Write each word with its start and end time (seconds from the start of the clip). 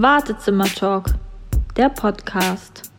Wartezimmer-Talk, 0.00 1.06
der 1.76 1.88
Podcast. 1.88 2.92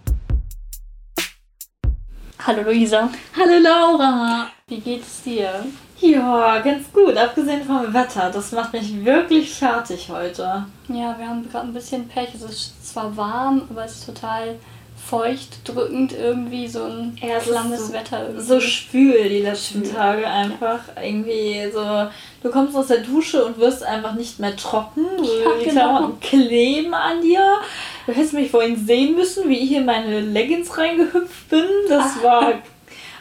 Hallo 2.46 2.64
Luisa. 2.64 3.10
Hallo 3.38 3.58
Laura. 3.58 4.50
Wie 4.68 4.82
geht's 4.82 5.24
dir? 5.24 5.66
Ja, 6.02 6.60
ganz 6.60 6.92
gut, 6.92 7.16
abgesehen 7.16 7.64
vom 7.64 7.94
Wetter. 7.94 8.30
Das 8.30 8.52
macht 8.52 8.74
mich 8.74 9.06
wirklich 9.06 9.54
fertig 9.54 10.10
heute. 10.10 10.66
Ja, 10.90 11.18
wir 11.18 11.30
haben 11.30 11.50
gerade 11.50 11.68
ein 11.68 11.74
bisschen 11.74 12.06
Pech. 12.10 12.36
Es 12.36 12.42
ist 12.42 12.92
zwar 12.92 13.16
warm, 13.16 13.62
aber 13.70 13.86
es 13.86 14.00
ist 14.00 14.06
total 14.06 14.60
feucht, 15.10 15.68
drückend 15.68 16.14
irgendwie, 16.14 16.68
so 16.68 16.84
ein 16.84 17.18
Ja, 17.22 17.38
es 17.38 17.46
ist 17.46 17.52
klammes 17.52 17.88
so- 17.88 17.94
Wetter 17.94 18.24
irgendwie. 18.28 18.44
So 18.46 18.60
schwül 18.62 19.30
die 19.30 19.40
letzten 19.42 19.84
Schwül. 19.84 19.94
Tage 19.94 20.28
einfach. 20.28 20.80
Irgendwie 21.02 21.70
so, 21.74 22.08
du 22.44 22.52
kommst 22.52 22.76
aus 22.76 22.88
der 22.88 23.00
Dusche 23.00 23.44
und 23.46 23.58
wirst 23.58 23.84
einfach 23.84 24.14
nicht 24.14 24.40
mehr 24.40 24.56
trocken. 24.56 25.06
Ja, 25.18 25.52
die 25.60 25.66
genau. 25.66 25.82
Klamotten 25.82 26.20
kleben 26.20 26.94
an 26.94 27.22
dir. 27.22 27.58
Du 28.06 28.14
hättest 28.14 28.34
mich 28.34 28.52
vorhin 28.52 28.76
sehen 28.86 29.16
müssen, 29.16 29.50
wie 29.50 29.60
ich 29.60 29.72
in 29.72 29.86
meine 29.86 30.20
Leggings 30.20 30.78
reingehüpft 30.78 31.50
bin. 31.50 31.66
Das 31.88 32.22
war, 32.24 32.54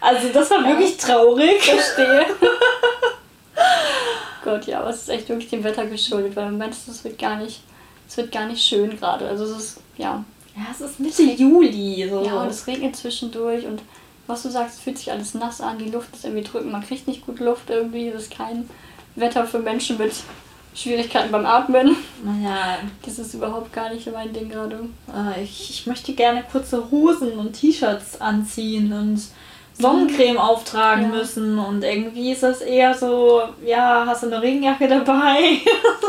also 0.00 0.28
das 0.32 0.50
war 0.50 0.60
Ja. 0.62 0.68
wirklich 0.68 0.96
traurig. 0.98 1.62
Verstehe. 1.62 2.26
Gott, 4.44 4.66
ja, 4.66 4.80
aber 4.80 4.90
es 4.90 5.02
ist 5.02 5.08
echt 5.08 5.28
wirklich 5.28 5.50
dem 5.50 5.64
Wetter 5.64 5.86
geschuldet, 5.86 6.36
weil 6.36 6.46
im 6.46 6.52
Moment 6.52 6.72
ist 6.72 6.88
es 6.88 7.02
wird 7.04 7.18
gar 7.18 7.36
nicht, 7.36 7.60
es 8.08 8.16
wird 8.16 8.30
gar 8.32 8.46
nicht 8.46 8.62
schön 8.64 8.96
gerade. 8.98 9.28
Also 9.28 9.44
es 9.44 9.50
ist, 9.50 9.80
ja, 9.96 10.24
Ja, 10.58 10.66
es 10.72 10.80
ist 10.80 10.98
Mitte 11.00 11.22
Juli. 11.22 12.08
So. 12.10 12.24
ja, 12.24 12.42
und 12.42 12.48
es 12.48 12.66
regnet 12.66 12.96
zwischendurch 12.96 13.64
und 13.66 13.80
was 14.26 14.42
du 14.42 14.50
sagst, 14.50 14.76
es 14.76 14.80
fühlt 14.82 14.98
sich 14.98 15.10
alles 15.10 15.34
nass 15.34 15.60
an, 15.60 15.78
die 15.78 15.90
Luft 15.90 16.14
ist 16.14 16.24
irgendwie 16.24 16.44
drückend, 16.44 16.72
man 16.72 16.84
kriegt 16.86 17.06
nicht 17.08 17.24
gut 17.24 17.40
Luft 17.40 17.70
irgendwie, 17.70 18.10
das 18.10 18.24
ist 18.24 18.30
kein 18.36 18.68
Wetter 19.16 19.46
für 19.46 19.58
Menschen 19.58 19.96
mit 19.98 20.12
Schwierigkeiten 20.74 21.32
beim 21.32 21.46
Atmen. 21.46 21.96
naja, 22.22 22.78
Das 23.04 23.18
ist 23.18 23.34
überhaupt 23.34 23.72
gar 23.72 23.92
nicht 23.92 24.10
mein 24.12 24.32
Ding 24.32 24.48
gerade. 24.50 24.80
Äh, 25.08 25.42
ich, 25.42 25.70
ich 25.70 25.86
möchte 25.86 26.12
gerne 26.12 26.44
kurze 26.52 26.90
Hosen 26.90 27.32
und 27.38 27.54
T-Shirts 27.54 28.20
anziehen 28.20 28.92
und 28.92 29.20
Sonnencreme 29.80 30.38
auftragen 30.38 31.04
Ja. 31.04 31.08
müssen 31.08 31.58
und 31.58 31.82
irgendwie 31.84 32.32
ist 32.32 32.42
das 32.42 32.60
eher 32.60 32.92
so, 32.94 33.42
ja, 33.64 34.04
hast 34.06 34.24
du 34.24 34.26
eine 34.26 34.42
Regenjacke 34.42 34.88
dabei? 34.88 35.58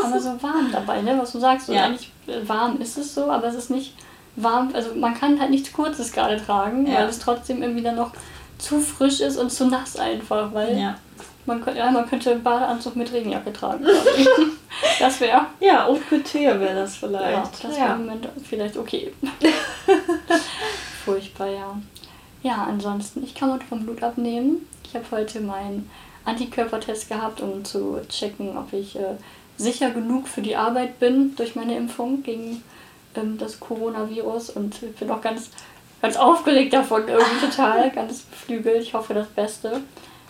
Aber 0.04 0.20
so 0.20 0.30
warm 0.42 0.70
dabei, 0.72 1.00
ne? 1.02 1.16
Was 1.20 1.32
du 1.32 1.38
sagst, 1.38 1.66
so 1.68 1.72
Ja. 1.72 1.84
eigentlich 1.84 2.10
warm 2.46 2.80
ist 2.80 2.98
es 2.98 3.14
so, 3.14 3.30
aber 3.30 3.46
es 3.46 3.54
ist 3.54 3.70
nicht 3.70 3.94
warm. 4.36 4.70
Also 4.74 4.94
man 4.94 5.14
kann 5.14 5.40
halt 5.40 5.50
nichts 5.50 5.72
Kurzes 5.72 6.12
gerade 6.12 6.36
tragen, 6.44 6.86
Ja. 6.86 6.94
weil 7.00 7.08
es 7.08 7.18
trotzdem 7.18 7.62
irgendwie 7.62 7.82
dann 7.82 7.96
noch 7.96 8.12
zu 8.58 8.80
frisch 8.80 9.20
ist 9.20 9.36
und 9.36 9.50
zu 9.50 9.66
nass 9.66 9.96
einfach, 9.96 10.52
weil 10.52 10.78
ja. 10.78 10.94
man, 11.46 11.62
könnte, 11.64 11.78
ja, 11.78 11.90
man 11.90 12.06
könnte 12.08 12.30
einen 12.32 12.42
Badeanzug 12.42 12.96
mit 12.96 13.12
Regenjacke 13.12 13.52
tragen. 13.52 13.84
das 15.00 15.20
wäre 15.20 15.46
Ja, 15.60 15.86
Haute 15.86 16.00
Couture 16.08 16.60
wäre 16.60 16.74
das 16.74 16.96
vielleicht. 16.96 17.22
ja, 17.22 17.50
das 17.62 17.76
wäre 17.76 17.92
im 17.94 17.98
Moment 18.06 18.28
vielleicht 18.48 18.76
okay. 18.76 19.12
Furchtbar, 21.04 21.48
ja. 21.48 21.78
Ja, 22.42 22.66
ansonsten, 22.68 23.22
ich 23.22 23.34
kann 23.34 23.52
heute 23.52 23.64
vom 23.66 23.84
Blut 23.84 24.02
abnehmen. 24.02 24.66
Ich 24.84 24.94
habe 24.94 25.04
heute 25.10 25.40
meinen 25.40 25.90
Antikörpertest 26.24 27.08
gehabt, 27.08 27.40
um 27.40 27.64
zu 27.64 28.00
checken, 28.08 28.56
ob 28.56 28.72
ich 28.72 28.96
äh, 28.96 29.16
sicher 29.56 29.90
genug 29.90 30.28
für 30.28 30.42
die 30.42 30.56
Arbeit 30.56 30.98
bin 31.00 31.34
durch 31.36 31.54
meine 31.54 31.76
Impfung 31.76 32.22
gegen 32.22 32.62
ähm, 33.14 33.38
das 33.38 33.60
Coronavirus. 33.60 34.50
Und 34.50 34.82
ich 34.82 34.94
bin 34.96 35.10
auch 35.10 35.20
ganz, 35.20 35.50
ganz 36.02 36.16
aufgeregt 36.16 36.72
davon, 36.72 37.08
irgendwie 37.08 37.46
total, 37.50 37.90
ganz 37.90 38.20
beflügelt. 38.20 38.82
Ich 38.82 38.94
hoffe 38.94 39.14
das 39.14 39.28
Beste. 39.28 39.80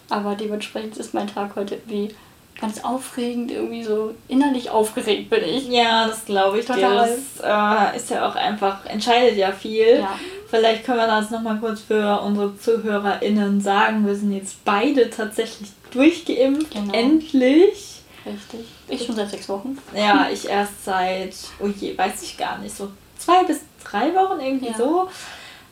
Aber 0.09 0.35
dementsprechend 0.35 0.97
ist 0.97 1.15
mein 1.15 1.29
Tag 1.29 1.55
heute 1.57 1.81
wie 1.87 2.15
ganz 2.61 2.85
aufregend, 2.85 3.51
irgendwie 3.51 3.83
so 3.83 4.15
innerlich 4.29 4.71
aufgeregt 4.71 5.31
bin 5.31 5.43
ich. 5.45 5.69
Ja, 5.69 6.07
das 6.09 6.27
glaube 6.27 6.59
ich. 6.59 6.67
Total. 6.67 7.09
Das 7.41 7.95
äh, 7.95 7.97
ist 7.97 8.11
ja 8.11 8.29
auch 8.29 8.35
einfach, 8.35 8.85
entscheidet 8.87 9.37
ja 9.37 9.53
viel. 9.53 10.01
Ja. 10.01 10.19
Vielleicht 10.49 10.85
können 10.85 10.99
wir 10.99 11.07
das 11.07 11.31
nochmal 11.31 11.59
kurz 11.59 11.81
für 11.81 12.21
unsere 12.21 12.59
ZuhörerInnen 12.59 13.61
sagen. 13.61 14.07
Wir 14.07 14.15
sind 14.15 14.33
jetzt 14.33 14.65
beide 14.65 15.09
tatsächlich 15.09 15.71
durchgeimpft. 15.93 16.73
Genau. 16.73 16.93
Endlich. 16.93 18.03
Richtig. 18.27 18.67
Ich 18.91 19.07
schon 19.07 19.17
seit 19.17 19.31
sechs 19.31 19.49
Wochen. 19.49 19.79
Ja, 19.95 20.29
ich 20.33 20.49
erst 20.49 20.85
seit, 20.85 21.35
oh 21.61 21.67
je, 21.69 21.97
weiß 21.97 22.23
ich 22.23 22.37
gar 22.37 22.59
nicht, 22.59 22.77
so 22.77 22.89
zwei 23.19 23.45
bis 23.45 23.61
drei 23.85 24.15
Wochen 24.15 24.41
irgendwie 24.41 24.69
Ja. 24.69 24.77
so. 24.77 25.09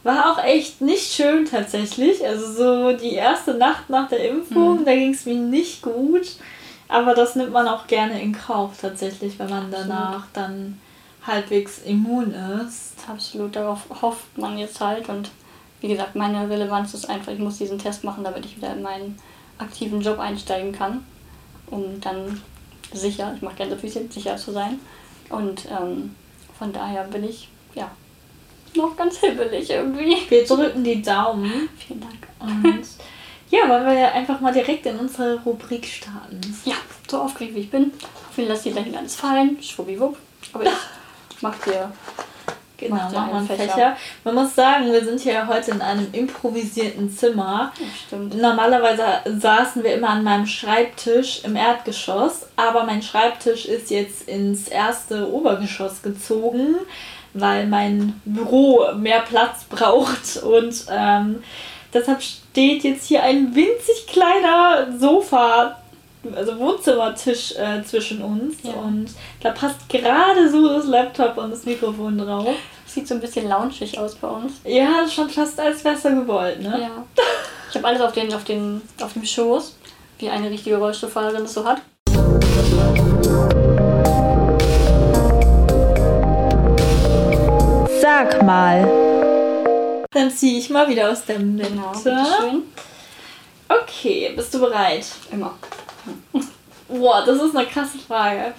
War 0.04 0.30
auch 0.32 0.42
echt 0.44 0.80
nicht 0.80 1.12
schön 1.12 1.44
tatsächlich. 1.44 2.24
Also 2.24 2.52
so 2.52 2.96
die 2.96 3.14
erste 3.14 3.54
Nacht 3.54 3.90
nach 3.90 4.08
der 4.08 4.28
Impfung, 4.30 4.80
Mhm. 4.80 4.84
da 4.84 4.94
ging 4.94 5.12
es 5.12 5.26
mir 5.26 5.34
nicht 5.34 5.82
gut. 5.82 6.36
Aber 6.88 7.14
das 7.14 7.34
nimmt 7.36 7.52
man 7.52 7.66
auch 7.68 7.86
gerne 7.86 8.22
in 8.22 8.32
Kauf 8.32 8.78
tatsächlich, 8.80 9.38
wenn 9.38 9.50
man 9.50 9.64
Absolut. 9.66 9.90
danach 9.90 10.24
dann 10.32 10.80
halbwegs 11.26 11.80
immun 11.84 12.32
ist. 12.32 12.92
Absolut, 13.08 13.54
darauf 13.56 13.80
hofft 14.00 14.38
man 14.38 14.56
jetzt 14.56 14.80
halt. 14.80 15.08
Und 15.08 15.30
wie 15.80 15.88
gesagt, 15.88 16.14
meine 16.16 16.48
Relevanz 16.48 16.94
ist 16.94 17.10
einfach, 17.10 17.32
ich 17.32 17.38
muss 17.40 17.58
diesen 17.58 17.78
Test 17.78 18.04
machen, 18.04 18.24
damit 18.24 18.46
ich 18.46 18.56
wieder 18.56 18.72
in 18.72 18.82
meinen 18.82 19.18
aktiven 19.58 20.00
Job 20.00 20.18
einsteigen 20.18 20.72
kann. 20.72 21.04
Um 21.70 22.00
dann 22.00 22.40
sicher, 22.93 23.32
ich 23.37 23.43
mache 23.43 23.56
Gänsefüßchen, 23.56 24.10
sicher 24.10 24.37
zu 24.37 24.53
sein. 24.53 24.78
Und 25.31 25.66
ähm, 25.66 26.15
von 26.59 26.72
daher 26.72 27.04
bin 27.04 27.25
ich, 27.25 27.49
ja, 27.75 27.91
noch 28.75 28.97
ganz 28.97 29.19
hibbelig 29.19 29.71
irgendwie. 29.71 30.16
Wir 30.28 30.44
drücken 30.47 30.84
die 30.84 31.03
Daumen 31.03 31.69
Vielen 31.78 32.00
Dank. 32.00 32.28
und 32.41 32.84
ja, 33.50 33.69
wollen 33.69 33.87
wir 33.87 33.94
ja 33.94 34.12
einfach 34.12 34.41
mal 34.41 34.53
direkt 34.53 34.84
in 34.87 34.98
unsere 34.98 35.41
Rubrik 35.43 35.87
starten. 35.87 36.41
Ja, 36.65 36.75
so 37.10 37.22
aufgeregt 37.22 37.54
wie 37.54 37.60
ich 37.60 37.71
bin. 37.71 37.93
Hoffentlich 38.28 38.48
lässt 38.48 38.65
dir 38.66 38.72
gleich 38.72 38.97
alles 38.97 39.16
fallen. 39.16 39.56
Schwuppdiwupp. 39.62 40.19
Aber 40.53 40.65
ich 40.65 40.71
mach 41.41 41.59
dir 41.65 41.91
Genau, 42.78 42.94
Macht 42.94 43.12
machen 43.12 43.28
wir 43.31 43.39
einen 43.39 43.49
einen 43.50 43.59
Fächer. 43.59 43.72
Fächer. 43.72 43.97
Man 44.22 44.34
muss 44.37 44.55
sagen, 44.55 44.93
wir 44.93 45.05
sind 45.05 45.21
hier 45.21 45.49
heute 45.49 45.72
in 45.72 45.83
einem 45.83 46.06
improvisierten 46.12 47.11
Zimmer. 47.11 47.72
Ja, 47.77 47.87
stimmt. 48.06 48.41
Normalerweise 48.41 49.03
saßen 49.27 49.83
wir 49.83 49.94
immer 49.94 50.11
an 50.11 50.22
meinem 50.22 50.47
Schreibtisch 50.47 51.43
im 51.44 51.56
Erdgeschoss, 51.56 52.47
aber 52.55 52.84
mein 52.84 53.03
Schreibtisch 53.03 53.66
ist 53.66 53.91
jetzt 53.91 54.28
ins 54.28 54.69
erste 54.69 55.31
Obergeschoss 55.31 56.03
gezogen, 56.03 56.77
weil 57.34 57.66
mein 57.66 58.21
Büro 58.25 58.93
mehr 58.97 59.21
Platz 59.22 59.65
braucht 59.65 60.37
und 60.45 60.87
ähm, 60.89 61.43
deshalb 61.93 62.22
steht 62.22 62.84
jetzt 62.84 63.06
hier 63.06 63.25
ein 63.25 63.56
winzig 63.56 64.06
kleiner 64.06 64.97
Sofa, 64.97 65.78
also 66.34 66.58
Wohnzimmertisch 66.58 67.54
äh, 67.56 67.82
zwischen 67.84 68.22
uns 68.22 68.56
Ja. 68.62 68.72
und 68.72 69.06
da 69.40 69.50
passt 69.52 69.88
gerade 69.88 70.50
so 70.50 70.68
das 70.68 70.86
Laptop 70.86 71.36
und 71.38 71.50
das 71.50 71.64
Mikrofon 71.64 72.18
drauf. 72.18 72.48
Sieht 72.86 73.06
so 73.06 73.14
ein 73.14 73.20
bisschen 73.20 73.48
loungig 73.48 73.98
aus 73.98 74.14
bei 74.16 74.28
uns. 74.28 74.54
Ja, 74.64 75.06
schon 75.08 75.28
fast 75.28 75.60
als 75.60 75.82
so 75.82 76.08
gewollt, 76.08 76.60
ne? 76.62 76.78
Ja. 76.80 77.04
Ich 77.70 77.76
habe 77.76 77.86
alles 77.86 78.00
auf, 78.00 78.12
den, 78.12 78.32
auf, 78.32 78.44
den, 78.44 78.80
auf 79.02 79.12
dem 79.12 79.24
Schoß, 79.24 79.76
wie 80.18 80.30
eine 80.30 80.50
richtige 80.50 80.76
Rollstuhlfahrerin 80.78 81.44
es 81.44 81.54
so 81.54 81.64
hat. 81.64 81.82
Sag 88.00 88.42
mal. 88.42 88.88
Dann 90.10 90.30
ziehe 90.30 90.58
ich 90.58 90.70
mal 90.70 90.88
wieder 90.88 91.10
aus 91.10 91.24
der 91.26 91.38
Mitte. 91.38 91.68
Genau. 91.68 92.62
Okay, 93.68 94.32
bist 94.34 94.54
du 94.54 94.60
bereit? 94.60 95.06
Immer. 95.30 95.54
Boah, 96.88 97.24
das 97.24 97.42
ist 97.42 97.56
eine 97.56 97.66
krasse 97.66 97.98
Frage. 97.98 98.54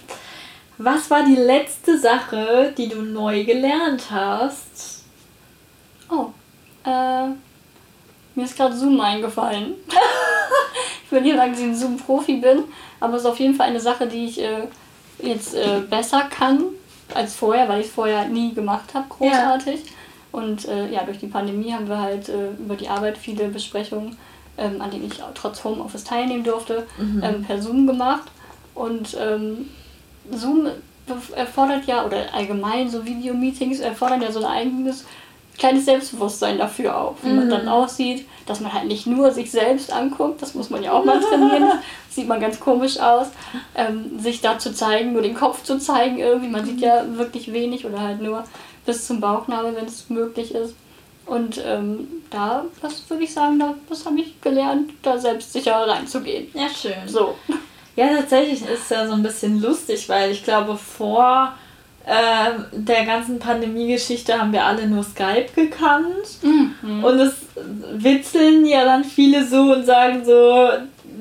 Was 0.78 1.10
war 1.10 1.24
die 1.24 1.36
letzte 1.36 1.98
Sache, 1.98 2.74
die 2.78 2.88
du 2.88 3.02
neu 3.02 3.44
gelernt 3.44 4.04
hast? 4.12 5.04
Oh, 6.10 6.28
äh, 6.86 7.28
mir 8.36 8.46
ist 8.46 8.56
gerade 8.56 8.76
Zoom 8.76 9.00
eingefallen. 9.02 9.76
ich 11.06 11.12
will 11.12 11.22
nicht 11.22 11.36
sagen, 11.36 11.52
dass 11.52 11.60
ich 11.60 11.68
ein 11.68 11.76
Zoom-Profi 11.76 12.38
bin, 12.38 12.64
aber 13.00 13.16
es 13.16 13.24
ist 13.24 13.28
auf 13.28 13.40
jeden 13.40 13.56
Fall 13.56 13.68
eine 13.68 13.80
Sache, 13.80 14.08
die 14.08 14.26
ich 14.26 14.42
äh, 14.42 14.68
jetzt 15.22 15.54
äh, 15.56 15.82
besser 15.90 16.24
kann 16.30 16.64
als 17.14 17.36
vorher, 17.36 17.68
weil 17.68 17.82
ich 17.82 17.88
es 17.88 17.94
vorher 17.94 18.26
nie 18.26 18.54
gemacht 18.54 18.94
habe, 18.94 19.08
großartig. 19.10 19.82
Und 20.32 20.68
äh, 20.68 20.90
ja, 20.92 21.04
durch 21.04 21.18
die 21.18 21.28
Pandemie 21.28 21.74
haben 21.74 21.90
wir 21.90 22.00
halt 22.00 22.30
äh, 22.30 22.52
über 22.52 22.76
die 22.76 22.88
Arbeit 22.88 23.18
viele 23.18 23.48
Besprechungen, 23.48 24.16
ähm, 24.60 24.82
an 24.82 24.92
denen 24.92 25.08
ich 25.08 25.22
trotz 25.36 25.64
Homeoffice 25.64 26.04
teilnehmen 26.04 26.44
durfte, 26.44 26.86
ähm, 27.00 27.44
per 27.46 27.62
Zoom 27.62 27.88
gemacht. 27.88 28.30
Und 28.76 29.18
ähm, 29.20 29.70
Zoom 30.32 30.68
erfordert 31.36 31.86
ja, 31.86 32.06
oder 32.06 32.34
allgemein 32.34 32.90
so 32.90 33.06
Videomeetings 33.06 33.80
erfordern 33.80 34.22
ja 34.22 34.32
so 34.32 34.40
ein 34.40 34.46
eigenes 34.46 35.06
kleines 35.60 35.86
Selbstbewusstsein 35.86 36.58
dafür 36.58 36.98
auch, 36.98 37.16
wie 37.22 37.32
man 37.32 37.50
dann 37.50 37.68
aussieht, 37.68 38.26
dass 38.46 38.62
man 38.62 38.74
halt 38.74 38.88
nicht 38.88 39.06
nur 39.06 39.32
sich 39.32 39.52
selbst 39.52 39.92
anguckt, 39.92 40.42
das 40.42 40.56
muss 40.56 40.70
man 40.70 40.82
ja 40.82 40.94
auch 40.94 41.04
mal 41.04 41.20
trainieren, 41.20 41.68
das 42.08 42.16
sieht 42.16 42.28
man 42.28 42.40
ganz 42.40 42.60
komisch 42.60 42.98
aus, 42.98 43.28
ähm, 43.76 44.20
sich 44.20 44.40
da 44.40 44.58
zu 44.58 44.74
zeigen, 44.74 45.12
nur 45.12 45.22
den 45.22 45.36
Kopf 45.36 45.64
zu 45.64 45.78
zeigen 45.78 46.18
irgendwie, 46.18 46.48
man 46.48 46.66
sieht 46.66 46.80
ja 46.80 47.04
wirklich 47.18 47.52
wenig 47.52 47.86
oder 47.86 48.00
halt 48.00 48.22
nur 48.22 48.46
bis 48.86 49.06
zum 49.06 49.20
Bauchnabel, 49.20 49.76
wenn 49.76 49.86
es 49.86 50.10
möglich 50.10 50.56
ist. 50.56 50.76
Und 51.30 51.62
ähm, 51.64 52.08
da, 52.32 52.66
das 52.82 53.10
würde 53.10 53.24
ich 53.24 53.34
sagen, 53.34 53.60
da, 53.60 53.76
das 53.88 54.06
habe 54.06 54.20
ich 54.20 54.42
gelernt, 54.42 54.92
da 55.04 55.18
selbstsicher 55.18 55.88
reinzugehen. 55.88 56.48
Ja, 56.54 56.68
schön. 56.70 57.08
So. 57.08 57.36
Ja, 57.96 58.08
tatsächlich 58.16 58.62
ist 58.62 58.84
es 58.84 58.90
ja 58.90 59.08
so 59.08 59.14
ein 59.14 59.24
bisschen 59.24 59.62
lustig, 59.62 60.08
weil 60.10 60.32
ich 60.32 60.44
glaube, 60.44 60.78
vor 60.78 61.54
äh, 62.06 62.52
der 62.72 63.06
ganzen 63.06 63.40
Pandemie-Geschichte 63.40 64.40
haben 64.40 64.54
wir 64.54 64.66
alle 64.66 64.88
nur 64.88 65.04
Skype 65.04 65.50
gekannt. 65.54 66.40
Mhm. 66.42 67.04
Und 67.04 67.20
es 67.20 67.36
witzeln 67.94 68.66
ja 68.66 68.86
dann 68.86 69.04
viele 69.04 69.46
so 69.46 69.74
und 69.74 69.86
sagen 69.86 70.26
so, 70.26 70.70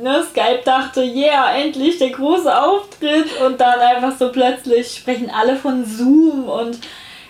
ne, 0.01 0.25
Skype 0.31 0.63
dachte, 0.65 1.03
yeah, 1.03 1.53
endlich 1.53 1.99
der 1.99 2.11
große 2.11 2.63
Auftritt. 2.63 3.27
Und 3.45 3.61
dann 3.61 3.79
einfach 3.81 4.17
so 4.19 4.31
plötzlich 4.31 4.95
sprechen 4.95 5.31
alle 5.31 5.57
von 5.57 5.85
Zoom 5.85 6.49
und 6.49 6.79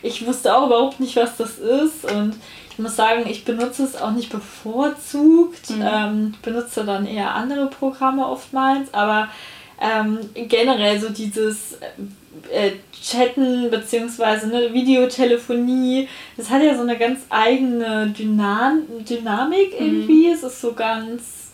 ich 0.03 0.27
wusste 0.27 0.57
auch 0.57 0.67
überhaupt 0.67 1.01
nicht, 1.01 1.17
was 1.17 1.37
das 1.37 1.59
ist. 1.59 2.05
Und 2.05 2.35
ich 2.71 2.79
muss 2.79 2.97
sagen, 2.97 3.25
ich 3.29 3.45
benutze 3.45 3.85
es 3.85 4.01
auch 4.01 4.13
nicht 4.13 4.31
bevorzugt. 4.31 5.71
Mhm. 5.71 5.83
Ähm, 5.83 6.35
benutze 6.43 6.85
dann 6.85 7.07
eher 7.07 7.35
andere 7.35 7.67
Programme 7.67 8.27
oftmals, 8.27 8.93
aber 8.93 9.29
ähm, 9.81 10.19
generell 10.35 11.01
so 11.01 11.09
dieses 11.09 11.79
äh, 12.51 12.73
Chatten 12.93 13.71
bzw. 13.71 14.47
ne, 14.47 14.73
Videotelefonie, 14.73 16.09
das 16.37 16.51
hat 16.51 16.63
ja 16.63 16.75
so 16.75 16.83
eine 16.83 16.97
ganz 16.97 17.21
eigene 17.31 18.09
Dynam 18.09 18.83
Dynamik 19.09 19.79
mhm. 19.79 19.87
irgendwie. 19.87 20.29
Mhm. 20.29 20.35
Es 20.35 20.43
ist 20.43 20.61
so 20.61 20.73
ganz, 20.73 21.53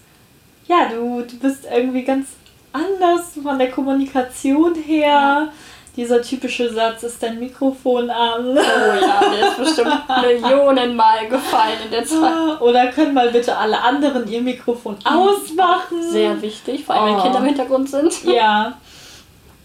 ja, 0.69 0.89
du, 0.89 1.23
du 1.23 1.39
bist 1.39 1.67
irgendwie 1.71 2.03
ganz 2.03 2.29
anders 2.73 3.39
von 3.43 3.59
der 3.59 3.71
Kommunikation 3.71 4.75
her. 4.75 5.07
Ja. 5.07 5.53
Dieser 5.97 6.21
typische 6.23 6.73
Satz 6.73 7.05
ist 7.05 7.23
dein 7.23 7.39
Mikrofon 7.39 8.11
an. 8.11 8.47
Oh 8.49 8.57
ja, 8.57 9.21
der 9.21 9.49
ist 9.49 9.59
bestimmt 9.59 10.03
Millionenmal 10.23 11.29
gefallen 11.29 11.79
in 11.85 11.91
der 11.93 12.05
Zeit. 12.05 12.61
Oder 12.61 12.89
können 12.89 13.15
mal 13.15 13.31
bitte 13.31 13.57
alle 13.57 13.81
anderen 13.81 14.27
ihr 14.27 14.43
Mikrofon 14.43 14.97
ausmachen. 15.05 16.03
Sehr 16.03 16.41
wichtig, 16.43 16.85
vor 16.85 16.97
allem 16.97 17.15
oh. 17.15 17.17
wenn 17.17 17.23
Kinder 17.23 17.39
im 17.39 17.45
Hintergrund 17.45 17.91
sind. 17.91 18.25
Ja. 18.25 18.77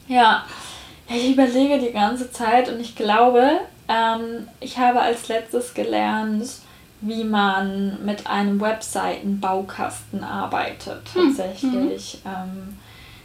Ja. 0.08 0.46
Ich 1.08 1.32
überlege 1.32 1.80
die 1.80 1.92
ganze 1.92 2.32
Zeit 2.32 2.70
und 2.70 2.80
ich 2.80 2.96
glaube, 2.96 3.62
ähm, 3.88 4.48
ich 4.60 4.78
habe 4.78 5.02
als 5.02 5.28
letztes 5.28 5.74
gelernt, 5.74 6.46
wie 7.02 7.24
man 7.24 8.06
mit 8.06 8.28
einem 8.28 8.62
Webseitenbaukasten 8.62 10.24
arbeitet. 10.24 11.02
Hm, 11.14 11.36
Tatsächlich. 11.36 12.20
Mhm. 12.24 12.30
Ähm, 12.30 12.79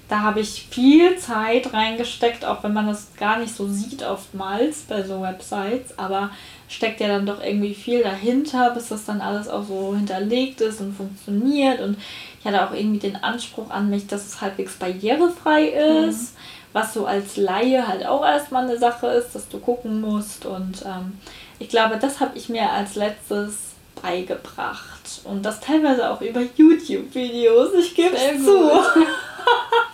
da 0.09 0.21
habe 0.21 0.41
ich 0.41 0.67
viel 0.71 1.17
Zeit 1.17 1.73
reingesteckt, 1.73 2.45
auch 2.45 2.63
wenn 2.63 2.75
man 2.75 2.87
das 2.87 3.09
gar 3.17 3.39
nicht 3.39 3.55
so 3.55 3.69
sieht 3.69 4.03
oftmals 4.03 4.83
bei 4.83 5.03
so 5.03 5.23
Websites, 5.23 5.99
aber 5.99 6.31
steckt 6.69 7.01
ja 7.01 7.09
dann 7.09 7.27
doch 7.27 7.43
irgendwie 7.43 7.75
viel 7.75 8.03
dahinter, 8.03 8.71
bis 8.71 8.89
das 8.89 9.05
dann 9.05 9.21
alles 9.21 9.49
auch 9.49 9.65
so 9.65 9.95
hinterlegt 9.97 10.61
ist 10.61 10.81
und 10.81 10.97
funktioniert. 10.97 11.81
Und 11.81 11.97
ich 12.39 12.47
hatte 12.47 12.67
auch 12.67 12.75
irgendwie 12.75 12.99
den 12.99 13.17
Anspruch 13.17 13.71
an 13.71 13.89
mich, 13.89 14.07
dass 14.07 14.27
es 14.27 14.41
halbwegs 14.41 14.75
barrierefrei 14.75 15.69
ist. 15.69 16.35
Mhm 16.35 16.39
was 16.75 16.93
so 16.93 17.07
als 17.07 17.37
Laie 17.37 17.87
halt 17.87 18.05
auch 18.05 18.25
erstmal 18.25 18.65
eine 18.65 18.77
Sache 18.77 19.07
ist, 19.07 19.35
dass 19.35 19.49
du 19.49 19.59
gucken 19.61 20.01
musst. 20.01 20.45
Und 20.45 20.83
ähm, 20.85 21.19
ich 21.61 21.69
glaube, 21.69 21.99
das 21.99 22.19
habe 22.21 22.37
ich 22.37 22.49
mir 22.49 22.69
als 22.69 22.97
letztes 22.97 23.75
beigebracht. 24.03 25.21
Und 25.23 25.45
das 25.45 25.61
teilweise 25.61 26.11
auch 26.11 26.21
über 26.21 26.41
YouTube-Videos. 26.57 27.75
Ich 27.75 27.95
gebe 27.95 28.17
es 28.17 28.45
zu. 28.45 28.71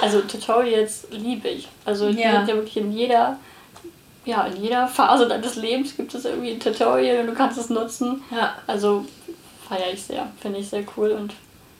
also 0.00 0.20
Tutorials 0.22 1.06
liebe 1.10 1.48
ich. 1.48 1.68
Also 1.84 2.10
die 2.10 2.20
ja. 2.20 2.42
ja 2.42 2.46
wirklich 2.46 2.76
in 2.76 2.92
jeder, 2.92 3.38
ja, 4.24 4.44
in 4.46 4.62
jeder 4.62 4.88
Phase 4.88 5.28
deines 5.28 5.56
Lebens 5.56 5.96
gibt 5.96 6.14
es 6.14 6.24
irgendwie 6.24 6.52
ein 6.52 6.60
Tutorial 6.60 7.20
und 7.20 7.26
du 7.28 7.34
kannst 7.34 7.58
es 7.58 7.70
nutzen. 7.70 8.22
Ja. 8.30 8.54
Also 8.66 9.04
feiere 9.68 9.92
ich 9.92 10.02
sehr, 10.02 10.28
finde 10.40 10.60
ich 10.60 10.68
sehr 10.68 10.84
cool 10.96 11.10
und 11.10 11.34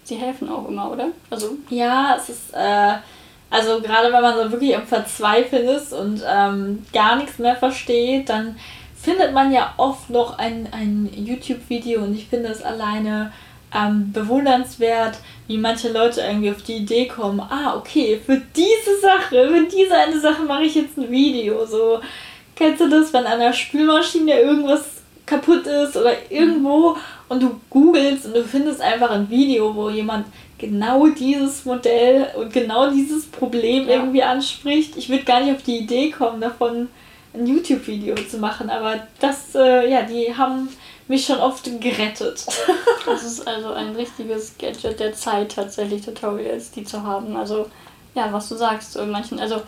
sie 0.05 0.17
helfen 0.17 0.49
auch 0.49 0.69
immer, 0.69 0.91
oder? 0.91 1.09
Also 1.31 1.57
ja, 1.71 2.17
es 2.17 2.29
ist 2.29 2.53
äh, 2.53 2.95
also 3.51 3.81
gerade 3.81 4.13
wenn 4.13 4.23
man 4.23 4.37
so 4.37 4.51
wirklich 4.51 4.77
am 4.77 4.87
Verzweifeln 4.87 5.69
ist 5.69 5.93
und 5.93 6.23
ähm, 6.29 6.85
gar 6.93 7.17
nichts 7.17 7.39
mehr 7.39 7.57
versteht, 7.57 8.29
dann 8.29 8.57
findet 8.97 9.33
man 9.33 9.53
ja 9.53 9.75
oft 9.77 10.11
noch 10.11 10.39
ein, 10.39 10.69
ein 10.73 11.09
YouTube-Video 11.15 12.03
und 12.03 12.15
ich 12.15 12.27
finde 12.27 12.49
es 12.49 12.63
alleine 12.63 13.33
ähm, 13.73 14.13
bewundernswert, 14.13 15.19
wie 15.47 15.59
manche 15.59 15.93
Leute 15.93 16.21
irgendwie 16.21 16.51
auf 16.51 16.63
die 16.63 16.79
Idee 16.79 17.07
kommen, 17.07 17.41
ah, 17.41 17.77
okay, 17.77 18.21
für 18.25 18.41
diese 18.57 19.01
Sache, 19.01 19.49
für 19.49 19.67
diese 19.67 19.95
eine 19.95 20.19
Sache 20.19 20.43
mache 20.43 20.65
ich 20.65 20.75
jetzt 20.75 20.99
ein 20.99 21.11
Video. 21.11 21.65
So, 21.67 22.01
kennst 22.55 22.81
du 22.81 22.89
das, 22.89 23.13
wenn 23.13 23.27
an 23.27 23.39
der 23.39 23.53
Spülmaschine 23.53 24.41
irgendwas 24.41 24.85
kaputt 25.25 25.67
ist 25.67 25.97
oder 25.97 26.13
irgendwo 26.31 26.97
und 27.29 27.43
du 27.43 27.61
googelst 27.71 28.27
und 28.27 28.37
du 28.37 28.45
findest 28.45 28.81
einfach 28.81 29.11
ein 29.11 29.29
Video, 29.29 29.75
wo 29.75 29.91
jemand 29.91 30.27
genau 30.59 31.09
dieses 31.09 31.65
Modell 31.65 32.29
und 32.37 32.53
genau 32.53 32.91
dieses 32.91 33.27
Problem 33.27 33.89
ja. 33.89 33.97
irgendwie 33.97 34.23
anspricht. 34.23 34.97
Ich 34.97 35.09
würde 35.09 35.25
gar 35.25 35.41
nicht 35.41 35.55
auf 35.55 35.63
die 35.63 35.79
Idee 35.79 36.11
kommen, 36.11 36.41
davon 36.41 36.89
ein 37.35 37.47
YouTube-Video 37.47 38.15
zu 38.15 38.39
machen, 38.39 38.71
aber 38.71 39.07
das, 39.21 39.55
äh, 39.55 39.91
ja, 39.91 40.03
die 40.03 40.35
haben 40.35 40.69
mich 41.09 41.25
schon 41.25 41.39
oft 41.39 41.65
gerettet. 41.81 42.47
das 43.07 43.23
ist 43.23 43.47
also 43.47 43.73
ein 43.73 43.95
richtiges 43.95 44.57
Gadget 44.59 45.01
der 45.01 45.15
Zeit, 45.15 45.53
tatsächlich 45.55 46.05
Tutorials, 46.05 46.71
die 46.71 46.85
zu 46.85 47.03
haben. 47.03 47.37
Also, 47.37 47.67
ja, 48.15 48.33
was 48.33 48.49
du 48.49 48.57
sagst, 48.57 48.93
so 48.93 49.01
in 49.01 49.11
manchen, 49.11 49.39
also 49.39 49.63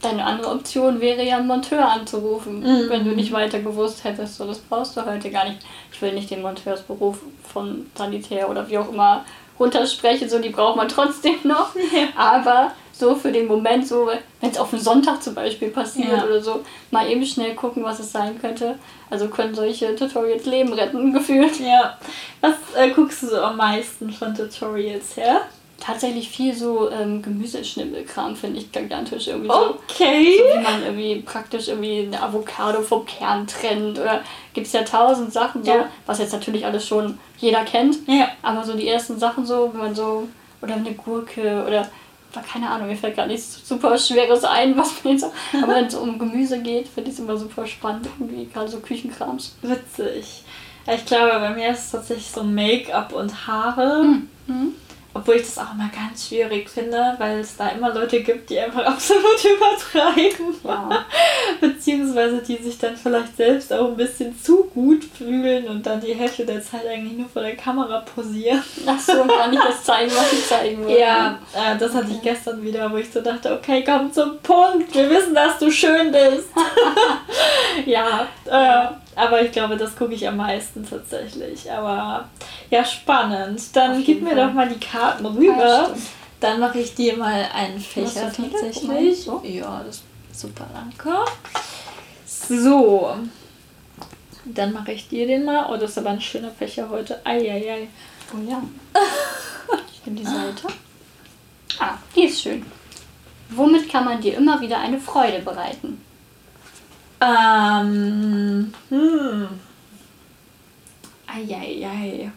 deine 0.00 0.24
andere 0.24 0.50
Option 0.50 1.00
wäre 1.00 1.24
ja 1.24 1.38
einen 1.38 1.46
Monteur 1.46 1.88
anzurufen, 1.88 2.60
mhm. 2.60 2.88
wenn 2.88 3.04
du 3.04 3.12
nicht 3.12 3.32
weiter 3.32 3.60
gewusst 3.60 4.04
hättest. 4.04 4.36
So, 4.36 4.46
das 4.46 4.58
brauchst 4.58 4.96
du 4.96 5.06
heute 5.06 5.30
gar 5.30 5.48
nicht. 5.48 5.60
Ich 5.92 6.02
will 6.02 6.12
nicht 6.12 6.30
den 6.30 6.42
Monteursberuf 6.42 7.18
von 7.52 7.86
Sanitär 7.94 8.50
oder 8.50 8.68
wie 8.68 8.78
auch 8.78 8.88
immer 8.88 9.24
runterspreche, 9.60 10.28
so 10.28 10.40
die 10.40 10.48
braucht 10.48 10.76
man 10.76 10.88
trotzdem 10.88 11.36
noch. 11.44 11.74
Ja. 11.92 12.08
Aber 12.16 12.72
so 13.02 13.16
für 13.16 13.32
den 13.32 13.46
Moment, 13.46 13.86
so 13.86 14.08
wenn 14.40 14.50
es 14.50 14.58
auf 14.58 14.72
einen 14.72 14.80
Sonntag 14.80 15.22
zum 15.22 15.34
Beispiel 15.34 15.68
passiert 15.68 16.16
ja. 16.16 16.24
oder 16.24 16.40
so, 16.40 16.60
mal 16.92 17.10
eben 17.10 17.26
schnell 17.26 17.54
gucken, 17.54 17.82
was 17.82 17.98
es 17.98 18.12
sein 18.12 18.40
könnte. 18.40 18.78
Also 19.10 19.28
können 19.28 19.54
solche 19.54 19.94
Tutorials 19.96 20.46
Leben 20.46 20.72
retten, 20.72 21.12
gefühlt. 21.12 21.58
Ja. 21.58 21.98
Was 22.40 22.54
äh, 22.76 22.90
guckst 22.90 23.24
du 23.24 23.26
so 23.26 23.38
am 23.38 23.56
meisten 23.56 24.10
von 24.10 24.34
Tutorials 24.34 25.16
her? 25.16 25.42
tatsächlich 25.84 26.28
viel 26.28 26.54
so 26.54 26.88
ähm, 26.92 27.22
Gemüseschnibbelkram, 27.22 28.36
finde 28.36 28.60
ich 28.60 28.70
gigantisch. 28.70 29.26
Irgendwie 29.26 29.48
so, 29.48 29.74
okay. 29.90 30.38
So, 30.38 30.44
wie 30.44 30.62
man 30.62 30.80
irgendwie 30.84 31.16
praktisch 31.22 31.66
irgendwie 31.66 32.06
eine 32.06 32.22
Avocado 32.22 32.82
vom 32.82 33.04
Kern 33.04 33.48
trennt. 33.48 33.98
Oder 33.98 34.20
gibt 34.54 34.68
es 34.68 34.72
ja 34.72 34.82
tausend 34.82 35.32
Sachen, 35.32 35.64
so, 35.64 35.72
ja. 35.72 35.88
was 36.06 36.20
jetzt 36.20 36.32
natürlich 36.32 36.64
alles 36.64 36.86
schon 36.86 37.18
jeder 37.38 37.64
kennt. 37.64 37.96
Ja. 38.06 38.28
Aber 38.42 38.62
so 38.64 38.74
die 38.74 38.86
ersten 38.86 39.18
Sachen 39.18 39.44
so, 39.44 39.70
wenn 39.72 39.80
man 39.80 39.94
so, 39.96 40.28
oder 40.62 40.74
eine 40.74 40.94
Gurke 40.94 41.64
oder 41.66 41.88
keine 42.40 42.70
Ahnung, 42.70 42.88
mir 42.88 42.96
fällt 42.96 43.16
gar 43.16 43.26
nichts 43.26 43.60
super 43.68 43.98
Schweres 43.98 44.44
ein, 44.44 44.76
was 44.76 45.04
man 45.04 45.14
jetzt. 45.14 45.26
Aber 45.62 45.72
wenn 45.74 45.86
es 45.86 45.94
um 45.94 46.18
Gemüse 46.18 46.62
geht, 46.62 46.88
finde 46.88 47.10
ich 47.10 47.16
es 47.16 47.20
immer 47.20 47.36
super 47.36 47.66
spannend, 47.66 48.08
irgendwie 48.18 48.46
gerade 48.46 48.68
so 48.68 48.80
Küchenkrams. 48.80 49.56
Witzig. 49.62 50.44
Ich 50.92 51.06
glaube, 51.06 51.32
bei 51.38 51.50
mir 51.50 51.70
ist 51.70 51.84
es 51.84 51.90
tatsächlich 51.92 52.30
so 52.30 52.42
Make-up 52.42 53.12
und 53.12 53.46
Haare. 53.46 54.04
Mhm. 54.46 54.74
Obwohl 55.14 55.36
ich 55.36 55.42
das 55.42 55.58
auch 55.58 55.74
immer 55.74 55.90
ganz 55.94 56.26
schwierig 56.26 56.70
finde, 56.70 57.14
weil 57.18 57.40
es 57.40 57.56
da 57.56 57.68
immer 57.68 57.92
Leute 57.92 58.22
gibt, 58.22 58.48
die 58.48 58.58
einfach 58.58 58.84
absolut 58.86 59.44
übertreiben. 59.44 60.54
Ja. 60.64 61.04
Beziehungsweise 61.60 62.42
die 62.42 62.56
sich 62.56 62.78
dann 62.78 62.96
vielleicht 62.96 63.36
selbst 63.36 63.72
auch 63.72 63.88
ein 63.88 63.96
bisschen 63.96 64.38
zu 64.40 64.64
gut 64.72 65.04
fühlen 65.04 65.68
und 65.68 65.84
dann 65.84 66.00
die 66.00 66.14
Hälfte 66.14 66.46
der 66.46 66.62
Zeit 66.62 66.86
eigentlich 66.86 67.18
nur 67.18 67.28
vor 67.28 67.42
der 67.42 67.56
Kamera 67.56 68.00
posieren. 68.00 68.62
Ach 68.86 68.98
so, 68.98 69.20
und 69.20 69.28
gar 69.28 69.48
nicht 69.48 69.62
das 69.62 69.82
zeigen, 69.84 70.10
was 70.14 70.30
sie 70.30 70.46
zeigen 70.46 70.84
wollen. 70.84 70.98
Ja, 70.98 71.38
äh, 71.54 71.76
das 71.78 71.94
hatte 71.94 72.10
ich 72.10 72.22
gestern 72.22 72.62
wieder, 72.62 72.90
wo 72.90 72.96
ich 72.96 73.10
so 73.10 73.20
dachte, 73.20 73.52
okay, 73.52 73.84
komm 73.84 74.12
zum 74.12 74.38
Punkt. 74.38 74.94
Wir 74.94 75.10
wissen, 75.10 75.34
dass 75.34 75.58
du 75.58 75.70
schön 75.70 76.10
bist. 76.10 76.48
ja, 77.84 78.26
äh, 78.46 79.01
aber 79.14 79.42
ich 79.42 79.52
glaube, 79.52 79.76
das 79.76 79.94
gucke 79.96 80.14
ich 80.14 80.26
am 80.26 80.36
meisten 80.36 80.86
tatsächlich. 80.88 81.70
Aber 81.70 82.28
ja, 82.70 82.84
spannend. 82.84 83.60
Dann 83.74 84.02
gib 84.02 84.22
mir 84.22 84.34
Fall. 84.34 84.46
doch 84.46 84.52
mal 84.52 84.68
die 84.68 84.80
Karten 84.80 85.26
rüber. 85.26 85.56
Ja, 85.56 85.90
Dann 86.40 86.60
mache 86.60 86.80
ich 86.80 86.94
dir 86.94 87.16
mal 87.16 87.46
einen 87.54 87.78
Fächer 87.78 88.32
tatsächlich. 88.32 89.22
So? 89.24 89.42
Ja, 89.44 89.82
das 89.86 89.96
ist 89.96 90.40
super, 90.40 90.66
danke. 90.72 91.24
So. 92.24 93.14
Dann 94.44 94.72
mache 94.72 94.92
ich 94.92 95.08
dir 95.08 95.26
den 95.26 95.44
mal. 95.44 95.66
Oh, 95.70 95.76
das 95.76 95.90
ist 95.90 95.98
aber 95.98 96.10
ein 96.10 96.20
schöner 96.20 96.50
Fächer 96.50 96.88
heute. 96.88 97.24
Eieiei. 97.24 97.88
Oh 98.34 98.48
ja. 98.48 98.62
Ich 99.94 100.06
nehme 100.06 100.18
die 100.18 100.26
Seite. 100.26 100.66
Ah, 101.78 101.94
die 102.16 102.24
ist 102.24 102.42
schön. 102.42 102.66
Womit 103.50 103.88
kann 103.88 104.04
man 104.04 104.20
dir 104.20 104.36
immer 104.36 104.60
wieder 104.60 104.80
eine 104.80 104.98
Freude 104.98 105.38
bereiten? 105.38 106.01
Ähm, 107.22 108.74
hm. 108.88 109.48
Eieiei. 111.26 112.32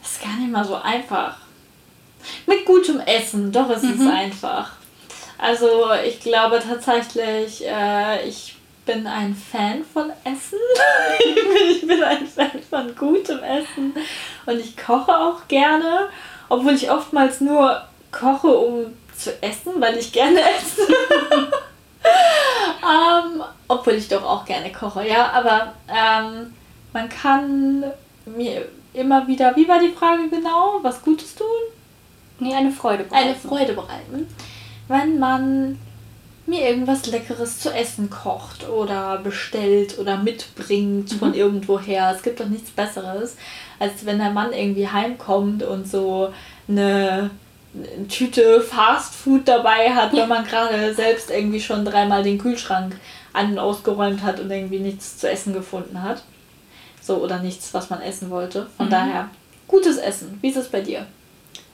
Das 0.00 0.12
ist 0.12 0.22
gar 0.22 0.36
nicht 0.38 0.50
mal 0.50 0.64
so 0.64 0.76
einfach. 0.76 1.36
Mit 2.46 2.64
gutem 2.64 3.00
Essen, 3.00 3.52
doch 3.52 3.68
ist 3.70 3.82
mhm. 3.82 4.00
es 4.00 4.12
einfach. 4.12 4.72
Also 5.38 5.92
ich 6.06 6.20
glaube 6.20 6.62
tatsächlich, 6.66 7.66
äh, 7.66 8.26
ich 8.26 8.56
bin 8.86 9.06
ein 9.06 9.36
Fan 9.36 9.84
von 9.84 10.10
Essen. 10.24 10.58
ich 11.68 11.86
bin 11.86 12.02
ein 12.02 12.26
Fan 12.26 12.62
von 12.70 12.96
gutem 12.96 13.42
Essen 13.42 13.94
und 14.46 14.58
ich 14.58 14.76
koche 14.76 15.14
auch 15.14 15.46
gerne, 15.48 16.08
obwohl 16.48 16.72
ich 16.72 16.90
oftmals 16.90 17.40
nur 17.40 17.82
koche, 18.10 18.48
um 18.48 18.86
zu 19.16 19.42
essen, 19.42 19.80
weil 19.80 19.98
ich 19.98 20.12
gerne 20.12 20.40
esse. 20.40 20.82
Obwohl 23.68 23.94
ich 23.94 24.08
doch 24.08 24.24
auch 24.24 24.44
gerne 24.44 24.72
koche, 24.72 25.06
ja. 25.06 25.30
Aber 25.32 25.74
ähm, 25.88 26.52
man 26.92 27.08
kann 27.08 27.84
mir 28.24 28.68
immer 28.92 29.26
wieder, 29.26 29.54
wie 29.56 29.68
war 29.68 29.78
die 29.78 29.92
Frage 29.92 30.28
genau? 30.28 30.78
Was 30.82 31.02
Gutes 31.02 31.34
tun? 31.34 31.46
Nee, 32.38 32.54
eine 32.54 32.70
Freude 32.70 33.04
bereiten. 33.04 33.28
Eine 33.28 33.34
Freude 33.34 33.72
bereiten. 33.72 34.26
Wenn 34.88 35.18
man 35.18 35.78
mir 36.46 36.68
irgendwas 36.68 37.06
Leckeres 37.06 37.58
zu 37.58 37.70
essen 37.74 38.08
kocht 38.08 38.68
oder 38.68 39.18
bestellt 39.18 39.98
oder 39.98 40.16
mitbringt 40.16 41.12
von 41.12 41.34
irgendwoher. 41.34 42.12
Es 42.14 42.22
gibt 42.22 42.40
doch 42.40 42.46
nichts 42.46 42.70
Besseres, 42.70 43.36
als 43.78 44.06
wenn 44.06 44.18
der 44.18 44.30
Mann 44.30 44.52
irgendwie 44.52 44.88
heimkommt 44.88 45.62
und 45.62 45.88
so 45.88 46.32
eine, 46.68 47.30
eine 47.96 48.08
Tüte 48.08 48.60
Fast 48.60 49.14
Food 49.14 49.46
dabei 49.48 49.90
hat, 49.94 50.12
wenn 50.14 50.28
man 50.28 50.44
gerade 50.44 50.94
selbst 50.94 51.30
irgendwie 51.30 51.60
schon 51.60 51.84
dreimal 51.84 52.22
den 52.22 52.38
Kühlschrank 52.38 52.96
an 53.32 53.52
und 53.52 53.58
ausgeräumt 53.58 54.22
hat 54.22 54.40
und 54.40 54.50
irgendwie 54.50 54.78
nichts 54.78 55.18
zu 55.18 55.30
essen 55.30 55.52
gefunden 55.52 56.02
hat. 56.02 56.22
So, 57.02 57.16
oder 57.16 57.38
nichts, 57.38 57.72
was 57.74 57.90
man 57.90 58.00
essen 58.00 58.30
wollte. 58.30 58.66
Von 58.76 58.86
Mhm. 58.86 58.90
daher, 58.90 59.28
gutes 59.68 59.96
Essen. 59.98 60.38
Wie 60.42 60.48
ist 60.48 60.56
es 60.56 60.68
bei 60.68 60.80
dir? 60.80 61.06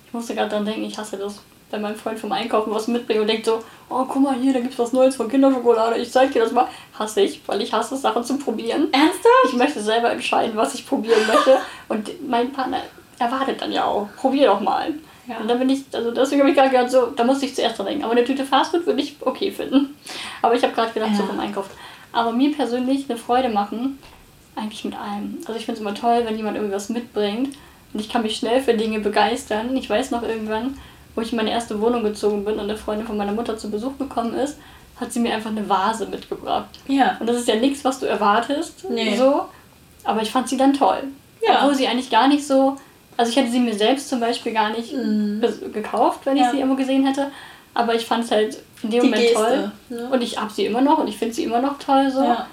Ich 0.06 0.12
musste 0.12 0.34
gerade 0.34 0.50
dran 0.50 0.66
denken, 0.66 0.84
ich 0.84 0.98
hasse 0.98 1.16
das, 1.16 1.36
wenn 1.70 1.80
mein 1.80 1.96
Freund 1.96 2.18
vom 2.18 2.32
Einkaufen 2.32 2.74
was 2.74 2.86
mitbringt 2.88 3.20
und 3.22 3.28
denkt 3.28 3.46
so, 3.46 3.62
oh 3.88 4.04
guck 4.06 4.20
mal 4.22 4.34
hier, 4.34 4.52
da 4.52 4.60
gibt's 4.60 4.78
was 4.78 4.92
Neues 4.92 5.16
von 5.16 5.30
Kinderschokolade, 5.30 5.96
ich 5.98 6.12
zeig 6.12 6.32
dir 6.32 6.42
das 6.42 6.52
mal. 6.52 6.66
Hasse 6.98 7.22
ich, 7.22 7.40
weil 7.46 7.62
ich 7.62 7.72
hasse 7.72 7.96
Sachen 7.96 8.22
zu 8.24 8.36
probieren. 8.36 8.88
Ernsthaft? 8.92 9.24
Ich 9.48 9.54
möchte 9.54 9.80
selber 9.80 10.10
entscheiden, 10.10 10.54
was 10.56 10.74
ich 10.74 10.86
probieren 10.86 11.26
möchte. 11.26 11.58
Und 11.88 12.28
mein 12.28 12.52
Partner 12.52 12.82
erwartet 13.18 13.62
dann 13.62 13.72
ja 13.72 13.84
auch, 13.86 14.08
probier 14.16 14.48
doch 14.48 14.60
mal. 14.60 14.92
Ja. 15.28 15.38
Und 15.38 15.48
dann 15.48 15.58
bin 15.58 15.70
ich, 15.70 15.84
also 15.92 16.10
deswegen 16.10 16.40
habe 16.40 16.50
ich 16.50 16.56
gerade 16.56 16.70
gedacht, 16.70 16.90
so, 16.90 17.06
da 17.06 17.24
musste 17.24 17.46
ich 17.46 17.54
zuerst 17.54 17.78
dran 17.78 17.86
denken. 17.86 18.04
Aber 18.04 18.12
eine 18.12 18.24
Tüte 18.24 18.44
Fastfood 18.44 18.86
würde 18.86 19.00
ich 19.00 19.16
okay 19.20 19.50
finden. 19.50 19.96
Aber 20.42 20.54
ich 20.54 20.62
habe 20.62 20.72
gerade 20.72 20.92
gedacht, 20.92 21.14
so 21.14 21.22
Ja. 21.22 21.28
vom 21.28 21.38
Einkauf. 21.40 21.70
Aber 22.12 22.32
mir 22.32 22.52
persönlich 22.52 23.08
eine 23.08 23.18
Freude 23.18 23.48
machen, 23.48 23.98
eigentlich 24.56 24.84
mit 24.84 24.94
allem. 24.94 25.38
Also 25.46 25.58
ich 25.58 25.64
finde 25.64 25.74
es 25.74 25.80
immer 25.80 25.94
toll, 25.94 26.22
wenn 26.24 26.36
jemand 26.36 26.56
irgendwas 26.56 26.88
mitbringt. 26.88 27.54
Und 27.94 28.00
ich 28.00 28.08
kann 28.08 28.22
mich 28.22 28.36
schnell 28.36 28.60
für 28.62 28.74
Dinge 28.74 29.00
begeistern. 29.00 29.76
Ich 29.76 29.88
weiß 29.88 30.10
noch 30.10 30.22
irgendwann, 30.22 30.78
wo 31.14 31.20
ich 31.20 31.30
in 31.30 31.36
meine 31.36 31.50
erste 31.50 31.80
Wohnung 31.80 32.02
gezogen 32.02 32.44
bin 32.44 32.54
und 32.54 32.60
eine 32.60 32.76
Freundin 32.76 33.06
von 33.06 33.16
meiner 33.16 33.32
Mutter 33.32 33.56
zu 33.56 33.70
Besuch 33.70 33.96
gekommen 33.98 34.34
ist, 34.34 34.58
hat 35.00 35.12
sie 35.12 35.20
mir 35.20 35.34
einfach 35.34 35.50
eine 35.50 35.68
Vase 35.68 36.06
mitgebracht. 36.06 36.68
Ja. 36.88 37.16
Und 37.20 37.28
das 37.28 37.36
ist 37.36 37.48
ja 37.48 37.56
nichts, 37.56 37.84
was 37.84 38.00
du 38.00 38.06
erwartest. 38.06 38.86
Nee. 38.90 39.16
So. 39.16 39.46
Aber 40.04 40.22
ich 40.22 40.30
fand 40.30 40.48
sie 40.48 40.56
dann 40.56 40.72
toll. 40.74 41.04
Ja. 41.46 41.58
Obwohl 41.60 41.74
sie 41.74 41.86
eigentlich 41.86 42.10
gar 42.10 42.28
nicht 42.28 42.46
so. 42.46 42.76
Also 43.16 43.30
ich 43.30 43.36
hätte 43.36 43.50
sie 43.50 43.60
mir 43.60 43.74
selbst 43.74 44.08
zum 44.08 44.20
Beispiel 44.20 44.52
gar 44.52 44.70
nicht 44.70 44.92
Mhm. 44.92 45.42
gekauft, 45.72 46.20
wenn 46.24 46.36
ich 46.36 46.42
Ja. 46.42 46.50
sie 46.50 46.58
irgendwo 46.58 46.76
gesehen 46.76 47.06
hätte. 47.06 47.30
Aber 47.74 47.94
ich 47.94 48.04
fand 48.04 48.24
es 48.24 48.30
halt 48.30 48.58
in 48.82 48.90
dem 48.90 49.00
Die 49.02 49.06
Moment 49.08 49.22
Geste, 49.22 49.34
toll. 49.36 49.72
ne? 49.90 50.08
Und 50.12 50.22
ich 50.22 50.38
hab 50.40 50.50
sie 50.50 50.66
immer 50.66 50.80
noch 50.80 50.98
und 50.98 51.08
ich 51.08 51.16
finde 51.16 51.34
sie 51.34 51.44
immer 51.44 51.60
noch 51.60 51.78
toll 51.78 52.10
so. 52.10 52.22
Ja. 52.22 52.46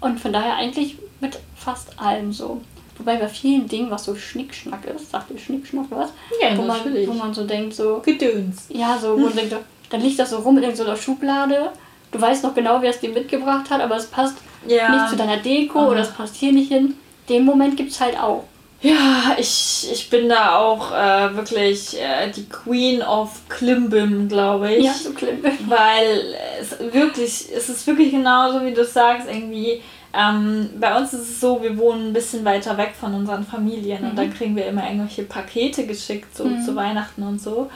Und 0.00 0.20
von 0.20 0.32
daher 0.32 0.56
eigentlich 0.56 0.96
mit 1.20 1.38
fast 1.56 1.98
allem 2.00 2.32
so. 2.32 2.60
Wobei 2.98 3.16
bei 3.16 3.26
vielen 3.28 3.66
Dingen, 3.66 3.90
was 3.90 4.04
so 4.04 4.14
Schnickschnack 4.14 4.84
ist, 4.86 5.10
sagt 5.10 5.30
ihr 5.32 5.38
Schnickschnack 5.38 5.86
was? 5.90 6.10
Ja, 6.40 6.56
wo, 6.56 6.62
man, 6.62 6.76
natürlich. 6.78 7.08
wo 7.08 7.12
man 7.12 7.34
so 7.34 7.44
denkt, 7.44 7.74
so, 7.74 8.00
Gedöns. 8.04 8.66
ja, 8.68 8.96
so, 9.00 9.14
wo 9.14 9.24
man 9.24 9.32
denkt, 9.36 9.54
dann 9.90 10.00
liegt 10.00 10.18
das 10.18 10.30
so 10.30 10.38
rum 10.38 10.56
in 10.58 10.62
irgendeiner 10.64 10.96
Schublade. 10.96 11.70
Du 12.12 12.20
weißt 12.20 12.44
noch 12.44 12.54
genau, 12.54 12.80
wer 12.82 12.90
es 12.90 13.00
dir 13.00 13.10
mitgebracht 13.10 13.68
hat, 13.70 13.80
aber 13.80 13.96
es 13.96 14.06
passt 14.06 14.36
Ja. 14.68 14.88
nicht 14.94 15.08
zu 15.10 15.16
deiner 15.16 15.38
Deko 15.38 15.80
Aha. 15.80 15.88
oder 15.88 16.00
es 16.02 16.10
passt 16.12 16.36
hier 16.36 16.52
nicht 16.52 16.70
hin. 16.70 16.94
Den 17.28 17.44
Moment 17.44 17.76
gibt 17.76 17.90
es 17.90 18.00
halt 18.00 18.16
auch. 18.20 18.44
Ja, 18.84 19.34
ich, 19.38 19.88
ich 19.90 20.10
bin 20.10 20.28
da 20.28 20.56
auch 20.58 20.92
äh, 20.92 21.34
wirklich 21.34 21.98
äh, 21.98 22.30
die 22.30 22.44
Queen 22.48 23.00
of 23.02 23.30
Klimbim, 23.48 24.28
glaube 24.28 24.74
ich. 24.74 24.84
Ja, 24.84 24.92
so 24.92 25.12
klimm. 25.12 25.42
Weil 25.66 26.34
es 26.60 26.78
wirklich, 26.78 27.46
es 27.56 27.68
ist 27.70 27.86
wirklich 27.86 28.10
genauso, 28.10 28.62
wie 28.64 28.74
du 28.74 28.84
sagst, 28.84 29.26
irgendwie. 29.28 29.80
Ähm, 30.12 30.68
bei 30.78 30.96
uns 30.96 31.12
ist 31.14 31.22
es 31.22 31.40
so, 31.40 31.62
wir 31.62 31.76
wohnen 31.78 32.08
ein 32.08 32.12
bisschen 32.12 32.44
weiter 32.44 32.76
weg 32.76 32.92
von 32.98 33.14
unseren 33.14 33.44
Familien 33.44 34.04
und 34.04 34.12
Mhm. 34.12 34.16
dann 34.16 34.34
kriegen 34.34 34.54
wir 34.54 34.66
immer 34.66 34.84
irgendwelche 34.84 35.22
Pakete 35.24 35.86
geschickt, 35.86 36.36
so 36.36 36.44
Mhm. 36.44 36.62
zu 36.62 36.76
Weihnachten 36.76 37.22
und 37.22 37.40
so. 37.40 37.70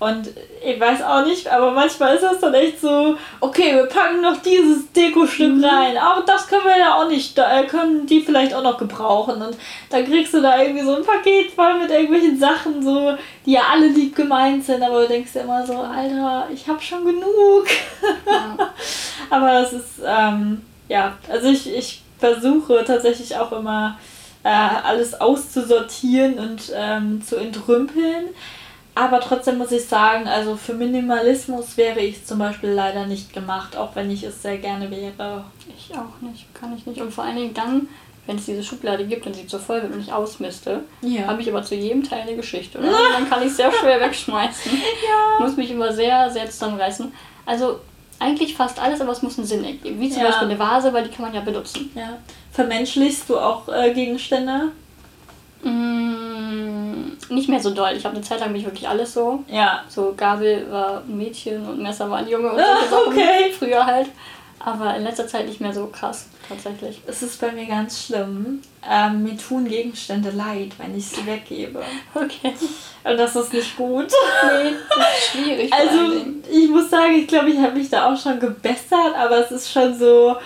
Und 0.00 0.28
ich 0.64 0.78
weiß 0.78 1.02
auch 1.02 1.24
nicht, 1.24 1.48
aber 1.48 1.72
manchmal 1.72 2.14
ist 2.14 2.22
das 2.22 2.38
dann 2.38 2.54
echt 2.54 2.80
so, 2.80 3.16
okay, 3.40 3.74
wir 3.74 3.86
packen 3.86 4.20
noch 4.20 4.36
dieses 4.42 4.92
Dekostück 4.92 5.56
Mhm. 5.56 5.64
rein, 5.64 5.96
aber 5.96 6.22
das 6.24 6.46
können 6.46 6.64
wir 6.64 6.78
ja 6.78 6.94
auch 6.94 7.08
nicht, 7.08 7.36
da 7.36 7.64
können 7.64 8.06
die 8.06 8.20
vielleicht 8.20 8.54
auch 8.54 8.62
noch 8.62 8.78
gebrauchen. 8.78 9.42
Und 9.42 9.56
dann 9.90 10.04
kriegst 10.04 10.32
du 10.34 10.40
da 10.40 10.62
irgendwie 10.62 10.84
so 10.84 10.94
ein 10.94 11.04
Paket 11.04 11.50
voll 11.50 11.80
mit 11.80 11.90
irgendwelchen 11.90 12.38
Sachen, 12.38 12.80
so, 12.80 13.16
die 13.44 13.52
ja 13.52 13.62
alle 13.72 13.88
lieb 13.88 14.14
gemeint 14.14 14.64
sind, 14.64 14.84
aber 14.84 15.02
du 15.02 15.08
denkst 15.08 15.32
dir 15.32 15.40
immer 15.40 15.66
so, 15.66 15.78
Alter, 15.78 16.46
ich 16.54 16.68
hab 16.68 16.80
schon 16.80 17.04
genug. 17.04 17.66
Ja. 18.24 18.56
Aber 19.30 19.60
es 19.60 19.72
ist, 19.72 20.00
ähm, 20.06 20.62
ja, 20.88 21.18
also 21.28 21.48
ich, 21.48 21.74
ich 21.74 22.02
versuche 22.18 22.84
tatsächlich 22.84 23.36
auch 23.36 23.52
immer 23.52 23.98
äh, 24.42 24.48
alles 24.48 25.20
auszusortieren 25.20 26.38
und 26.38 26.72
ähm, 26.74 27.20
zu 27.22 27.36
entrümpeln. 27.36 28.28
Aber 29.00 29.20
trotzdem 29.20 29.58
muss 29.58 29.70
ich 29.70 29.86
sagen, 29.86 30.26
also 30.26 30.56
für 30.56 30.74
Minimalismus 30.74 31.76
wäre 31.76 32.00
ich 32.00 32.24
zum 32.26 32.38
Beispiel 32.40 32.70
leider 32.70 33.06
nicht 33.06 33.32
gemacht, 33.32 33.76
auch 33.76 33.94
wenn 33.94 34.10
ich 34.10 34.24
es 34.24 34.42
sehr 34.42 34.58
gerne 34.58 34.90
wäre. 34.90 35.44
Ich 35.76 35.94
auch 35.96 36.20
nicht, 36.20 36.52
kann 36.54 36.76
ich 36.76 36.84
nicht. 36.84 37.00
Und 37.00 37.12
vor 37.12 37.22
allen 37.24 37.36
Dingen 37.36 37.54
dann, 37.54 37.88
wenn 38.26 38.36
es 38.36 38.46
diese 38.46 38.64
Schublade 38.64 39.06
gibt 39.06 39.24
und 39.26 39.34
sie 39.36 39.46
zu 39.46 39.58
voll 39.60 39.82
wird 39.82 39.92
und 39.94 40.00
ich 40.00 40.12
ausmiste, 40.12 40.80
Ja. 41.02 41.26
habe 41.28 41.40
ich 41.40 41.48
aber 41.48 41.62
zu 41.62 41.76
jedem 41.76 42.02
Teil 42.02 42.22
eine 42.22 42.34
Geschichte. 42.34 42.78
Oder? 42.78 42.90
dann 43.14 43.30
kann 43.30 43.46
ich 43.46 43.54
sehr 43.54 43.70
schwer 43.72 44.00
wegschmeißen. 44.00 44.72
Ja. 44.72 45.44
Muss 45.46 45.56
mich 45.56 45.70
immer 45.70 45.92
sehr, 45.92 46.28
sehr 46.30 46.50
zusammenreißen. 46.50 47.12
Also 47.46 47.78
eigentlich 48.18 48.56
fast 48.56 48.80
alles, 48.80 49.00
aber 49.00 49.12
es 49.12 49.22
muss 49.22 49.38
einen 49.38 49.46
Sinn 49.46 49.62
ergeben. 49.64 50.00
Wie 50.00 50.10
zum 50.10 50.22
Ja. 50.22 50.28
Beispiel 50.30 50.48
eine 50.48 50.58
Vase, 50.58 50.92
weil 50.92 51.04
die 51.04 51.10
kann 51.10 51.24
man 51.26 51.34
ja 51.34 51.40
benutzen. 51.40 51.90
ja. 51.94 52.18
Vermenschlichst 52.50 53.28
du 53.30 53.38
auch 53.38 53.68
äh, 53.68 53.94
Gegenstände? 53.94 54.72
Mm, 55.62 57.12
nicht 57.30 57.48
mehr 57.48 57.60
so 57.60 57.70
doll. 57.70 57.92
Ich 57.96 58.04
habe 58.04 58.16
eine 58.16 58.24
Zeit 58.24 58.40
lang 58.40 58.52
mich 58.52 58.64
wirklich 58.64 58.88
alles 58.88 59.12
so. 59.14 59.44
Ja. 59.48 59.84
So 59.88 60.14
Gabel 60.16 60.66
war 60.70 61.02
ein 61.06 61.16
Mädchen 61.16 61.66
und 61.68 61.80
Messer 61.82 62.10
war 62.10 62.18
ein 62.18 62.28
Junge 62.28 62.50
und 62.52 62.60
Ah, 62.60 62.76
Sachen. 62.90 63.08
okay. 63.08 63.52
Früher 63.58 63.84
halt. 63.84 64.08
Aber 64.60 64.96
in 64.96 65.04
letzter 65.04 65.26
Zeit 65.28 65.46
nicht 65.46 65.60
mehr 65.60 65.72
so 65.72 65.86
krass, 65.86 66.26
tatsächlich. 66.48 67.00
Es 67.06 67.22
ist 67.22 67.40
bei 67.40 67.52
mir 67.52 67.64
ganz 67.66 68.06
schlimm. 68.06 68.60
Ähm, 68.90 69.22
mir 69.22 69.36
tun 69.36 69.68
Gegenstände 69.68 70.30
leid, 70.30 70.72
wenn 70.78 70.96
ich 70.98 71.06
sie 71.06 71.24
weggebe. 71.24 71.80
Okay. 72.14 72.52
Und 73.04 73.16
das 73.16 73.36
ist 73.36 73.52
nicht 73.52 73.76
gut. 73.76 74.06
Nee, 74.42 74.72
das 74.88 75.08
ist 75.08 75.30
schwierig. 75.30 75.72
Also, 75.72 76.12
ich 76.50 76.68
muss 76.68 76.90
sagen, 76.90 77.14
ich 77.14 77.28
glaube, 77.28 77.50
ich 77.50 77.58
habe 77.58 77.78
mich 77.78 77.88
da 77.88 78.12
auch 78.12 78.20
schon 78.20 78.40
gebessert, 78.40 79.14
aber 79.16 79.38
es 79.44 79.52
ist 79.52 79.70
schon 79.72 79.96
so, 79.96 80.36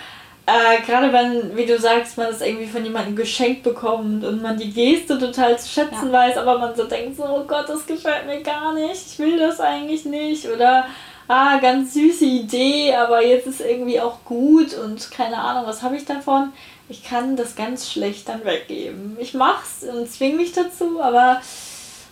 äh, 0.46 0.82
gerade 0.84 1.12
wenn, 1.12 1.56
wie 1.56 1.66
du 1.66 1.78
sagst, 1.78 2.18
man 2.18 2.28
es 2.28 2.40
irgendwie 2.40 2.66
von 2.66 2.84
jemandem 2.84 3.14
geschenkt 3.14 3.62
bekommt 3.62 4.24
und 4.24 4.42
man 4.42 4.58
die 4.58 4.72
Geste 4.72 5.18
total 5.18 5.58
zu 5.58 5.68
schätzen 5.68 6.10
weiß, 6.10 6.36
aber 6.36 6.58
man 6.58 6.74
so 6.74 6.84
denkt, 6.84 7.16
so, 7.16 7.24
oh 7.24 7.44
Gott, 7.44 7.68
das 7.68 7.86
gefällt 7.86 8.26
mir 8.26 8.42
gar 8.42 8.74
nicht, 8.74 9.06
ich 9.12 9.18
will 9.18 9.38
das 9.38 9.60
eigentlich 9.60 10.04
nicht 10.04 10.48
oder 10.48 10.86
ah, 11.28 11.58
ganz 11.58 11.94
süße 11.94 12.24
Idee, 12.24 12.94
aber 12.94 13.24
jetzt 13.24 13.46
ist 13.46 13.60
irgendwie 13.60 14.00
auch 14.00 14.24
gut 14.24 14.74
und 14.74 15.10
keine 15.12 15.38
Ahnung, 15.38 15.64
was 15.66 15.82
habe 15.82 15.96
ich 15.96 16.04
davon? 16.04 16.52
Ich 16.88 17.04
kann 17.04 17.36
das 17.36 17.54
ganz 17.54 17.90
schlecht 17.90 18.28
dann 18.28 18.44
weggeben. 18.44 19.16
Ich 19.20 19.34
mach's 19.34 19.84
und 19.84 20.10
zwing 20.10 20.36
mich 20.36 20.52
dazu, 20.52 21.00
aber 21.00 21.40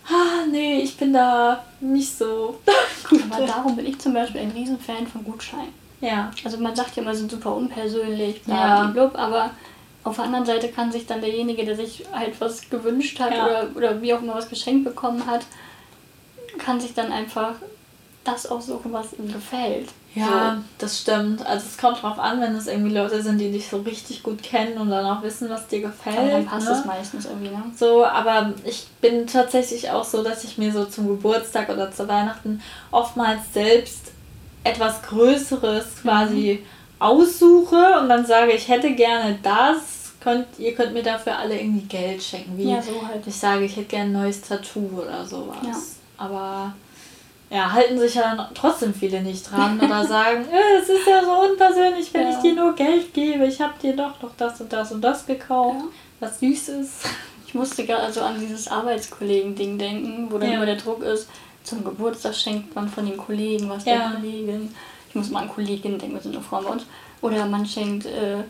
ah, 0.09 0.47
nee, 0.51 0.81
ich 0.81 0.97
bin 0.97 1.13
da 1.13 1.65
nicht 1.81 2.17
so 2.17 2.61
gut. 3.11 3.23
Aber 3.31 3.45
darum 3.45 3.77
bin 3.77 3.87
ich 3.87 3.99
zum 3.99 4.15
Beispiel 4.15 4.41
ein 4.41 4.53
Riesenfan 4.53 5.09
von 5.09 5.25
Gutscheinen. 5.25 5.80
Ja, 6.01 6.31
Also 6.45 6.57
man 6.59 6.75
sagt 6.75 6.97
ja 6.97 7.03
immer, 7.03 7.15
sind 7.15 7.31
super 7.31 7.55
unpersönlich, 7.55 8.43
bla, 8.43 8.55
Ja. 8.85 8.87
blub, 8.91 9.19
aber 9.19 9.51
auf 10.03 10.17
der 10.17 10.25
anderen 10.25 10.47
Seite 10.47 10.69
kann 10.69 10.91
sich 10.91 11.07
dann 11.07 11.21
derjenige, 11.21 11.65
der 11.65 11.77
sich 11.77 12.05
halt 12.13 12.41
was 12.41 12.71
gewünscht 12.71 13.21
hat 13.21 13.33
Ja. 13.33 13.45
oder, 13.45 13.67
oder 13.77 14.03
wie 14.03 14.15
auch 14.15 14.23
immer 14.23 14.35
was 14.35 14.49
geschenkt 14.49 14.85
bekommen 14.85 15.27
hat, 15.27 15.43
kann 16.59 16.81
sich 16.81 16.95
dann 16.95 17.13
einfach 17.13 17.55
das 18.25 18.47
aussuchen, 18.47 18.93
was 18.93 19.13
ihm 19.15 19.33
gefällt. 19.33 19.89
ja, 20.15 20.63
das 20.79 21.01
stimmt. 21.01 21.45
Also 21.47 21.65
es 21.67 21.79
kommt 21.79 22.03
drauf 22.03 22.19
an, 22.19 22.41
wenn 22.41 22.55
es 22.55 22.67
irgendwie 22.67 22.93
Leute 22.95 23.23
sind, 23.23 23.39
die 23.39 23.51
dich 23.51 23.69
so 23.69 23.79
richtig 23.79 24.23
gut 24.23 24.43
kennen 24.43 24.77
und 24.79 24.91
dann 24.91 25.07
auch 25.07 25.23
wissen, 25.23 25.49
was 25.49 25.69
dir 25.69 25.81
So. 25.81 25.87
gefällt. 25.87 26.19
Aber 26.19 26.29
dann 26.31 26.47
passt 26.47 26.69
ne? 26.69 26.75
es 26.77 26.85
meistens 26.85 27.25
irgendwie, 27.27 27.49
ne? 27.49 27.63
So, 27.77 28.05
aber 28.05 28.53
ich 28.65 28.89
bin 29.01 29.27
tatsächlich 29.27 29.91
auch 29.91 30.05
so, 30.05 30.23
dass 30.23 30.45
ich 30.45 30.59
mir 30.59 30.73
so 30.73 30.85
zum 30.85 31.09
Geburtstag 31.09 31.69
oder 31.71 31.91
zu 31.93 32.09
Weihnachten 32.09 32.61
oftmals 32.91 33.41
selbst 33.55 34.10
etwas 34.65 35.03
Größeres 35.03 36.03
quasi 36.03 36.65
aussuche 36.99 37.99
und 38.01 38.09
dann 38.09 38.25
sage, 38.27 38.53
ich 38.53 38.69
hätte 38.69 38.91
gerne 38.95 39.39
das, 39.43 40.13
könnt, 40.21 40.47
ihr 40.59 40.75
könnt 40.75 40.93
mir 40.93 41.03
dafür 41.03 41.39
alle 41.39 41.59
irgendwie 41.59 41.87
Geld 41.87 42.23
schenken. 42.23 42.57
Wie 42.59 42.71
Ja, 42.71 42.83
so 42.83 42.93
halt. 43.07 43.27
ich 43.27 43.35
sage, 43.35 43.65
ich 43.65 43.77
hätte 43.77 43.87
gerne 43.89 44.11
ein 44.11 44.23
neues 44.25 44.43
Tattoo 44.43 45.01
oder 45.03 45.25
sowas. 45.25 45.57
Ja. 45.65 45.75
Aber 46.19 46.75
ja, 47.49 47.73
halten 47.73 47.99
sich 47.99 48.15
ja 48.17 48.35
dann 48.37 48.49
trotzdem 48.55 48.93
viele 48.93 49.23
nicht 49.23 49.51
dran 49.51 49.81
oder 49.81 50.05
sagen, 50.07 50.45
äh, 50.53 50.79
es 50.83 50.89
ist 50.91 51.07
ja 51.07 51.25
so 51.25 51.33
unpersönlich, 51.51 52.13
wenn 52.13 52.25
Ja. 52.25 52.31
ich 52.31 52.37
dir 52.37 52.55
nur 52.55 52.75
Geld 52.75 53.15
gebe. 53.15 53.47
Ich 53.47 53.61
habe 53.61 53.73
dir 53.83 53.97
doch 53.97 54.21
noch 54.21 54.33
das 54.37 54.61
und 54.61 54.71
das 54.73 54.93
und 54.93 55.01
das 55.01 55.25
gekauft, 55.27 55.77
Ja. 55.81 55.85
was 56.21 56.39
süß 56.41 56.69
ist. 56.69 56.93
Ich 57.47 57.55
musste 57.55 57.85
gerade 57.85 58.03
also 58.03 58.21
an 58.21 58.39
dieses 58.39 58.69
Arbeitskollegen-Ding 58.69 59.79
denken, 59.79 60.29
wo 60.31 60.39
dann 60.39 60.53
immer 60.53 60.67
der 60.67 60.77
Druck 60.77 61.03
ist, 61.03 61.29
zum 61.65 61.85
Geburtstag 61.85 62.35
schenkt 62.35 62.75
man 62.75 62.89
von 62.89 63.07
den 63.07 63.17
Kollegen 63.17 63.69
was 63.69 63.85
Ja. 63.85 64.11
der 64.11 64.17
Kollegin. 64.17 64.75
ich 65.09 65.15
muss 65.15 65.31
mal 65.31 65.43
an 65.43 65.49
Kolleginnen 65.49 65.99
denken, 65.99 66.15
wir 66.15 66.23
sind 66.23 66.35
eine 66.35 66.45
Frau 66.45 66.63
bei 66.63 66.71
uns. 66.71 66.85
Oder 67.21 67.47
man 67.47 67.67
schenkt 67.67 68.07
äh, 68.07 68.45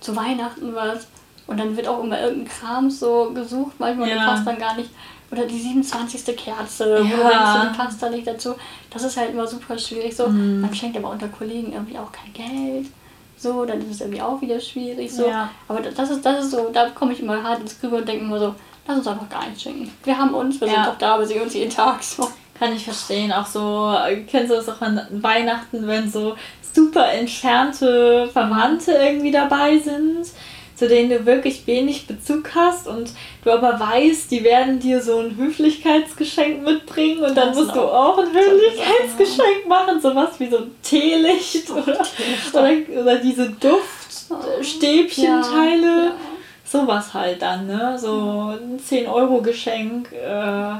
zu 0.00 0.14
Weihnachten 0.14 0.74
was 0.74 1.06
und 1.46 1.58
dann 1.58 1.76
wird 1.76 1.86
auch 1.86 2.02
immer 2.02 2.20
irgendein 2.20 2.48
Kram 2.48 2.90
so 2.90 3.30
gesucht, 3.34 3.74
manchmal 3.78 4.08
ja. 4.08 4.24
passt 4.24 4.46
dann 4.46 4.58
gar 4.58 4.76
nicht. 4.76 4.90
Oder 5.30 5.44
die 5.44 5.58
27. 5.58 6.36
Kerze, 6.36 6.98
ja. 6.98 6.98
wo 6.98 7.02
du 7.02 7.28
denkst, 7.28 7.70
die 7.72 7.76
passt 7.76 8.02
da 8.02 8.10
nicht 8.10 8.26
dazu. 8.26 8.54
Das 8.90 9.02
ist 9.02 9.16
halt 9.16 9.32
immer 9.32 9.46
super 9.46 9.76
schwierig. 9.76 10.14
So. 10.16 10.28
Mhm. 10.28 10.60
Man 10.60 10.74
schenkt 10.74 10.96
aber 10.96 11.10
unter 11.10 11.28
Kollegen 11.28 11.72
irgendwie 11.72 11.98
auch 11.98 12.12
kein 12.12 12.32
Geld. 12.32 12.86
So, 13.36 13.64
dann 13.64 13.80
ist 13.80 13.90
es 13.90 14.00
irgendwie 14.00 14.22
auch 14.22 14.40
wieder 14.40 14.60
schwierig. 14.60 15.12
So. 15.12 15.26
Ja. 15.26 15.50
Aber 15.68 15.80
das 15.80 16.10
ist, 16.10 16.24
das 16.24 16.44
ist 16.44 16.52
so, 16.52 16.70
da 16.72 16.90
komme 16.90 17.12
ich 17.12 17.20
immer 17.20 17.42
hart 17.42 17.60
ins 17.60 17.78
Grübeln 17.78 18.02
und 18.02 18.08
denke 18.08 18.24
immer 18.24 18.38
so, 18.38 18.54
lass 18.86 18.98
uns 18.98 19.06
einfach 19.08 19.28
gar 19.28 19.46
nicht 19.48 19.60
schenken. 19.60 19.92
Wir 20.04 20.16
haben 20.16 20.32
uns, 20.32 20.60
wir 20.60 20.68
ja. 20.68 20.74
sind 20.74 20.86
doch 20.86 20.98
da, 20.98 21.18
wir 21.18 21.26
sehen 21.26 21.42
uns 21.42 21.54
jeden 21.54 21.72
Tag. 21.72 22.02
So. 22.02 22.30
Kann 22.58 22.74
ich 22.74 22.84
verstehen. 22.84 23.32
Auch 23.32 23.46
so, 23.46 23.94
kennst 24.26 24.50
du 24.50 24.56
das 24.56 24.68
auch 24.68 24.80
an 24.80 25.00
Weihnachten, 25.10 25.86
wenn 25.86 26.10
so 26.10 26.34
super 26.74 27.12
entfernte 27.12 28.28
Verwandte 28.32 28.92
irgendwie 28.92 29.30
dabei 29.30 29.78
sind? 29.78 30.26
zu 30.76 30.86
denen 30.86 31.10
du 31.10 31.26
wirklich 31.26 31.66
wenig 31.66 32.06
Bezug 32.06 32.54
hast 32.54 32.86
und 32.86 33.10
du 33.42 33.50
aber 33.50 33.80
weißt, 33.80 34.30
die 34.30 34.44
werden 34.44 34.78
dir 34.78 35.00
so 35.00 35.18
ein 35.20 35.34
Höflichkeitsgeschenk 35.36 36.62
mitbringen 36.62 37.24
und 37.24 37.34
dann 37.34 37.54
musst 37.54 37.74
du 37.74 37.80
auch 37.80 38.18
ein 38.18 38.28
Höflichkeitsgeschenk 38.30 39.66
machen, 39.66 39.98
sowas 40.00 40.38
wie 40.38 40.50
so 40.50 40.58
ein 40.58 40.76
Teelicht 40.82 41.70
oder, 41.70 42.04
oder, 42.52 42.72
oder 43.00 43.16
diese 43.16 43.48
Duftstäbchenteile. 43.50 45.86
Ja, 45.86 46.04
ja. 46.04 46.12
Sowas 46.64 47.14
halt 47.14 47.40
dann, 47.40 47.66
ne? 47.68 47.96
So 47.98 48.54
ein 48.60 48.78
10-Euro-Geschenk. 48.78 50.12
Äh. 50.12 50.74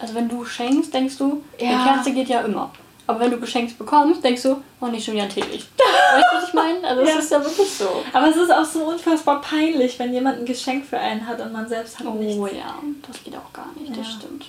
Also 0.00 0.14
wenn 0.14 0.28
du 0.28 0.44
schenkst, 0.44 0.92
denkst 0.94 1.18
du, 1.18 1.42
ja. 1.58 1.68
die 1.68 1.88
Kerze 1.88 2.12
geht 2.12 2.28
ja 2.28 2.40
immer. 2.40 2.70
Aber 3.06 3.20
wenn 3.20 3.30
du 3.32 3.40
Geschenks 3.40 3.72
bekommst, 3.72 4.22
denkst 4.22 4.42
du, 4.44 4.62
oh, 4.80 4.86
nicht 4.86 5.04
schon 5.04 5.14
wieder 5.14 5.24
ein 5.24 5.30
Teelicht. 5.30 5.68
weißt 5.78 6.26
du, 6.30 6.36
was 6.36 6.48
ich 6.48 6.54
meine? 6.54 6.86
Also, 6.86 7.02
es 7.02 7.08
ja. 7.08 7.18
ist 7.18 7.30
ja 7.32 7.44
wirklich 7.44 7.70
so. 7.70 8.04
Aber 8.12 8.28
es 8.28 8.36
ist 8.36 8.52
auch 8.52 8.64
so 8.64 8.84
unfassbar 8.84 9.40
peinlich, 9.40 9.98
wenn 9.98 10.14
jemand 10.14 10.38
ein 10.38 10.46
Geschenk 10.46 10.86
für 10.86 10.98
einen 10.98 11.26
hat 11.26 11.40
und 11.40 11.52
man 11.52 11.68
selbst 11.68 11.98
hat 11.98 12.06
oh, 12.06 12.14
nichts. 12.14 12.38
Oh 12.38 12.46
ja, 12.46 12.76
das 13.06 13.24
geht 13.24 13.34
auch 13.36 13.52
gar 13.52 13.66
nicht, 13.76 13.90
ja. 13.90 13.96
das 13.96 14.12
stimmt. 14.12 14.46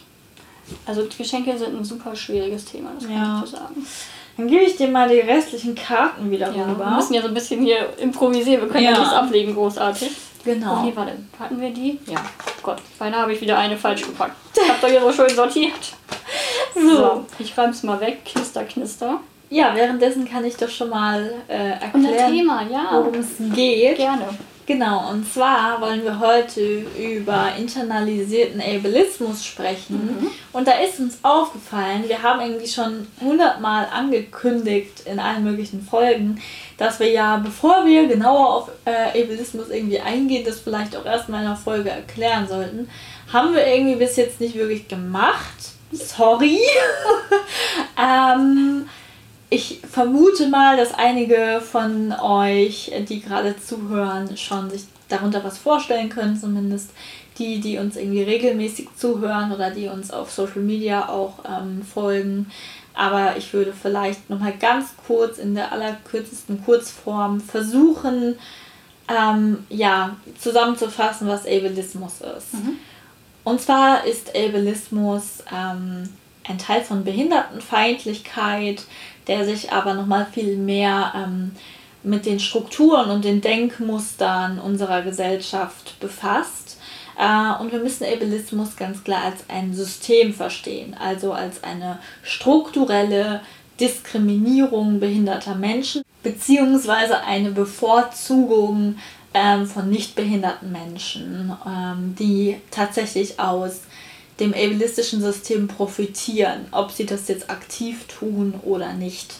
Also, 0.86 1.08
Geschenke 1.17 1.58
sind 1.58 1.75
ein 1.75 1.84
super 1.84 2.15
schwieriges 2.15 2.65
Thema, 2.65 2.91
das 2.93 3.08
kann 3.08 3.15
ja. 3.15 3.41
ich 3.43 3.50
so 3.50 3.58
sagen. 3.58 3.88
Dann 4.38 4.48
gebe 4.48 4.63
ich 4.63 4.77
dir 4.77 4.88
mal 4.88 5.10
die 5.10 5.20
restlichen 5.20 5.74
Karten 5.74 6.29
wieder 6.29 6.55
ja, 6.55 6.65
rüber. 6.65 6.86
Wir 6.86 6.96
müssen 6.98 7.13
ja 7.15 7.22
so 7.22 7.29
ein 7.29 7.34
bisschen 7.34 7.63
hier 7.63 7.89
improvisieren, 7.98 8.62
wir 8.62 8.70
können 8.70 8.86
ja, 8.86 8.91
ja 8.91 9.00
nichts 9.00 9.13
ablegen, 9.13 9.55
großartig. 9.55 10.12
Genau. 10.43 10.81
Okay, 10.81 10.91
warte, 10.95 11.13
hatten 11.39 11.62
wir 11.62 11.71
die? 11.71 12.00
Ja. 12.07 12.24
Gott, 12.63 12.81
beinahe 12.98 13.21
habe 13.21 13.33
ich 13.33 13.41
wieder 13.41 13.57
eine 13.57 13.77
falsch 13.77 14.01
gepackt. 14.01 14.36
Ich 14.55 14.69
habe 14.69 14.79
doch 14.81 14.89
hier 14.89 15.01
so 15.01 15.12
schön 15.12 15.36
sortiert. 15.36 15.74
So, 16.74 16.95
so 16.95 17.25
ich 17.38 17.57
räume 17.57 17.71
es 17.71 17.83
mal 17.83 18.00
weg. 18.00 18.24
Knister, 18.24 18.63
knister. 18.63 19.19
Ja, 19.50 19.75
währenddessen 19.75 20.24
kann 20.24 20.45
ich 20.45 20.55
doch 20.55 20.69
schon 20.69 20.89
mal 20.89 21.33
äh, 21.50 21.71
erklären, 21.71 22.31
Thema, 22.31 22.63
ja. 22.63 22.88
worum 22.93 23.15
es 23.15 23.27
geht. 23.53 23.98
Gerne. 23.98 24.29
Genau, 24.72 25.10
und 25.10 25.30
zwar 25.30 25.82
wollen 25.82 26.06
wir 26.06 26.22
heute 26.22 26.62
über 26.62 27.50
internalisierten 27.58 28.62
Ableismus 28.62 29.44
sprechen. 29.44 29.96
Mhm. 29.96 30.28
Und 30.54 30.66
da 30.66 30.80
ist 30.80 30.98
uns 30.98 31.20
aufgefallen, 31.24 32.08
wir 32.08 32.24
haben 32.24 32.40
irgendwie 32.40 32.70
schon 32.70 33.06
hundertmal 33.20 33.88
angekündigt 33.94 35.01
in 35.04 35.20
allen 35.20 35.44
möglichen 35.44 35.82
Folgen, 35.82 36.42
dass 36.78 37.01
wir 37.01 37.12
ja, 37.12 37.36
bevor 37.36 37.86
wir 37.86 38.08
genauer 38.08 38.56
auf 38.56 38.72
äh, 38.86 39.22
Ableismus 39.22 39.70
irgendwie 39.70 40.00
eingehen, 40.00 40.46
das 40.46 40.62
vielleicht 40.62 40.96
auch 40.96 41.05
erstmal 41.05 41.42
in 41.42 41.48
einer 41.48 41.57
Folge 41.57 41.90
erklären 41.90 42.48
sollten. 42.48 42.90
Haben 43.34 43.53
wir 43.53 43.68
irgendwie 43.68 43.98
bis 43.98 44.16
jetzt 44.16 44.40
nicht 44.40 44.55
wirklich 44.55 44.88
gemacht. 44.88 45.57
Sorry. 45.92 46.60
ähm, 48.01 48.88
ich 49.53 49.79
vermute 49.81 50.48
mal, 50.48 50.77
dass 50.77 50.94
einige 50.94 51.61
von 51.61 52.14
euch, 52.14 52.90
die 53.09 53.22
gerade 53.22 53.55
zuhören, 53.59 54.37
schon 54.37 54.70
sich 54.70 54.83
darunter 55.09 55.44
was 55.44 55.57
vorstellen 55.57 56.07
können, 56.07 56.40
zumindest 56.40 56.92
die, 57.37 57.59
die 57.59 57.77
uns 57.77 57.98
irgendwie 57.98 58.24
regelmäßig 58.24 58.87
zuhören 58.96 59.51
oder 59.51 59.70
die 59.70 59.90
uns 59.90 60.09
auf 60.09 60.31
Social 60.31 60.61
Media 60.61 61.09
auch 61.09 61.40
ähm, 61.46 61.81
folgen. 61.83 62.50
Aber 62.94 63.35
ich 63.37 63.53
würde 63.53 63.74
vielleicht 63.74 64.29
nochmal 64.29 64.53
ganz 64.57 64.94
kurz 65.05 65.37
in 65.37 65.53
der 65.53 65.74
allerkürzesten 65.74 66.64
Kurzform 66.64 67.42
versuchen, 67.42 68.40
ähm, 69.09 69.66
ja, 69.68 70.16
zusammenzufassen, 70.40 71.27
was 71.27 71.46
Ableismus 71.46 72.22
ist. 72.37 72.53
Mhm. 72.53 72.77
Und 73.44 73.59
zwar 73.59 74.05
ist 74.05 74.29
Ableismus 74.29 75.44
ähm, 75.51 76.07
ein 76.48 76.57
Teil 76.57 76.81
von 76.81 77.03
Behindertenfeindlichkeit, 77.03 78.83
der 79.31 79.46
sich 79.46 79.72
aber 79.72 79.94
nochmal 79.94 80.27
viel 80.29 80.57
mehr 80.57 81.13
ähm, 81.15 81.51
mit 82.03 82.25
den 82.25 82.41
Strukturen 82.41 83.09
und 83.09 83.24
den 83.24 83.39
Denkmustern 83.39 84.59
unserer 84.59 85.03
Gesellschaft 85.03 85.98
befasst. 86.01 86.77
Äh, 87.17 87.61
und 87.61 87.72
wir 87.72 87.79
müssen 87.79 88.03
Ableismus 88.03 88.75
ganz 88.75 89.05
klar 89.05 89.24
als 89.24 89.46
ein 89.48 89.74
System 89.74 90.33
verstehen, 90.33 90.98
also 91.00 91.31
als 91.31 91.63
eine 91.63 92.00
strukturelle 92.24 93.39
Diskriminierung 93.79 95.00
behinderter 95.00 95.55
Menschen 95.55 96.01
beziehungsweise 96.24 97.24
eine 97.24 97.51
Bevorzugung 97.51 98.98
ähm, 99.33 99.65
von 99.65 99.89
nicht 99.89 100.13
behinderten 100.15 100.74
Menschen, 100.74 101.55
ähm, 101.65 102.15
die 102.20 102.57
tatsächlich 102.70 103.39
aus 103.39 103.83
dem 104.42 104.54
ableistischen 104.54 105.22
System 105.22 105.68
profitieren, 105.68 106.66
ob 106.72 106.92
sie 106.92 107.06
das 107.06 107.27
jetzt 107.27 107.50
aktiv 107.50 108.06
tun 108.08 108.56
oder 108.64 108.94
nicht. 108.94 109.36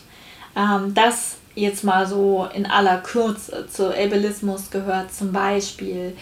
Ähm, 0.56 0.94
das 0.94 1.38
jetzt 1.56 1.84
mal 1.84 2.08
so 2.08 2.48
in 2.54 2.66
aller 2.66 3.00
Kürze 3.00 3.68
zu 3.70 3.90
Ableismus 3.90 4.72
gehört 4.72 5.14
zum 5.14 5.34
Beispiel 5.34 6.16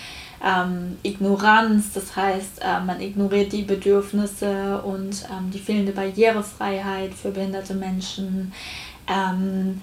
ähm, 0.43 0.97
Ignoranz, 1.03 1.93
das 1.93 2.15
heißt, 2.15 2.61
äh, 2.61 2.79
man 2.79 3.01
ignoriert 3.01 3.51
die 3.51 3.63
Bedürfnisse 3.63 4.81
und 4.81 5.25
ähm, 5.29 5.51
die 5.53 5.59
fehlende 5.59 5.91
Barrierefreiheit 5.91 7.13
für 7.13 7.31
behinderte 7.31 7.73
Menschen. 7.73 8.53
Ähm, 9.07 9.81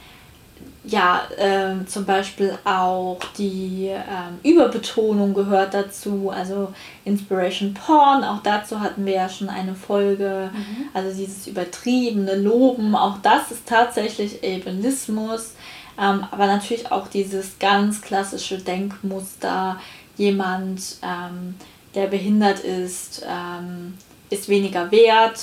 ja, 0.89 1.23
äh, 1.37 1.85
zum 1.87 2.05
Beispiel 2.05 2.57
auch 2.65 3.19
die 3.37 3.89
ähm, 3.89 4.39
Überbetonung 4.45 5.35
gehört 5.35 5.75
dazu, 5.75 6.31
also 6.31 6.73
Inspiration 7.05 7.75
Porn, 7.75 8.23
auch 8.23 8.41
dazu 8.43 8.81
hatten 8.81 9.05
wir 9.05 9.15
ja 9.15 9.29
schon 9.29 9.49
eine 9.49 9.75
Folge, 9.75 10.51
mhm. 10.53 10.89
also 10.95 11.17
dieses 11.17 11.49
übertriebene 11.49 12.37
Loben, 12.37 12.95
auch 12.95 13.19
das 13.23 13.51
ist 13.51 13.67
tatsächlich 13.67 14.39
Ableismus, 14.45 15.55
ähm, 15.99 16.25
aber 16.31 16.47
natürlich 16.47 16.93
auch 16.93 17.09
dieses 17.09 17.59
ganz 17.59 18.01
klassische 18.01 18.59
Denkmuster, 18.59 19.81
jemand, 20.17 20.99
ähm, 21.03 21.57
der 21.97 22.07
behindert 22.07 22.61
ist, 22.61 23.27
ähm, 23.29 23.95
ist 24.31 24.49
weniger 24.49 24.91
wert, 24.93 25.41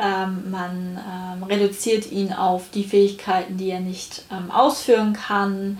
ähm, 0.00 0.50
man 0.50 0.98
ähm, 0.98 1.42
reduziert 1.42 2.10
ihn 2.10 2.32
auf 2.32 2.70
die 2.70 2.84
Fähigkeiten, 2.84 3.56
die 3.56 3.70
er 3.70 3.80
nicht 3.80 4.24
ähm, 4.30 4.50
ausführen 4.50 5.12
kann. 5.12 5.78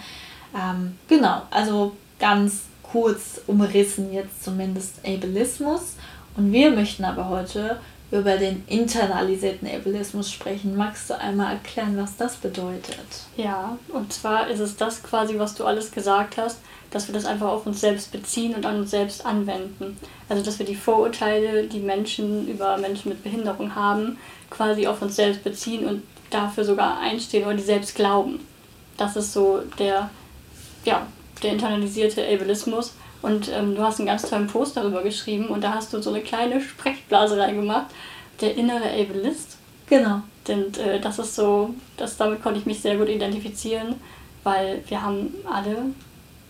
Ähm, 0.55 0.97
genau, 1.09 1.43
also 1.51 1.97
ganz 2.19 2.63
kurz 2.83 3.41
umrissen 3.47 4.13
jetzt 4.13 4.45
zumindest 4.45 5.01
Ableismus. 5.07 5.97
Und 6.37 6.53
wir 6.53 6.71
möchten 6.71 7.05
aber 7.05 7.29
heute 7.29 7.79
über 8.11 8.37
den 8.37 8.65
internalisierten 8.69 9.69
Ableismus 9.69 10.31
sprechen. 10.31 10.77
Magst 10.77 11.11
du 11.11 11.19
einmal 11.19 11.55
erklären, 11.55 11.97
was 11.97 12.17
das 12.17 12.37
bedeutet? 12.37 13.07
Ja, 13.37 13.77
und 13.89 14.13
zwar 14.13 14.49
ist 14.49 14.61
es 14.61 14.77
das 14.77 15.03
quasi, 15.03 15.39
was 15.39 15.55
du 15.55 15.65
alles 15.65 15.91
gesagt 15.91 16.39
hast, 16.39 16.59
dass 16.91 17.07
wir 17.09 17.15
das 17.15 17.27
einfach 17.27 17.49
auf 17.49 17.67
uns 17.67 17.81
selbst 17.81 18.13
beziehen 18.13 18.55
und 18.55 18.65
an 18.65 18.81
uns 18.81 18.91
selbst 18.91 19.25
anwenden. 19.27 19.97
Also 20.29 20.43
dass 20.43 20.59
wir 20.59 20.67
die 20.67 20.75
Vorurteile, 20.75 21.65
die 21.65 21.81
Menschen 21.81 22.49
über 22.49 22.77
Menschen 22.79 23.11
mit 23.11 23.23
Behinderung 23.23 23.75
haben, 23.75 24.19
quasi 24.51 24.87
auf 24.87 25.03
uns 25.03 25.17
selbst 25.17 25.45
beziehen 25.45 25.87
und 25.87 26.03
dafür 26.31 26.65
sogar 26.65 27.01
einstehen 27.01 27.45
oder 27.45 27.57
die 27.57 27.63
selbst 27.63 27.95
glauben. 27.95 28.41
Das 28.97 29.17
ist 29.17 29.33
so 29.33 29.63
der, 29.79 30.11
ja, 30.85 31.07
der 31.43 31.53
internalisierte 31.53 32.27
Ableismus. 32.27 32.95
Und 33.21 33.51
ähm, 33.53 33.75
du 33.75 33.83
hast 33.83 33.99
einen 33.99 34.07
ganz 34.07 34.23
tollen 34.23 34.47
Post 34.47 34.77
darüber 34.77 35.03
geschrieben 35.03 35.49
und 35.49 35.65
da 35.65 35.75
hast 35.75 35.93
du 35.93 36.01
so 36.01 36.11
eine 36.11 36.21
kleine 36.21 36.61
Sprechblase 36.61 37.37
reingemacht. 37.37 37.87
Der 38.41 38.57
innere 38.57 38.91
Ableist. 38.91 39.57
Genau. 39.89 40.23
Und 40.49 40.79
äh, 40.79 41.01
das 41.01 41.19
ist 41.19 41.35
so, 41.35 41.75
das, 41.97 42.17
damit 42.17 42.43
konnte 42.43 42.61
ich 42.61 42.67
mich 42.67 42.81
sehr 42.81 42.97
gut 42.97 43.09
identifizieren, 43.09 43.97
weil 44.45 44.83
wir 44.89 45.03
haben 45.03 45.35
alle 45.51 45.77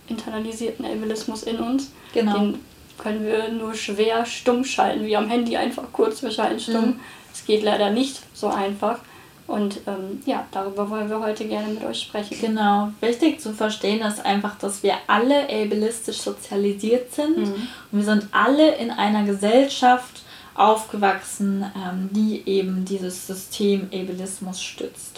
internalisierten 0.09 0.85
Ableismus 0.85 1.43
in 1.43 1.59
uns. 1.59 1.91
Genau. 2.13 2.39
Den 2.39 2.59
können 2.99 3.25
wir 3.25 3.49
nur 3.49 3.75
schwer 3.75 4.27
stumm 4.27 4.65
schalten, 4.65 5.07
wie 5.07 5.17
am 5.17 5.29
Handy 5.29 5.57
einfach 5.57 5.85
kurz, 5.93 6.23
wir 6.23 6.31
schalten 6.31 6.61
stumm. 6.61 7.01
Es 7.33 7.43
mhm. 7.43 7.47
geht 7.47 7.63
leider 7.63 7.91
nicht 7.91 8.21
so 8.35 8.49
einfach. 8.49 8.99
Und 9.47 9.81
ähm, 9.87 10.21
ja, 10.27 10.47
darüber 10.51 10.91
wollen 10.91 11.09
wir 11.09 11.21
heute 11.21 11.47
gerne 11.47 11.69
mit 11.69 11.83
euch 11.83 12.03
sprechen. 12.03 12.37
Genau. 12.39 12.91
Wichtig 13.01 13.41
zu 13.41 13.55
verstehen 13.55 14.03
ist 14.03 14.25
einfach, 14.25 14.59
dass 14.59 14.83
wir 14.83 14.95
alle 15.07 15.45
ableistisch 15.45 16.19
sozialisiert 16.19 17.15
sind. 17.15 17.39
Mhm. 17.39 17.55
Und 17.91 17.99
wir 17.99 18.05
sind 18.05 18.29
alle 18.31 18.75
in 18.75 18.91
einer 18.91 19.25
Gesellschaft 19.25 20.23
aufgewachsen, 20.55 21.65
ähm, 21.75 22.11
die 22.13 22.43
eben 22.47 22.85
dieses 22.85 23.27
System 23.27 23.89
Ableismus 23.93 24.61
stützt. 24.61 25.18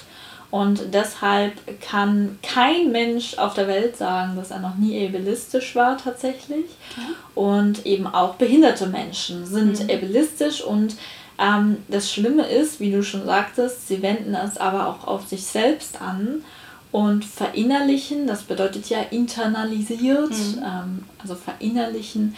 Und 0.51 0.93
deshalb 0.93 1.53
kann 1.81 2.39
kein 2.43 2.91
Mensch 2.91 3.39
auf 3.39 3.55
der 3.55 3.69
Welt 3.69 3.97
sagen, 3.97 4.35
dass 4.35 4.51
er 4.51 4.59
noch 4.59 4.75
nie 4.77 5.07
ableistisch 5.07 5.77
war 5.77 5.97
tatsächlich. 5.97 6.67
Ja. 6.97 7.03
Und 7.41 7.87
eben 7.87 8.07
auch 8.09 8.35
behinderte 8.35 8.89
Menschen 8.89 9.47
sind 9.47 9.85
mhm. 9.85 9.91
ableistisch 9.91 10.63
und 10.63 10.97
ähm, 11.39 11.79
das 11.89 12.13
Schlimme 12.13 12.47
ist, 12.47 12.81
wie 12.81 12.91
du 12.91 13.03
schon 13.03 13.25
sagtest, 13.25 13.89
sie 13.89 14.03
wenden 14.03 14.35
es 14.35 14.59
aber 14.59 14.89
auch 14.89 15.07
auf 15.07 15.27
sich 15.27 15.47
selbst 15.47 16.03
an 16.03 16.45
und 16.93 17.25
verinnerlichen, 17.25 18.27
das 18.27 18.43
bedeutet 18.43 18.91
ja 18.91 19.01
internalisiert, 19.11 20.31
mhm. 20.31 20.63
ähm, 20.63 21.05
also 21.19 21.35
verinnerlichen 21.37 22.35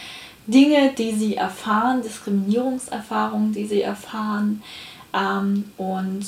Dinge, 0.46 0.92
die 0.96 1.14
sie 1.14 1.37
erfahren, 1.37 2.03
Diskriminierungserfahrungen, 2.03 3.53
die 3.53 3.66
sie 3.66 3.83
erfahren 3.83 4.62
ähm, 5.14 5.64
und 5.77 6.27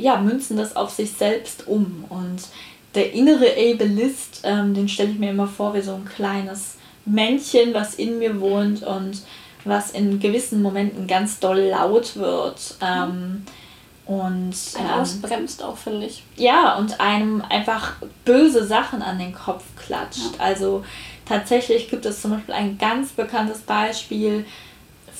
ja, 0.00 0.20
münzen 0.20 0.56
das 0.56 0.76
auf 0.76 0.90
sich 0.90 1.12
selbst 1.12 1.66
um. 1.66 2.04
Und 2.08 2.42
der 2.94 3.12
innere 3.12 3.46
Ableist, 3.50 4.40
ähm, 4.44 4.74
den 4.74 4.88
stelle 4.88 5.10
ich 5.10 5.18
mir 5.18 5.30
immer 5.30 5.46
vor 5.46 5.74
wie 5.74 5.80
so 5.80 5.94
ein 5.94 6.04
kleines 6.04 6.76
Männchen, 7.04 7.74
was 7.74 7.94
in 7.94 8.18
mir 8.18 8.40
wohnt 8.40 8.82
und 8.82 9.22
was 9.64 9.90
in 9.90 10.20
gewissen 10.20 10.62
Momenten 10.62 11.06
ganz 11.06 11.38
doll 11.38 11.60
laut 11.60 12.16
wird. 12.16 12.76
Ähm, 12.80 13.44
und 14.06 14.56
ähm, 14.76 14.90
ausbremst 14.90 15.62
auch, 15.62 15.76
finde 15.76 16.06
ich. 16.06 16.24
Ja, 16.36 16.76
und 16.76 17.00
einem 17.00 17.44
einfach 17.48 17.92
böse 18.24 18.66
Sachen 18.66 19.02
an 19.02 19.20
den 19.20 19.32
Kopf 19.32 19.62
klatscht. 19.76 20.36
Ja. 20.36 20.44
Also 20.44 20.84
tatsächlich 21.26 21.88
gibt 21.88 22.04
es 22.06 22.20
zum 22.20 22.32
Beispiel 22.32 22.54
ein 22.54 22.76
ganz 22.76 23.10
bekanntes 23.10 23.60
Beispiel, 23.60 24.44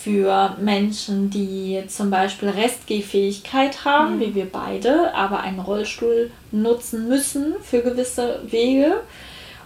für 0.02 0.56
Menschen, 0.58 1.28
die 1.28 1.82
zum 1.88 2.10
Beispiel 2.10 2.48
Restgehfähigkeit 2.48 3.84
haben, 3.84 4.16
mhm. 4.16 4.20
wie 4.20 4.34
wir 4.34 4.46
beide, 4.50 5.14
aber 5.14 5.40
einen 5.40 5.60
Rollstuhl 5.60 6.30
nutzen 6.52 7.06
müssen 7.06 7.54
für 7.62 7.82
gewisse 7.82 8.40
Wege. 8.46 9.02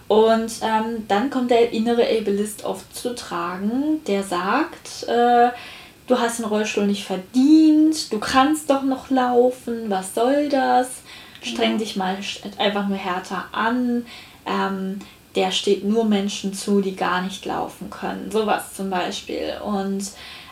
Und 0.07 0.51
ähm, 0.61 1.05
dann 1.07 1.29
kommt 1.29 1.51
der 1.51 1.71
innere 1.71 2.03
Ableist 2.03 2.65
oft 2.65 2.95
zu 2.95 3.15
tragen, 3.15 4.01
der 4.07 4.23
sagt, 4.23 5.07
äh, 5.07 5.49
du 6.07 6.19
hast 6.19 6.39
den 6.39 6.45
Rollstuhl 6.45 6.85
nicht 6.85 7.05
verdient, 7.05 8.11
du 8.11 8.19
kannst 8.19 8.69
doch 8.69 8.83
noch 8.83 9.09
laufen, 9.09 9.89
was 9.89 10.13
soll 10.13 10.49
das? 10.49 10.89
Streng 11.41 11.73
mhm. 11.73 11.77
dich 11.77 11.95
mal 11.95 12.17
einfach 12.57 12.87
nur 12.87 12.97
härter 12.97 13.45
an. 13.51 14.05
Ähm, 14.45 14.99
der 15.35 15.51
steht 15.51 15.83
nur 15.83 16.05
Menschen 16.05 16.53
zu, 16.53 16.81
die 16.81 16.95
gar 16.95 17.21
nicht 17.21 17.45
laufen 17.45 17.89
können. 17.89 18.31
Sowas 18.31 18.73
zum 18.73 18.89
Beispiel. 18.89 19.53
Und 19.63 20.11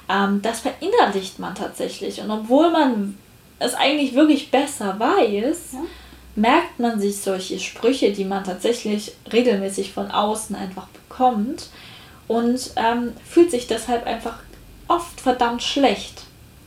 ähm, 0.09 0.41
das 0.41 0.59
verinnerlicht 0.59 1.39
man 1.39 1.55
tatsächlich. 1.55 2.19
Und 2.21 2.31
obwohl 2.31 2.69
man 2.71 3.17
es 3.59 3.73
eigentlich 3.73 4.13
wirklich 4.13 4.51
besser 4.51 4.99
weiß, 4.99 5.73
ja. 5.73 5.79
merkt 6.35 6.79
man 6.79 6.99
sich 6.99 7.21
solche 7.21 7.59
Sprüche, 7.59 8.11
die 8.11 8.25
man 8.25 8.43
tatsächlich 8.43 9.13
regelmäßig 9.31 9.93
von 9.93 10.11
außen 10.11 10.55
einfach 10.55 10.87
bekommt 10.87 11.69
und 12.27 12.71
ähm, 12.75 13.13
fühlt 13.25 13.51
sich 13.51 13.67
deshalb 13.67 14.05
einfach 14.05 14.39
oft 14.87 15.21
verdammt 15.21 15.63
schlecht. 15.63 16.23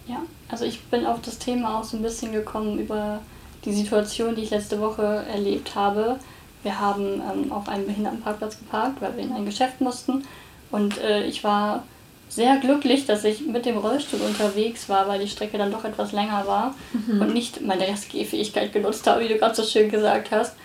Ja, 0.07 0.23
also 0.49 0.65
ich 0.65 0.83
bin 0.85 1.05
auf 1.05 1.21
das 1.23 1.39
Thema 1.39 1.79
auch 1.79 1.85
so 1.85 1.97
ein 1.97 2.03
bisschen 2.03 2.33
gekommen 2.33 2.79
über 2.79 3.21
die 3.65 3.75
Situation, 3.75 4.37
die 4.37 4.43
ich 4.43 4.51
letzte 4.51 4.81
Woche 4.81 5.25
erlebt 5.31 5.75
habe 5.75 6.19
wir 6.67 6.81
haben 6.81 7.23
ähm, 7.23 7.53
auf 7.53 7.69
einem 7.69 7.87
Behindertenparkplatz 7.87 8.59
geparkt, 8.59 9.01
weil 9.01 9.17
wir 9.17 9.23
in 9.23 9.33
ein 9.33 9.47
Geschäft 9.47 9.81
mussten. 9.81 10.25
Und 10.73 10.99
äh, 10.99 11.25
ich 11.25 11.45
war 11.45 11.85
sehr 12.29 12.57
glücklich, 12.57 13.07
dass 13.07 13.23
ich 13.23 13.47
mit 13.47 13.67
dem 13.67 13.79
Rollstuhl 13.79 14.21
unterwegs 14.21 14.89
war, 14.89 15.07
weil 15.07 15.21
die 15.21 15.29
Strecke 15.29 15.59
dann 15.59 15.71
doch 15.71 15.85
etwas 15.85 16.11
länger 16.11 16.45
war 16.49 16.75
mhm. 16.93 17.21
und 17.23 17.33
nicht 17.33 17.61
meine 17.61 17.87
Restgehfähigkeit 17.87 18.73
genutzt 18.73 19.07
habe, 19.07 19.23
wie 19.23 19.29
du 19.29 19.39
gerade 19.39 19.55
so 19.55 19.63
schön 19.63 19.89
gesagt 19.89 20.33
hast. 20.33 20.57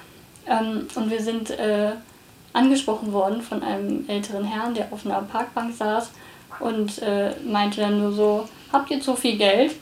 Ähm, 0.47 0.87
und 0.95 1.11
wir 1.11 1.21
sind 1.21 1.51
äh, 1.51 1.91
angesprochen 2.51 3.13
worden 3.13 3.43
von 3.43 3.61
einem 3.61 4.05
älteren 4.07 4.43
Herrn, 4.43 4.73
der 4.73 4.87
auf 4.89 5.05
einer 5.05 5.21
Parkbank 5.21 5.75
saß 5.75 6.09
und 6.61 6.99
äh, 7.03 7.35
meinte 7.45 7.79
dann 7.79 7.99
nur 7.99 8.11
so, 8.11 8.49
habt 8.73 8.89
ihr 8.89 8.99
zu 8.99 9.15
viel 9.15 9.37
Geld? 9.37 9.75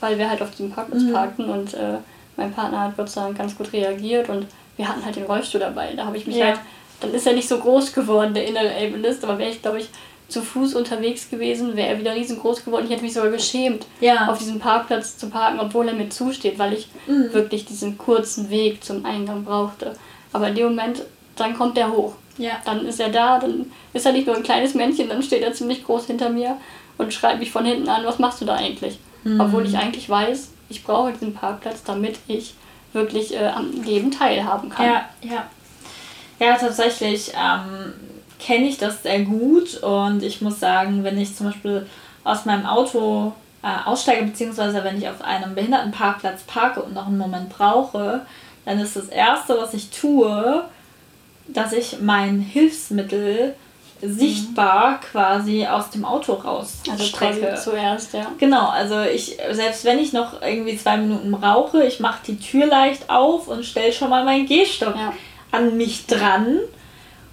Weil 0.00 0.18
wir 0.18 0.28
halt 0.28 0.42
auf 0.42 0.50
diesem 0.50 0.72
Parkplatz 0.72 1.04
mhm. 1.04 1.12
parkten 1.12 1.44
und 1.48 1.72
äh, 1.74 1.98
mein 2.36 2.52
Partner 2.52 2.80
hat 2.80 2.96
Gott 2.96 3.08
sei 3.08 3.20
Dank 3.20 3.38
ganz 3.38 3.56
gut 3.56 3.72
reagiert 3.72 4.28
und 4.28 4.46
wir 4.76 4.88
hatten 4.88 5.04
halt 5.04 5.16
den 5.16 5.24
Rollstuhl 5.24 5.60
dabei. 5.60 5.94
Da 5.94 6.06
habe 6.06 6.16
ich 6.16 6.26
mich 6.26 6.36
ja. 6.36 6.46
halt, 6.46 6.60
dann 7.00 7.12
ist 7.12 7.26
er 7.26 7.34
nicht 7.34 7.48
so 7.48 7.58
groß 7.58 7.92
geworden, 7.92 8.34
der 8.34 8.46
innere 8.46 8.70
Ableist, 8.70 9.24
aber 9.24 9.38
wäre 9.38 9.50
ich, 9.50 9.62
glaube 9.62 9.80
ich, 9.80 9.88
zu 10.28 10.42
Fuß 10.42 10.74
unterwegs 10.74 11.30
gewesen, 11.30 11.76
wäre 11.76 11.88
er 11.88 11.98
wieder 12.00 12.14
riesengroß 12.14 12.64
geworden. 12.64 12.86
Ich 12.86 12.90
hätte 12.90 13.04
mich 13.04 13.12
sogar 13.14 13.30
geschämt, 13.30 13.86
ja. 14.00 14.28
auf 14.28 14.38
diesem 14.38 14.58
Parkplatz 14.58 15.16
zu 15.16 15.30
parken, 15.30 15.60
obwohl 15.60 15.86
er 15.86 15.94
mir 15.94 16.08
zusteht, 16.08 16.58
weil 16.58 16.72
ich 16.72 16.88
mhm. 17.06 17.32
wirklich 17.32 17.64
diesen 17.64 17.96
kurzen 17.96 18.50
Weg 18.50 18.82
zum 18.82 19.04
Eingang 19.04 19.44
brauchte. 19.44 19.94
Aber 20.32 20.48
in 20.48 20.56
dem 20.56 20.68
Moment, 20.68 21.02
dann 21.36 21.56
kommt 21.56 21.78
er 21.78 21.92
hoch. 21.92 22.14
Ja. 22.38 22.60
Dann 22.64 22.84
ist 22.86 22.98
er 22.98 23.10
da, 23.10 23.38
dann 23.38 23.70
ist 23.92 24.04
er 24.04 24.12
nicht 24.12 24.26
nur 24.26 24.36
ein 24.36 24.42
kleines 24.42 24.74
Männchen, 24.74 25.08
dann 25.08 25.22
steht 25.22 25.42
er 25.42 25.52
ziemlich 25.52 25.84
groß 25.84 26.06
hinter 26.06 26.28
mir 26.28 26.56
und 26.98 27.14
schreit 27.14 27.38
mich 27.38 27.50
von 27.52 27.64
hinten 27.64 27.88
an, 27.88 28.04
was 28.04 28.18
machst 28.18 28.40
du 28.40 28.44
da 28.44 28.56
eigentlich? 28.56 28.98
Mhm. 29.24 29.40
Obwohl 29.40 29.64
ich 29.64 29.76
eigentlich 29.76 30.08
weiß, 30.08 30.50
ich 30.68 30.82
brauche 30.82 31.12
diesen 31.12 31.34
Parkplatz, 31.34 31.84
damit 31.84 32.18
ich 32.26 32.54
wirklich 32.96 33.32
äh, 33.34 33.46
am 33.46 33.70
Leben 33.84 34.10
teilhaben 34.10 34.68
kann. 34.68 34.86
Ja, 34.86 35.04
ja. 35.22 35.44
Ja, 36.38 36.56
tatsächlich 36.56 37.32
ähm, 37.34 37.92
kenne 38.38 38.66
ich 38.66 38.76
das 38.76 39.02
sehr 39.02 39.20
gut 39.20 39.76
und 39.82 40.22
ich 40.22 40.42
muss 40.42 40.60
sagen, 40.60 41.04
wenn 41.04 41.18
ich 41.18 41.34
zum 41.34 41.46
Beispiel 41.46 41.86
aus 42.24 42.44
meinem 42.44 42.66
Auto 42.66 43.32
äh, 43.62 43.88
aussteige, 43.88 44.26
beziehungsweise 44.26 44.84
wenn 44.84 44.98
ich 44.98 45.08
auf 45.08 45.22
einem 45.22 45.54
Behindertenparkplatz 45.54 46.42
parke 46.42 46.82
und 46.82 46.92
noch 46.94 47.06
einen 47.06 47.18
Moment 47.18 47.48
brauche, 47.48 48.26
dann 48.64 48.78
ist 48.80 48.96
das 48.96 49.08
Erste, 49.08 49.56
was 49.58 49.72
ich 49.72 49.90
tue, 49.90 50.64
dass 51.48 51.72
ich 51.72 52.00
mein 52.00 52.40
Hilfsmittel 52.40 53.54
sichtbar 54.02 55.00
quasi 55.00 55.66
aus 55.66 55.90
dem 55.90 56.04
Auto 56.04 56.34
raus 56.34 56.80
also 56.90 57.04
strecke. 57.04 57.54
zuerst, 57.54 58.12
ja. 58.12 58.26
Genau, 58.38 58.68
also 58.68 59.00
ich, 59.02 59.38
selbst 59.52 59.84
wenn 59.84 59.98
ich 59.98 60.12
noch 60.12 60.42
irgendwie 60.42 60.76
zwei 60.76 60.96
Minuten 60.96 61.32
rauche, 61.34 61.84
ich 61.84 62.00
mache 62.00 62.20
die 62.26 62.38
Tür 62.38 62.66
leicht 62.66 63.08
auf 63.08 63.48
und 63.48 63.64
stelle 63.64 63.92
schon 63.92 64.10
mal 64.10 64.24
meinen 64.24 64.46
Gehstock 64.46 64.94
ja. 64.94 65.12
an 65.50 65.76
mich 65.76 66.06
dran, 66.06 66.58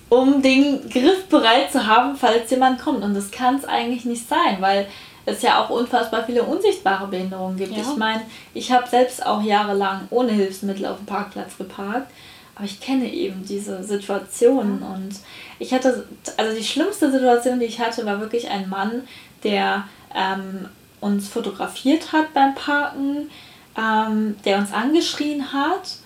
um 0.10 0.42
den 0.42 0.90
Griff 0.90 1.26
bereit 1.28 1.72
zu 1.72 1.88
haben, 1.88 2.16
falls 2.16 2.50
jemand 2.52 2.80
kommt. 2.80 3.04
Und 3.04 3.14
das 3.14 3.32
kann 3.32 3.56
es 3.56 3.66
eigentlich 3.66 4.06
nicht 4.06 4.28
sein, 4.28 4.58
weil 4.60 4.88
es 5.26 5.42
ja 5.42 5.64
auch 5.64 5.70
unfassbar 5.70 6.24
viele 6.26 6.44
unsichtbare 6.44 7.08
Behinderungen 7.08 7.58
gibt. 7.58 7.76
Ja. 7.76 7.82
Ich 7.82 7.96
meine, 7.98 8.22
ich 8.54 8.72
habe 8.72 8.88
selbst 8.88 9.26
auch 9.26 9.42
jahrelang 9.42 10.08
ohne 10.10 10.32
Hilfsmittel 10.32 10.86
auf 10.86 10.98
dem 10.98 11.06
Parkplatz 11.06 11.58
geparkt. 11.58 12.12
Aber 12.56 12.66
ich 12.66 12.80
kenne 12.80 13.12
eben 13.12 13.46
diese 13.46 13.84
Situationen 13.84 14.82
ja. 14.82 14.88
und 14.94 15.16
ich 15.60 15.74
hatte, 15.74 16.08
also 16.38 16.56
die 16.56 16.64
schlimmste 16.64 17.12
Situation, 17.12 17.60
die 17.60 17.66
ich 17.66 17.80
hatte, 17.80 18.06
war 18.06 18.20
wirklich 18.20 18.50
ein 18.50 18.70
Mann, 18.70 19.04
der 19.44 19.88
ähm, 20.14 20.70
uns 21.02 21.28
fotografiert 21.28 22.12
hat 22.12 22.34
beim 22.34 22.54
Parken, 22.56 23.30
ähm, 23.78 24.36
der 24.46 24.60
uns 24.60 24.72
angeschrien 24.72 25.52
hat, 25.52 25.98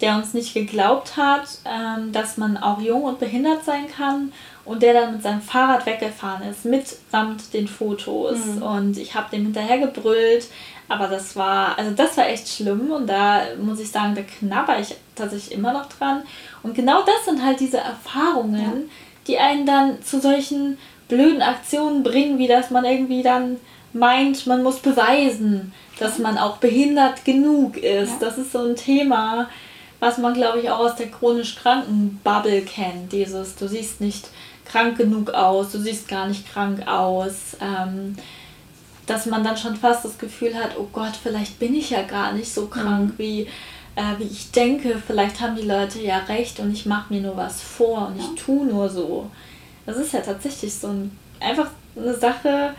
der 0.00 0.16
uns 0.16 0.32
nicht 0.32 0.54
geglaubt 0.54 1.16
hat, 1.16 1.58
ähm, 1.64 2.12
dass 2.12 2.36
man 2.36 2.56
auch 2.56 2.80
jung 2.80 3.02
und 3.02 3.18
behindert 3.18 3.64
sein 3.64 3.88
kann 3.88 4.32
und 4.66 4.82
der 4.82 4.92
dann 4.92 5.12
mit 5.12 5.22
seinem 5.22 5.40
Fahrrad 5.40 5.86
weggefahren 5.86 6.48
ist, 6.48 6.64
mitsamt 6.64 7.54
den 7.54 7.68
Fotos. 7.68 8.38
Mhm. 8.44 8.62
Und 8.62 8.98
ich 8.98 9.14
habe 9.14 9.30
dem 9.30 9.44
hinterher 9.44 9.78
gebrüllt, 9.78 10.48
aber 10.88 11.08
das 11.08 11.36
war, 11.36 11.78
also 11.78 11.92
das 11.92 12.16
war 12.16 12.28
echt 12.28 12.48
schlimm 12.48 12.90
und 12.90 13.06
da 13.06 13.42
muss 13.60 13.80
ich 13.80 13.90
sagen, 13.90 14.14
da 14.14 14.22
knabber 14.22 14.78
ich 14.78 14.94
tatsächlich 15.14 15.56
immer 15.56 15.72
noch 15.72 15.86
dran. 15.86 16.22
Und 16.62 16.74
genau 16.74 17.02
das 17.02 17.24
sind 17.24 17.44
halt 17.44 17.60
diese 17.60 17.78
Erfahrungen, 17.78 18.60
ja. 18.60 18.72
die 19.26 19.38
einen 19.38 19.66
dann 19.66 20.02
zu 20.02 20.20
solchen 20.20 20.78
blöden 21.08 21.42
Aktionen 21.42 22.02
bringen, 22.02 22.38
wie 22.38 22.48
dass 22.48 22.70
man 22.70 22.84
irgendwie 22.84 23.22
dann 23.22 23.56
meint, 23.92 24.46
man 24.46 24.62
muss 24.62 24.80
beweisen, 24.80 25.72
dass 25.98 26.18
man 26.18 26.38
auch 26.38 26.58
behindert 26.58 27.24
genug 27.24 27.76
ist. 27.78 28.20
Ja. 28.20 28.28
Das 28.28 28.38
ist 28.38 28.52
so 28.52 28.58
ein 28.58 28.76
Thema, 28.76 29.48
was 30.00 30.18
man, 30.18 30.34
glaube 30.34 30.60
ich, 30.60 30.70
auch 30.70 30.80
aus 30.80 30.96
der 30.96 31.10
chronisch 31.10 31.56
kranken 31.56 32.20
Bubble 32.22 32.62
kennt. 32.62 33.12
Dieses, 33.12 33.56
du 33.56 33.66
siehst 33.66 34.00
nicht 34.00 34.28
krank 34.70 34.98
genug 34.98 35.30
aus, 35.30 35.72
du 35.72 35.78
siehst 35.78 36.08
gar 36.08 36.28
nicht 36.28 36.50
krank 36.50 36.86
aus. 36.86 37.56
Ähm, 37.60 38.16
dass 39.06 39.26
man 39.26 39.44
dann 39.44 39.56
schon 39.56 39.76
fast 39.76 40.04
das 40.04 40.18
Gefühl 40.18 40.54
hat, 40.54 40.76
oh 40.78 40.88
Gott, 40.92 41.14
vielleicht 41.20 41.58
bin 41.58 41.74
ich 41.74 41.90
ja 41.90 42.02
gar 42.02 42.32
nicht 42.32 42.52
so 42.52 42.66
krank, 42.66 43.12
mhm. 43.12 43.18
wie, 43.18 43.42
äh, 43.94 44.18
wie 44.18 44.24
ich 44.24 44.50
denke. 44.50 45.00
Vielleicht 45.04 45.40
haben 45.40 45.56
die 45.56 45.66
Leute 45.66 46.00
ja 46.00 46.18
recht 46.18 46.58
und 46.60 46.72
ich 46.72 46.86
mache 46.86 47.12
mir 47.14 47.20
nur 47.20 47.36
was 47.36 47.62
vor 47.62 48.08
und 48.08 48.18
ich 48.18 48.42
tue 48.42 48.66
nur 48.66 48.88
so. 48.88 49.30
Das 49.86 49.96
ist 49.96 50.12
ja 50.12 50.20
tatsächlich 50.20 50.74
so 50.74 50.88
ein, 50.88 51.16
einfach 51.38 51.70
eine 51.96 52.14
Sache, 52.14 52.74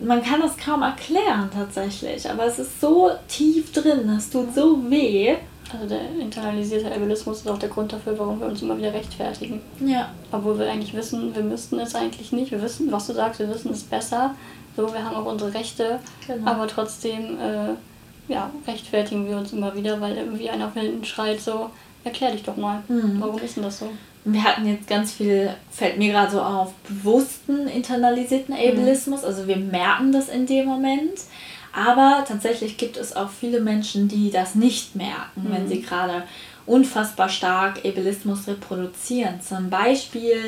man 0.00 0.22
kann 0.22 0.40
das 0.40 0.56
kaum 0.56 0.82
erklären 0.82 1.48
tatsächlich, 1.52 2.28
aber 2.28 2.46
es 2.46 2.58
ist 2.58 2.80
so 2.80 3.12
tief 3.28 3.72
drin, 3.72 4.08
es 4.10 4.28
tut 4.28 4.52
so 4.54 4.90
weh. 4.90 5.36
Also 5.74 5.88
der 5.88 6.00
internalisierte 6.20 6.92
Ableismus 6.92 7.40
ist 7.40 7.48
auch 7.48 7.58
der 7.58 7.68
Grund 7.68 7.92
dafür, 7.92 8.18
warum 8.18 8.40
wir 8.40 8.46
uns 8.46 8.62
immer 8.62 8.78
wieder 8.78 8.92
rechtfertigen. 8.92 9.60
Ja. 9.80 10.10
Obwohl 10.30 10.58
wir 10.58 10.70
eigentlich 10.70 10.94
wissen, 10.94 11.34
wir 11.34 11.42
müssten 11.42 11.78
es 11.78 11.94
eigentlich 11.94 12.32
nicht. 12.32 12.52
Wir 12.52 12.62
wissen, 12.62 12.90
was 12.92 13.06
du 13.06 13.12
sagst, 13.12 13.40
wir 13.40 13.48
wissen 13.48 13.72
es 13.72 13.82
besser. 13.82 14.34
So, 14.76 14.92
wir 14.92 15.04
haben 15.04 15.16
auch 15.16 15.26
unsere 15.26 15.54
Rechte, 15.54 16.00
genau. 16.26 16.50
aber 16.50 16.66
trotzdem 16.66 17.38
äh, 17.38 17.74
ja, 18.28 18.50
rechtfertigen 18.66 19.28
wir 19.28 19.36
uns 19.36 19.52
immer 19.52 19.74
wieder, 19.76 20.00
weil 20.00 20.16
irgendwie 20.16 20.50
einer 20.50 20.70
von 20.70 20.82
hinten 20.82 21.04
schreit 21.04 21.40
so, 21.40 21.70
erklär 22.02 22.32
dich 22.32 22.42
doch 22.42 22.56
mal, 22.56 22.82
mhm. 22.88 23.16
warum 23.20 23.40
ist 23.40 23.56
denn 23.56 23.64
das 23.64 23.78
so? 23.78 23.90
Wir 24.26 24.42
hatten 24.42 24.66
jetzt 24.66 24.88
ganz 24.88 25.12
viel, 25.12 25.50
fällt 25.70 25.98
mir 25.98 26.10
gerade 26.12 26.32
so 26.32 26.40
auf, 26.40 26.72
bewussten 26.88 27.68
internalisierten 27.68 28.54
Ableismus. 28.54 29.20
Mhm. 29.20 29.26
Also 29.26 29.46
wir 29.46 29.56
merken 29.56 30.12
das 30.12 30.28
in 30.28 30.46
dem 30.46 30.66
Moment. 30.66 31.12
Aber 31.74 32.24
tatsächlich 32.26 32.76
gibt 32.76 32.96
es 32.96 33.16
auch 33.16 33.30
viele 33.30 33.60
Menschen, 33.60 34.06
die 34.08 34.30
das 34.30 34.54
nicht 34.54 34.94
merken, 34.94 35.42
mhm. 35.42 35.52
wenn 35.52 35.68
sie 35.68 35.82
gerade 35.82 36.22
unfassbar 36.66 37.28
stark 37.28 37.84
Ableismus 37.84 38.46
reproduzieren. 38.46 39.40
Zum 39.40 39.70
Beispiel 39.70 40.38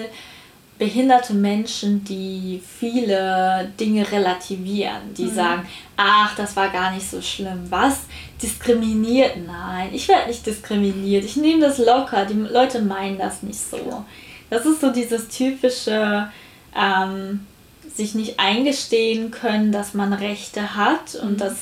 behinderte 0.78 1.32
Menschen, 1.34 2.04
die 2.04 2.62
viele 2.78 3.72
Dinge 3.80 4.10
relativieren, 4.10 5.14
die 5.16 5.24
mhm. 5.24 5.34
sagen, 5.34 5.68
ach, 5.96 6.36
das 6.36 6.54
war 6.54 6.68
gar 6.68 6.92
nicht 6.92 7.08
so 7.08 7.20
schlimm. 7.20 7.66
Was? 7.70 8.00
Diskriminiert? 8.40 9.38
Nein, 9.46 9.88
ich 9.92 10.06
werde 10.08 10.28
nicht 10.28 10.44
diskriminiert. 10.44 11.24
Ich 11.24 11.36
nehme 11.36 11.62
das 11.62 11.78
locker. 11.78 12.26
Die 12.26 12.34
Leute 12.34 12.82
meinen 12.82 13.18
das 13.18 13.42
nicht 13.42 13.58
so. 13.58 14.04
Das 14.50 14.66
ist 14.66 14.80
so 14.80 14.92
dieses 14.92 15.28
typische, 15.28 16.30
ähm, 16.76 17.46
sich 17.96 18.14
nicht 18.14 18.38
eingestehen 18.38 19.30
können, 19.30 19.72
dass 19.72 19.94
man 19.94 20.12
Rechte 20.12 20.76
hat 20.76 21.14
und 21.22 21.32
mhm. 21.32 21.38
dass 21.38 21.56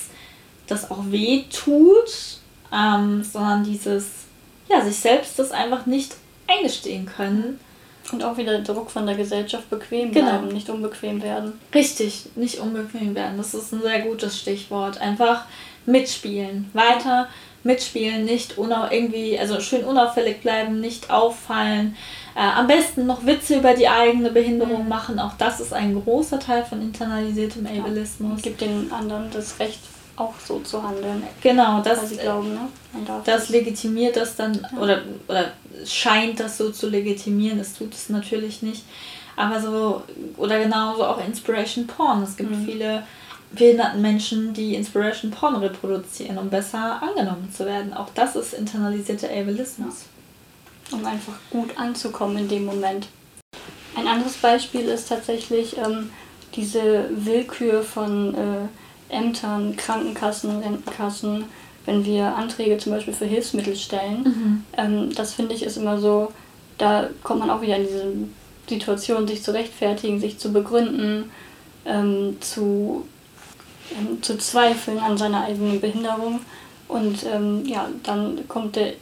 das 0.67 0.91
auch 0.91 1.05
weh 1.11 1.45
tut, 1.53 2.39
ähm, 2.73 3.23
sondern 3.23 3.65
dieses, 3.65 4.07
ja, 4.69 4.83
sich 4.83 4.97
selbst 4.97 5.39
das 5.39 5.53
einfach 5.53 5.87
nicht 5.87 6.17
eingestehen 6.47 7.07
können 7.07 7.61
und 8.13 8.23
auch 8.23 8.37
wieder 8.37 8.59
Druck 8.61 8.91
von 8.91 9.07
der 9.07 9.17
Gesellschaft 9.17 9.69
bequem 9.71 10.13
genau. 10.13 10.31
bleiben, 10.31 10.49
nicht 10.49 10.69
unbequem 10.69 11.23
werden. 11.23 11.53
Richtig, 11.75 12.27
nicht 12.35 12.59
unbequem 12.59 13.15
werden. 13.15 13.37
Das 13.37 13.55
ist 13.55 13.73
ein 13.73 13.83
sehr 13.83 14.01
gutes 14.01 14.39
Stichwort. 14.39 15.01
Einfach 15.01 15.45
mitspielen. 15.87 16.71
Weiter 16.73 17.29
mitspielen, 17.65 18.25
nicht 18.25 18.57
irgendwie, 18.59 19.39
also 19.39 19.61
schön 19.61 19.85
unauffällig 19.85 20.43
bleiben, 20.43 20.81
nicht 20.81 21.11
auffallen. 21.11 21.97
Äh, 22.37 22.41
am 22.41 22.67
besten 22.67 23.07
noch 23.07 23.25
Witze 23.25 23.59
über 23.59 23.75
die 23.75 23.89
eigene 23.89 24.31
Behinderung 24.31 24.85
mhm. 24.85 24.89
machen. 24.89 25.19
Auch 25.21 25.35
das 25.39 25.61
ist 25.61 25.73
ein 25.73 25.95
großer 26.03 26.41
Teil 26.41 26.65
von 26.65 26.83
internalisiertem 26.83 27.67
Ableismus. 27.67 28.39
Ja, 28.39 28.43
gibt 28.43 28.61
den 28.61 28.91
anderen 28.93 29.31
das 29.33 29.59
Recht, 29.61 29.81
auch 30.17 30.35
so 30.45 30.59
zu 30.61 30.83
handeln. 30.83 31.23
Genau, 31.41 31.81
das, 31.81 32.09
sie 32.09 32.17
glauben, 32.17 32.55
ne? 32.55 32.61
das 33.25 33.49
legitimiert 33.51 34.17
das 34.17 34.37
dann 34.37 34.55
ja. 34.55 34.79
oder, 34.81 35.03
oder 35.29 35.53
scheint 35.85 36.41
das 36.41 36.59
so 36.59 36.71
zu 36.71 36.89
legitimieren. 36.89 37.61
Es 37.61 37.75
tut 37.75 37.95
es 37.95 38.09
natürlich 38.09 38.63
nicht. 38.63 38.85
Aber 39.37 39.61
so, 39.61 40.03
oder 40.37 40.61
genauso 40.61 41.05
auch 41.05 41.25
Inspiration 41.25 41.87
Porn. 41.87 42.23
Es 42.23 42.37
gibt 42.37 42.51
mhm. 42.51 42.65
viele 42.65 43.05
behinderten 43.53 44.03
Menschen, 44.03 44.53
die 44.53 44.75
Inspiration 44.75 45.31
Porn 45.31 45.57
reproduzieren, 45.57 46.39
um 46.39 46.51
besser 46.51 47.01
angenommen 47.01 47.53
zu 47.57 47.65
werden. 47.65 47.95
Auch 47.95 48.09
das 48.15 48.35
ist 48.35 48.55
internalisierter 48.55 49.29
Ableismus. 49.29 50.07
Um 50.93 51.05
einfach 51.05 51.35
gut 51.51 51.77
anzukommen 51.77 52.39
in 52.39 52.49
dem 52.49 52.65
Moment. 52.65 53.09
Ein 53.97 54.07
anderes 54.07 54.35
Beispiel 54.35 54.83
ist 54.83 55.09
tatsächlich 55.09 55.77
ähm, 55.79 56.11
diese 56.55 57.09
Willkür 57.11 57.83
von 57.83 58.35
äh, 58.35 59.15
Ämtern, 59.15 59.77
Krankenkassen, 59.77 60.59
Rentenkassen, 60.61 61.45
wenn 61.87 62.05
wir 62.05 62.35
Anträge 62.35 62.79
zum 62.79 62.93
Beispiel 62.93 63.15
für 63.15 63.27
Hilfsmittel 63.27 63.77
stellen. 63.77 64.23
Mhm. 64.23 64.65
Ähm, 64.77 65.15
das 65.15 65.35
finde 65.35 65.55
ich 65.55 65.63
ist 65.63 65.77
immer 65.77 65.99
so, 66.01 66.33
da 66.79 67.09
kommt 67.23 67.41
man 67.41 67.51
auch 67.51 67.61
wieder 67.61 67.77
in 67.77 67.85
diese 67.85 68.13
Situation, 68.69 69.29
sich 69.29 69.43
zu 69.43 69.53
rechtfertigen, 69.53 70.21
sich 70.21 70.39
zu 70.39 70.53
begründen, 70.53 71.31
ähm, 71.85 72.39
zu, 72.41 73.07
ähm, 73.93 74.23
zu 74.23 74.39
zweifeln 74.39 74.99
an 74.99 75.19
seiner 75.19 75.45
eigenen 75.45 75.81
Behinderung. 75.81 76.41
Und 76.89 77.25
ähm, 77.33 77.65
ja, 77.67 77.89
dann 78.03 78.47
kommt 78.47 78.77
der 78.77 78.93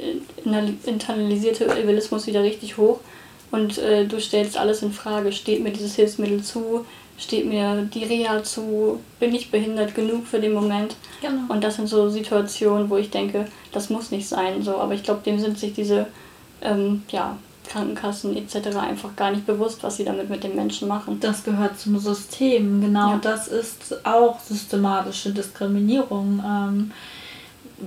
internalisierte 0.85 1.67
Evilismus 1.67 2.27
wieder 2.27 2.43
richtig 2.43 2.77
hoch 2.77 3.01
und 3.51 3.79
äh, 3.79 4.07
du 4.07 4.21
stellst 4.21 4.57
alles 4.57 4.83
in 4.83 4.93
Frage. 4.93 5.33
Steht 5.33 5.63
mir 5.63 5.73
dieses 5.73 5.97
Hilfsmittel 5.97 6.43
zu? 6.43 6.85
steht 7.23 7.47
mir 7.47 7.83
die 7.83 8.05
Reha 8.05 8.43
zu, 8.43 9.01
bin 9.21 9.35
ich 9.35 9.51
behindert 9.51 9.95
genug 9.95 10.27
für 10.27 10.41
den 10.41 10.53
Moment. 10.53 10.97
Genau. 11.21 11.53
Und 11.53 11.63
das 11.63 11.77
sind 11.77 11.89
so 11.89 12.09
Situationen, 12.09 12.91
wo 12.91 12.97
ich 12.97 13.11
denke, 13.11 13.47
das 13.73 13.91
muss 13.91 14.11
nicht 14.11 14.29
sein. 14.29 14.63
So. 14.63 14.77
Aber 14.77 14.95
ich 14.95 15.03
glaube, 15.03 15.21
dem 15.25 15.39
sind 15.39 15.59
sich 15.59 15.73
diese 15.73 16.07
ähm, 16.61 17.03
ja, 17.11 17.37
Krankenkassen 17.69 18.37
etc. 18.37 18.77
einfach 18.77 19.15
gar 19.17 19.31
nicht 19.31 19.47
bewusst, 19.47 19.83
was 19.83 19.97
sie 19.97 20.05
damit 20.05 20.31
mit 20.31 20.43
den 20.43 20.57
Menschen 20.57 20.89
machen. 20.89 21.21
Das 21.21 21.45
gehört 21.45 21.79
zum 21.79 21.99
System, 21.99 22.81
genau. 22.81 23.11
Ja. 23.13 23.21
Das 23.23 23.49
ist 23.49 24.05
auch 24.05 24.41
systematische 24.41 25.31
Diskriminierung. 25.31 26.43
Ähm, 26.45 26.91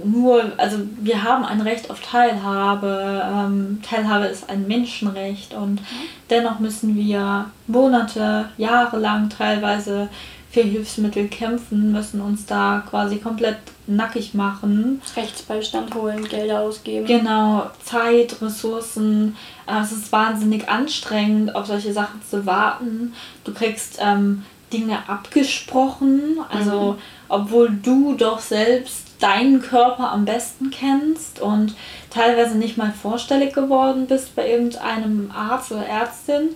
nur, 0.03 0.51
also 0.57 0.77
wir 1.01 1.23
haben 1.23 1.45
ein 1.45 1.61
Recht 1.61 1.89
auf 1.89 1.99
Teilhabe. 2.01 3.23
Ähm, 3.25 3.81
Teilhabe 3.87 4.25
ist 4.25 4.49
ein 4.49 4.67
Menschenrecht 4.67 5.53
und 5.53 5.75
mhm. 5.75 5.85
dennoch 6.29 6.59
müssen 6.59 6.95
wir 6.95 7.45
Monate, 7.67 8.49
Jahre 8.57 8.99
lang 8.99 9.29
teilweise 9.29 10.09
für 10.51 10.61
Hilfsmittel 10.61 11.27
kämpfen, 11.27 11.91
müssen 11.91 12.21
uns 12.21 12.45
da 12.45 12.81
quasi 12.89 13.17
komplett 13.17 13.57
nackig 13.87 14.33
machen. 14.33 15.01
Rechtsbeistand 15.15 15.93
holen, 15.93 16.23
Gelder 16.27 16.61
ausgeben. 16.61 17.05
Genau, 17.05 17.69
Zeit, 17.83 18.41
Ressourcen. 18.41 19.35
Äh, 19.67 19.81
es 19.81 19.91
ist 19.91 20.11
wahnsinnig 20.11 20.69
anstrengend, 20.69 21.55
auf 21.55 21.67
solche 21.67 21.91
Sachen 21.91 22.21
zu 22.29 22.45
warten. 22.45 23.13
Du 23.43 23.53
kriegst 23.53 23.99
ähm, 24.01 24.43
Dinge 24.71 24.97
abgesprochen, 25.07 26.39
also 26.49 26.93
mhm. 26.93 26.97
obwohl 27.27 27.69
du 27.69 28.15
doch 28.15 28.39
selbst 28.39 29.04
deinen 29.19 29.61
Körper 29.61 30.11
am 30.11 30.25
besten 30.25 30.71
kennst 30.71 31.39
und 31.39 31.75
teilweise 32.09 32.57
nicht 32.57 32.77
mal 32.77 32.91
vorstellig 32.91 33.53
geworden 33.53 34.07
bist 34.07 34.35
bei 34.35 34.49
irgendeinem 34.49 35.31
Arzt 35.31 35.71
oder 35.71 35.85
Ärztin, 35.85 36.49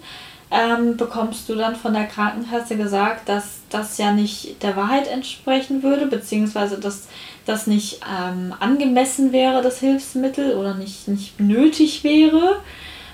ähm, 0.52 0.98
bekommst 0.98 1.48
du 1.48 1.56
dann 1.56 1.76
von 1.76 1.93
der 1.93 2.06
Krankenkasse 2.06 2.76
gesagt, 2.76 3.30
dass 3.30 3.60
das 3.69 3.98
ja 3.98 4.12
nicht 4.12 4.63
der 4.63 4.76
Wahrheit 4.76 5.08
entsprechen 5.08 5.84
würde, 5.84 6.08
beziehungsweise 6.08 6.80
dass 6.80 7.08
das 7.45 7.67
nicht 7.67 8.00
ähm, 8.04 8.54
angemessen 8.60 9.32
wäre, 9.32 9.62
das 9.62 9.80
Hilfsmittel 9.80 10.56
oder 10.56 10.74
nicht, 10.74 11.08
nicht 11.08 11.39
nötig 11.39 12.04
wäre. 12.04 12.62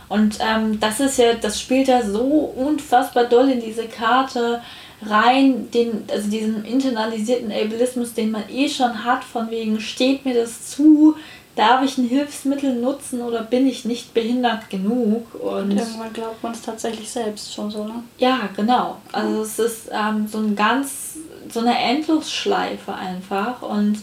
Und 0.08 0.38
ähm, 0.40 0.80
das 0.80 1.00
ist 1.00 1.18
ja, 1.18 1.34
das 1.34 1.60
spielt 1.60 1.88
ja 1.88 2.04
so 2.04 2.22
unfassbar 2.22 3.26
doll 3.26 3.50
in 3.50 3.60
diese 3.60 3.88
Karte 3.88 4.62
rein, 5.10 5.70
den, 5.72 6.04
also 6.12 6.30
diesen 6.30 6.66
internalisierten 6.66 7.52
Ableismus, 7.52 8.14
den 8.14 8.32
man 8.32 8.44
eh 8.50 8.70
schon 8.70 9.04
hat, 9.04 9.24
von 9.24 9.50
wegen, 9.50 9.80
steht 9.80 10.26
mir 10.26 10.34
das 10.34 10.70
zu, 10.70 11.16
darf 11.56 11.84
ich 11.84 11.98
ein 11.98 12.08
Hilfsmittel 12.08 12.76
nutzen 12.76 13.22
oder 13.22 13.42
bin 13.42 13.68
ich 13.68 13.86
nicht 13.86 14.14
behindert 14.14 14.70
genug? 14.70 15.34
Und, 15.36 15.72
Und 15.72 15.78
irgendwann 15.78 16.14
glaubt 16.14 16.44
man 16.44 16.52
es 16.52 16.62
tatsächlich 16.62 17.10
selbst 17.10 17.54
schon 17.54 17.72
so, 17.72 17.86
ne? 17.86 18.04
Ja, 18.18 18.50
genau. 18.56 18.98
Also 19.12 19.42
es 19.42 19.60
ist 19.60 19.90
ähm, 19.92 20.28
so 20.28 20.40
ein 20.40 20.56
ganz, 20.56 21.18
so 21.52 21.62
eine 21.62 21.78
Endlosschleife 21.78 22.94
einfach 22.94 23.62
und 23.62 24.00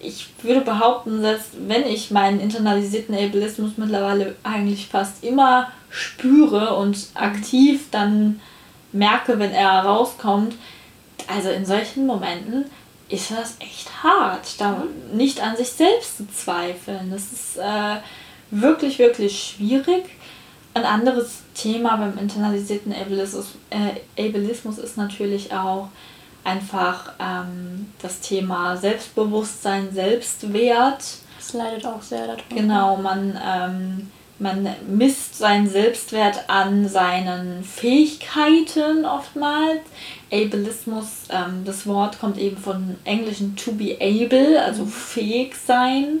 ich 0.00 0.28
würde 0.42 0.60
behaupten, 0.60 1.22
dass 1.22 1.50
wenn 1.66 1.86
ich 1.86 2.10
meinen 2.10 2.40
internalisierten 2.40 3.14
Ableismus 3.14 3.72
mittlerweile 3.76 4.36
eigentlich 4.42 4.86
fast 4.86 5.24
immer 5.24 5.68
spüre 5.90 6.74
und 6.74 7.06
aktiv 7.14 7.86
dann 7.90 8.40
merke, 8.94 9.38
wenn 9.38 9.52
er 9.52 9.80
rauskommt, 9.80 10.54
also 11.26 11.50
in 11.50 11.66
solchen 11.66 12.06
Momenten 12.06 12.64
ist 13.08 13.30
das 13.30 13.56
echt 13.60 14.02
hart, 14.02 14.60
da 14.60 14.84
nicht 15.12 15.42
an 15.42 15.56
sich 15.56 15.70
selbst 15.70 16.16
zu 16.16 16.28
zweifeln. 16.30 17.10
Das 17.10 17.32
ist 17.32 17.56
äh, 17.58 17.96
wirklich, 18.50 18.98
wirklich 18.98 19.54
schwierig. 19.56 20.04
Ein 20.72 20.84
anderes 20.84 21.42
Thema 21.54 21.96
beim 21.96 22.18
internalisierten 22.18 22.92
Ableismus, 22.92 23.52
äh, 23.70 24.28
Ableismus 24.28 24.78
ist 24.78 24.96
natürlich 24.96 25.52
auch 25.52 25.88
einfach 26.42 27.12
ähm, 27.18 27.92
das 28.00 28.20
Thema 28.20 28.76
Selbstbewusstsein, 28.76 29.92
Selbstwert. 29.92 31.02
Das 31.38 31.52
leidet 31.52 31.86
auch 31.86 32.02
sehr 32.02 32.26
darunter. 32.26 32.44
Genau, 32.48 32.96
man 32.96 33.38
ähm, 33.44 34.10
man 34.38 34.68
misst 34.88 35.38
seinen 35.38 35.68
Selbstwert 35.68 36.48
an 36.48 36.88
seinen 36.88 37.62
Fähigkeiten 37.62 39.04
oftmals. 39.04 39.80
Ableismus, 40.32 41.06
ähm, 41.30 41.62
das 41.64 41.86
Wort 41.86 42.18
kommt 42.18 42.38
eben 42.38 42.56
von 42.56 42.96
englischen 43.04 43.56
to 43.56 43.72
be 43.72 43.96
able, 44.00 44.60
also 44.60 44.84
mhm. 44.84 44.88
fähig 44.88 45.54
sein. 45.54 46.20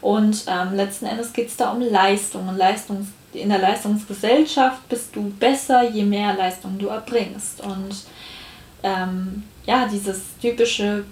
Und 0.00 0.44
ähm, 0.46 0.76
letzten 0.76 1.06
Endes 1.06 1.32
geht 1.32 1.48
es 1.48 1.56
da 1.56 1.72
um 1.72 1.80
Leistung. 1.80 2.48
Und 2.48 2.56
Leistungs 2.56 3.08
in 3.32 3.48
der 3.48 3.58
Leistungsgesellschaft 3.58 4.88
bist 4.88 5.14
du 5.14 5.30
besser, 5.30 5.90
je 5.90 6.04
mehr 6.04 6.34
Leistung 6.34 6.78
du 6.78 6.86
erbringst. 6.86 7.60
Und 7.60 8.04
ähm, 8.82 9.42
ja, 9.66 9.88
dieses 9.90 10.20
typische, 10.40 11.04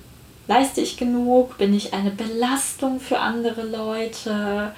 leiste 0.46 0.80
ich 0.80 0.96
genug, 0.96 1.58
bin 1.58 1.74
ich 1.74 1.92
eine 1.92 2.10
Belastung 2.10 3.00
für 3.00 3.18
andere 3.18 3.62
Leute, 3.62 4.72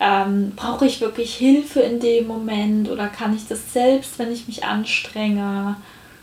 ähm, 0.00 0.52
brauche 0.56 0.86
ich 0.86 1.00
wirklich 1.00 1.34
Hilfe 1.34 1.80
in 1.80 2.00
dem 2.00 2.26
Moment 2.26 2.90
oder 2.90 3.08
kann 3.08 3.34
ich 3.34 3.46
das 3.46 3.72
selbst, 3.72 4.18
wenn 4.18 4.32
ich 4.32 4.46
mich 4.46 4.64
anstrenge? 4.64 5.76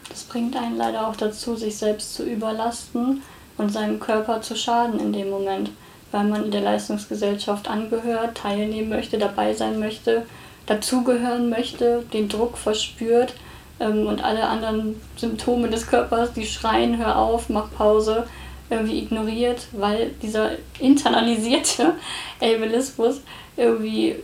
Das 0.09 0.23
bringt 0.23 0.57
einen 0.57 0.77
leider 0.77 1.07
auch 1.07 1.15
dazu, 1.15 1.55
sich 1.55 1.77
selbst 1.77 2.13
zu 2.13 2.23
überlasten 2.23 3.21
und 3.57 3.71
seinem 3.71 3.99
Körper 3.99 4.41
zu 4.41 4.55
schaden 4.55 4.99
in 4.99 5.13
dem 5.13 5.29
Moment, 5.29 5.71
weil 6.11 6.25
man 6.25 6.45
in 6.45 6.51
der 6.51 6.61
Leistungsgesellschaft 6.61 7.69
angehört, 7.69 8.37
teilnehmen 8.37 8.89
möchte, 8.89 9.17
dabei 9.17 9.53
sein 9.53 9.79
möchte, 9.79 10.25
dazugehören 10.65 11.49
möchte, 11.49 12.03
den 12.11 12.27
Druck 12.27 12.57
verspürt 12.57 13.33
ähm, 13.79 14.05
und 14.07 14.23
alle 14.23 14.47
anderen 14.47 14.99
Symptome 15.15 15.69
des 15.69 15.87
Körpers, 15.87 16.33
die 16.33 16.45
schreien, 16.45 16.97
hör 16.97 17.17
auf, 17.17 17.49
mach 17.49 17.71
Pause, 17.71 18.27
irgendwie 18.69 18.99
ignoriert, 18.99 19.67
weil 19.73 20.11
dieser 20.21 20.51
internalisierte 20.79 21.93
Ableismus 22.41 23.21
irgendwie 23.61 24.15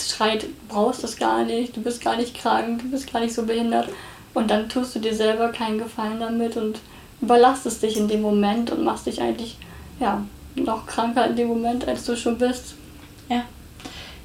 schreit, 0.00 0.46
brauchst 0.68 1.04
das 1.04 1.16
gar 1.16 1.44
nicht, 1.44 1.76
du 1.76 1.82
bist 1.82 2.02
gar 2.02 2.16
nicht 2.16 2.34
krank, 2.34 2.82
du 2.82 2.90
bist 2.90 3.12
gar 3.12 3.20
nicht 3.20 3.34
so 3.34 3.44
behindert. 3.44 3.88
Und 4.34 4.50
dann 4.50 4.68
tust 4.68 4.94
du 4.94 5.00
dir 5.00 5.14
selber 5.14 5.48
keinen 5.48 5.78
Gefallen 5.78 6.20
damit 6.20 6.56
und 6.56 6.80
überlastest 7.20 7.82
dich 7.82 7.96
in 7.96 8.08
dem 8.08 8.22
Moment 8.22 8.70
und 8.70 8.84
machst 8.84 9.06
dich 9.06 9.20
eigentlich 9.20 9.56
ja, 9.98 10.22
noch 10.54 10.86
kranker 10.86 11.26
in 11.26 11.36
dem 11.36 11.48
Moment, 11.48 11.86
als 11.88 12.04
du 12.04 12.16
schon 12.16 12.38
bist. 12.38 12.74
Ja. 13.28 13.42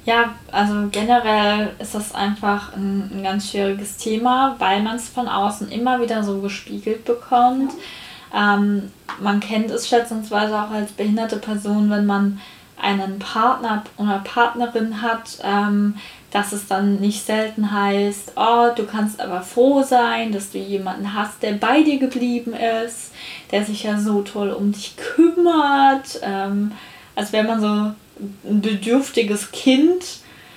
Ja, 0.06 0.34
also 0.52 0.88
generell 0.92 1.70
ist 1.78 1.94
das 1.94 2.14
einfach 2.14 2.74
ein, 2.74 3.10
ein 3.12 3.22
ganz 3.22 3.50
schwieriges 3.50 3.96
Thema, 3.96 4.54
weil 4.58 4.82
man 4.82 4.96
es 4.96 5.08
von 5.08 5.28
außen 5.28 5.70
immer 5.70 6.00
wieder 6.00 6.22
so 6.22 6.40
gespiegelt 6.40 7.06
bekommt. 7.06 7.72
Ja. 7.72 8.54
Ähm, 8.56 8.90
man 9.20 9.40
kennt 9.40 9.70
es 9.70 9.88
schätzungsweise 9.88 10.54
auch 10.60 10.70
als 10.70 10.92
behinderte 10.92 11.36
Person, 11.36 11.88
wenn 11.88 12.04
man 12.04 12.40
einen 12.80 13.18
Partner 13.18 13.84
oder 13.96 14.20
Partnerin 14.24 15.00
hat, 15.02 15.38
ähm, 15.42 15.96
dass 16.30 16.52
es 16.52 16.66
dann 16.66 16.96
nicht 16.96 17.24
selten 17.24 17.70
heißt, 17.70 18.32
oh, 18.34 18.70
du 18.74 18.84
kannst 18.84 19.20
aber 19.20 19.42
froh 19.42 19.82
sein, 19.82 20.32
dass 20.32 20.50
du 20.50 20.58
jemanden 20.58 21.14
hast, 21.14 21.42
der 21.42 21.52
bei 21.52 21.82
dir 21.82 21.98
geblieben 21.98 22.54
ist, 22.54 23.12
der 23.52 23.64
sich 23.64 23.84
ja 23.84 23.98
so 23.98 24.22
toll 24.22 24.50
um 24.50 24.72
dich 24.72 24.96
kümmert, 24.96 26.20
ähm, 26.22 26.72
als 27.14 27.32
wäre 27.32 27.46
man 27.46 27.60
so 27.60 27.68
ein 27.68 28.60
bedürftiges 28.60 29.52
Kind, 29.52 30.04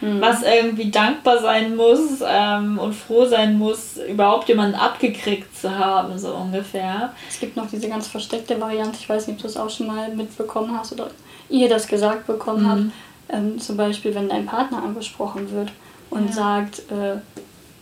mhm. 0.02 0.20
was 0.20 0.42
irgendwie 0.42 0.90
dankbar 0.90 1.40
sein 1.40 1.76
muss 1.76 2.24
ähm, 2.28 2.80
und 2.80 2.94
froh 2.94 3.26
sein 3.26 3.60
muss, 3.60 3.98
überhaupt 4.10 4.50
jemanden 4.50 4.76
abgekriegt 4.76 5.56
zu 5.56 5.78
haben, 5.78 6.18
so 6.18 6.34
ungefähr. 6.34 7.14
Es 7.30 7.40
gibt 7.40 7.56
noch 7.56 7.70
diese 7.70 7.88
ganz 7.88 8.08
versteckte 8.08 8.60
Variante, 8.60 8.98
ich 9.00 9.08
weiß 9.08 9.28
nicht, 9.28 9.36
ob 9.36 9.42
du 9.44 9.48
es 9.48 9.58
auch 9.58 9.70
schon 9.70 9.86
mal 9.88 10.10
mitbekommen 10.10 10.76
hast 10.76 10.94
oder 10.94 11.12
ihr 11.50 11.70
das 11.70 11.88
gesagt 11.88 12.28
bekommen 12.28 12.64
mhm. 12.64 12.70
habt. 12.70 12.82
Ähm, 13.30 13.60
zum 13.60 13.78
Beispiel, 13.78 14.16
wenn 14.16 14.30
dein 14.30 14.46
Partner 14.46 14.84
angesprochen 14.84 15.52
wird 15.52 15.72
und 16.10 16.28
ja. 16.28 16.34
sagt, 16.34 16.80
äh, 16.92 17.18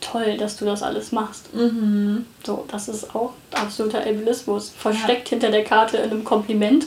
toll, 0.02 0.38
dass 0.38 0.58
du 0.58 0.66
das 0.66 0.84
alles 0.84 1.12
machst. 1.12 1.54
Mhm. 1.54 2.26
So, 2.44 2.66
das 2.70 2.88
ist 2.88 3.16
auch 3.16 3.34
absoluter 3.54 4.00
Ableismus. 4.00 4.70
Versteckt 4.70 5.30
ja. 5.30 5.32
hinter 5.32 5.52
der 5.52 5.64
Karte 5.64 5.98
in 5.98 6.12
einem 6.12 6.24
Kompliment. 6.24 6.86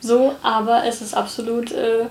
So, 0.00 0.34
aber 0.42 0.84
es 0.84 1.00
ist 1.00 1.14
absolut. 1.14 1.72
Äh, 1.72 2.06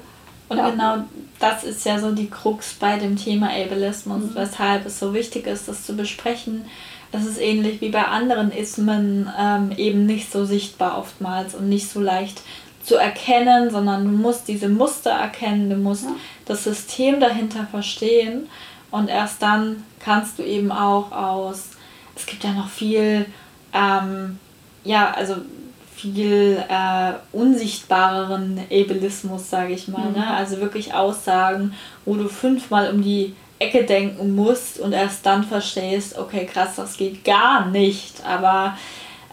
und 0.49 0.57
ja. 0.57 0.69
genau 0.69 0.97
das 1.39 1.63
ist 1.63 1.85
ja 1.85 1.99
so 1.99 2.11
die 2.11 2.29
Krux 2.29 2.75
bei 2.79 2.97
dem 2.97 3.17
Thema 3.17 3.49
Ableismus, 3.49 4.23
mhm. 4.23 4.35
weshalb 4.35 4.85
es 4.85 4.99
so 4.99 5.13
wichtig 5.13 5.47
ist, 5.47 5.67
das 5.67 5.85
zu 5.85 5.95
besprechen. 5.95 6.65
Es 7.11 7.25
ist 7.25 7.39
ähnlich 7.39 7.79
wie 7.81 7.89
bei 7.89 8.05
anderen 8.05 8.51
Ismen 8.51 9.31
ähm, 9.39 9.71
eben 9.77 10.05
nicht 10.05 10.31
so 10.31 10.45
sichtbar 10.45 10.97
oftmals 10.97 11.53
und 11.53 11.69
nicht 11.69 11.87
so 11.87 11.99
leicht 11.99 12.41
zu 12.83 12.95
erkennen, 12.95 13.71
sondern 13.71 14.03
du 14.03 14.11
musst 14.11 14.47
diese 14.47 14.69
Muster 14.69 15.11
erkennen, 15.11 15.69
du 15.69 15.77
musst 15.77 16.03
ja. 16.03 16.11
das 16.45 16.63
System 16.63 17.19
dahinter 17.19 17.65
verstehen 17.69 18.49
und 18.91 19.09
erst 19.09 19.41
dann 19.41 19.83
kannst 19.99 20.37
du 20.37 20.43
eben 20.43 20.71
auch 20.71 21.11
aus, 21.11 21.69
es 22.15 22.25
gibt 22.25 22.43
ja 22.43 22.51
noch 22.51 22.69
viel, 22.69 23.25
ähm, 23.73 24.39
ja, 24.83 25.11
also 25.11 25.37
viel 25.95 26.61
äh, 26.67 27.13
unsichtbareren 27.31 28.59
Ableismus, 28.69 29.49
sage 29.49 29.73
ich 29.73 29.87
mal. 29.87 30.09
Mhm. 30.09 30.17
Ne? 30.17 30.27
Also 30.27 30.59
wirklich 30.59 30.93
Aussagen, 30.93 31.73
wo 32.03 32.15
du 32.15 32.27
fünfmal 32.27 32.91
um 32.91 33.01
die 33.01 33.35
Ecke 33.59 33.85
denken 33.85 34.35
musst 34.35 34.79
und 34.79 34.91
erst 34.91 35.25
dann 35.25 35.43
verstehst, 35.43 36.17
okay, 36.17 36.45
krass, 36.45 36.75
das 36.75 36.97
geht 36.97 37.23
gar 37.23 37.67
nicht. 37.67 38.25
Aber 38.25 38.77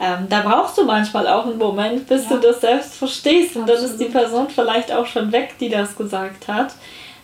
ähm, 0.01 0.27
da 0.31 0.41
brauchst 0.41 0.79
du 0.79 0.85
manchmal 0.85 1.29
auch 1.29 1.45
einen 1.45 1.59
Moment, 1.59 2.09
bis 2.09 2.25
ja. 2.25 2.31
du 2.31 2.39
das 2.39 2.63
selbst 2.63 2.95
verstehst. 2.95 3.55
Und 3.55 3.63
Absolut. 3.63 3.83
dann 3.83 3.91
ist 3.91 4.01
die 4.01 4.07
Person 4.07 4.49
vielleicht 4.49 4.91
auch 4.91 5.07
schon 5.07 5.31
weg, 5.31 5.57
die 5.61 5.69
das 5.69 5.95
gesagt 5.95 6.49
hat. 6.49 6.73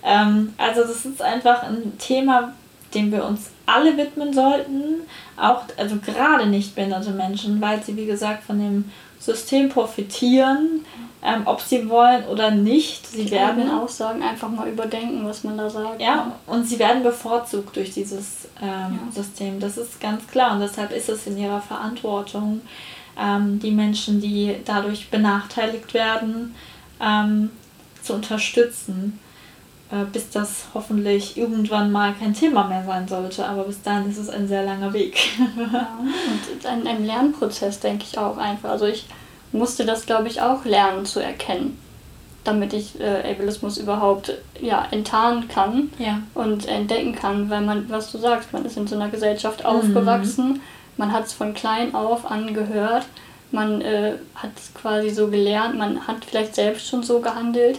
Ähm, 0.04 0.52
also 0.58 0.82
das 0.82 1.06
ist 1.06 1.22
einfach 1.22 1.62
ein 1.62 1.96
Thema, 1.98 2.52
dem 2.92 3.10
wir 3.10 3.24
uns 3.24 3.50
alle 3.64 3.96
widmen 3.96 4.34
sollten. 4.34 5.00
Auch, 5.38 5.62
also 5.78 5.96
gerade 6.04 6.46
nicht 6.46 6.74
behinderte 6.74 7.10
Menschen, 7.10 7.62
weil 7.62 7.82
sie, 7.82 7.96
wie 7.96 8.06
gesagt, 8.06 8.44
von 8.44 8.58
dem 8.58 8.90
System 9.18 9.70
profitieren, 9.70 10.84
ähm, 11.26 11.42
ob 11.44 11.60
sie 11.60 11.88
wollen 11.88 12.24
oder 12.26 12.52
nicht. 12.52 13.04
Sie 13.04 13.24
die 13.24 13.30
werden 13.32 13.68
Aussagen 13.68 14.22
einfach 14.22 14.48
mal 14.48 14.68
überdenken, 14.68 15.26
was 15.26 15.42
man 15.42 15.58
da 15.58 15.68
sagt. 15.68 16.00
Ja, 16.00 16.32
und 16.46 16.64
sie 16.66 16.78
werden 16.78 17.02
bevorzugt 17.02 17.74
durch 17.74 17.90
dieses 17.90 18.48
ähm, 18.62 18.68
ja. 19.06 19.12
System. 19.12 19.58
Das 19.58 19.76
ist 19.76 20.00
ganz 20.00 20.24
klar 20.28 20.52
und 20.52 20.60
deshalb 20.60 20.92
ist 20.92 21.08
es 21.08 21.26
in 21.26 21.36
ihrer 21.36 21.60
Verantwortung, 21.60 22.60
ähm, 23.18 23.58
die 23.58 23.72
Menschen, 23.72 24.20
die 24.20 24.54
dadurch 24.64 25.10
benachteiligt 25.10 25.92
werden, 25.94 26.54
ähm, 27.00 27.50
zu 28.02 28.14
unterstützen. 28.14 29.18
Äh, 29.90 30.04
bis 30.12 30.30
das 30.30 30.64
hoffentlich 30.74 31.36
irgendwann 31.36 31.92
mal 31.92 32.12
kein 32.12 32.34
Thema 32.34 32.64
mehr 32.64 32.84
sein 32.84 33.06
sollte. 33.06 33.46
Aber 33.46 33.64
bis 33.64 33.82
dahin 33.82 34.10
ist 34.10 34.18
es 34.18 34.28
ein 34.28 34.48
sehr 34.48 34.64
langer 34.64 34.92
Weg. 34.92 35.16
ja, 35.56 35.88
und 36.00 36.66
ein, 36.66 36.86
ein 36.86 37.06
Lernprozess, 37.06 37.80
denke 37.80 38.04
ich 38.04 38.18
auch 38.18 38.36
einfach. 38.36 38.70
Also 38.70 38.86
ich 38.86 39.06
musste 39.56 39.84
das, 39.84 40.06
glaube 40.06 40.28
ich, 40.28 40.40
auch 40.40 40.64
lernen 40.64 41.06
zu 41.06 41.20
erkennen, 41.20 41.78
damit 42.44 42.72
ich 42.72 43.00
äh, 43.00 43.30
Ableismus 43.30 43.78
überhaupt 43.78 44.34
ja, 44.60 44.86
enttarnen 44.90 45.48
kann 45.48 45.90
ja. 45.98 46.22
und 46.34 46.66
entdecken 46.68 47.14
kann, 47.14 47.50
weil 47.50 47.62
man, 47.62 47.88
was 47.90 48.12
du 48.12 48.18
sagst, 48.18 48.52
man 48.52 48.64
ist 48.64 48.76
in 48.76 48.86
so 48.86 48.94
einer 48.94 49.08
Gesellschaft 49.08 49.60
mhm. 49.60 49.66
aufgewachsen, 49.66 50.60
man 50.96 51.12
hat 51.12 51.26
es 51.26 51.32
von 51.32 51.54
klein 51.54 51.94
auf 51.94 52.30
angehört, 52.30 53.06
man 53.50 53.80
äh, 53.80 54.14
hat 54.34 54.50
es 54.56 54.72
quasi 54.74 55.10
so 55.10 55.28
gelernt, 55.28 55.76
man 55.76 56.06
hat 56.06 56.24
vielleicht 56.24 56.54
selbst 56.54 56.88
schon 56.88 57.02
so 57.02 57.20
gehandelt 57.20 57.78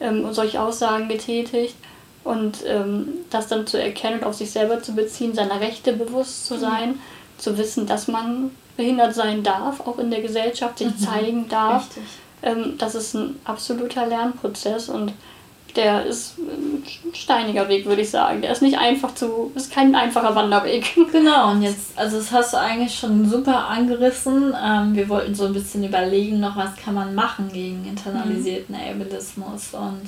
ähm, 0.00 0.32
solche 0.32 0.60
Aussagen 0.60 1.08
getätigt. 1.08 1.76
Und 2.22 2.64
ähm, 2.66 3.08
das 3.28 3.48
dann 3.48 3.66
zu 3.66 3.80
erkennen 3.80 4.20
und 4.20 4.24
auf 4.24 4.34
sich 4.34 4.50
selber 4.50 4.82
zu 4.82 4.94
beziehen, 4.94 5.34
seiner 5.34 5.60
Rechte 5.60 5.92
bewusst 5.92 6.46
zu 6.46 6.58
sein, 6.58 6.90
mhm. 6.90 6.98
zu 7.36 7.58
wissen, 7.58 7.86
dass 7.86 8.08
man 8.08 8.50
behindert 8.76 9.14
sein 9.14 9.42
darf, 9.42 9.80
auch 9.80 9.98
in 9.98 10.10
der 10.10 10.22
Gesellschaft 10.22 10.78
sich 10.78 10.88
mhm. 10.88 10.98
zeigen 10.98 11.48
darf. 11.48 11.88
Ähm, 12.42 12.74
das 12.78 12.94
ist 12.94 13.14
ein 13.14 13.40
absoluter 13.44 14.06
Lernprozess 14.06 14.88
und 14.88 15.12
der 15.76 16.06
ist 16.06 16.38
ein 16.38 16.84
steiniger 17.14 17.68
Weg, 17.68 17.86
würde 17.86 18.02
ich 18.02 18.10
sagen. 18.10 18.42
Der 18.42 18.52
ist 18.52 18.62
nicht 18.62 18.78
einfach 18.78 19.14
zu, 19.14 19.50
ist 19.54 19.72
kein 19.72 19.94
einfacher 19.94 20.34
Wanderweg. 20.34 20.96
Genau, 21.12 21.52
und 21.52 21.62
jetzt, 21.62 21.96
also 21.96 22.18
das 22.18 22.32
hast 22.32 22.52
du 22.52 22.58
eigentlich 22.58 22.96
schon 22.96 23.28
super 23.28 23.68
angerissen. 23.68 24.54
Ähm, 24.62 24.94
wir 24.94 25.08
wollten 25.08 25.34
so 25.34 25.46
ein 25.46 25.52
bisschen 25.52 25.84
überlegen 25.84 26.40
noch, 26.40 26.56
was 26.56 26.76
kann 26.76 26.94
man 26.94 27.14
machen 27.14 27.50
gegen 27.52 27.84
internalisierten 27.86 28.74
mhm. 28.74 29.02
Ableismus. 29.02 29.70
Und 29.72 30.02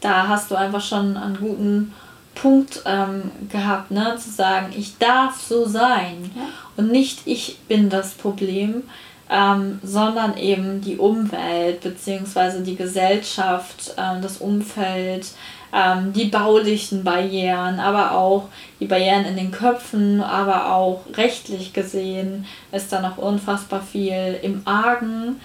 da 0.00 0.28
hast 0.28 0.50
du 0.50 0.54
einfach 0.54 0.82
schon 0.82 1.16
einen 1.16 1.38
guten 1.38 1.92
Punkt 2.34 2.82
ähm, 2.86 3.30
gehabt, 3.50 3.90
ne? 3.90 4.16
zu 4.18 4.30
sagen, 4.30 4.72
ich 4.76 4.98
darf 4.98 5.40
so 5.40 5.66
sein 5.66 6.30
ja. 6.34 6.42
und 6.76 6.90
nicht 6.90 7.20
ich 7.26 7.58
bin 7.68 7.88
das 7.88 8.12
Problem 8.12 8.82
ähm, 9.30 9.80
sondern 9.82 10.36
eben 10.36 10.80
die 10.80 10.96
Umwelt 10.96 11.80
bzw. 11.80 12.62
die 12.62 12.76
Gesellschaft, 12.76 13.94
ähm, 13.96 14.20
das 14.20 14.38
Umfeld, 14.38 15.28
ähm, 15.72 16.12
die 16.12 16.26
baulichen 16.26 17.04
Barrieren, 17.04 17.80
aber 17.80 18.12
auch 18.12 18.48
die 18.80 18.86
Barrieren 18.86 19.24
in 19.24 19.36
den 19.36 19.50
Köpfen, 19.50 20.20
aber 20.20 20.72
auch 20.72 21.04
rechtlich 21.14 21.72
gesehen 21.72 22.46
ist 22.70 22.92
da 22.92 23.00
noch 23.00 23.16
unfassbar 23.16 23.80
viel 23.80 24.38
im 24.42 24.62
Argen. 24.66 25.40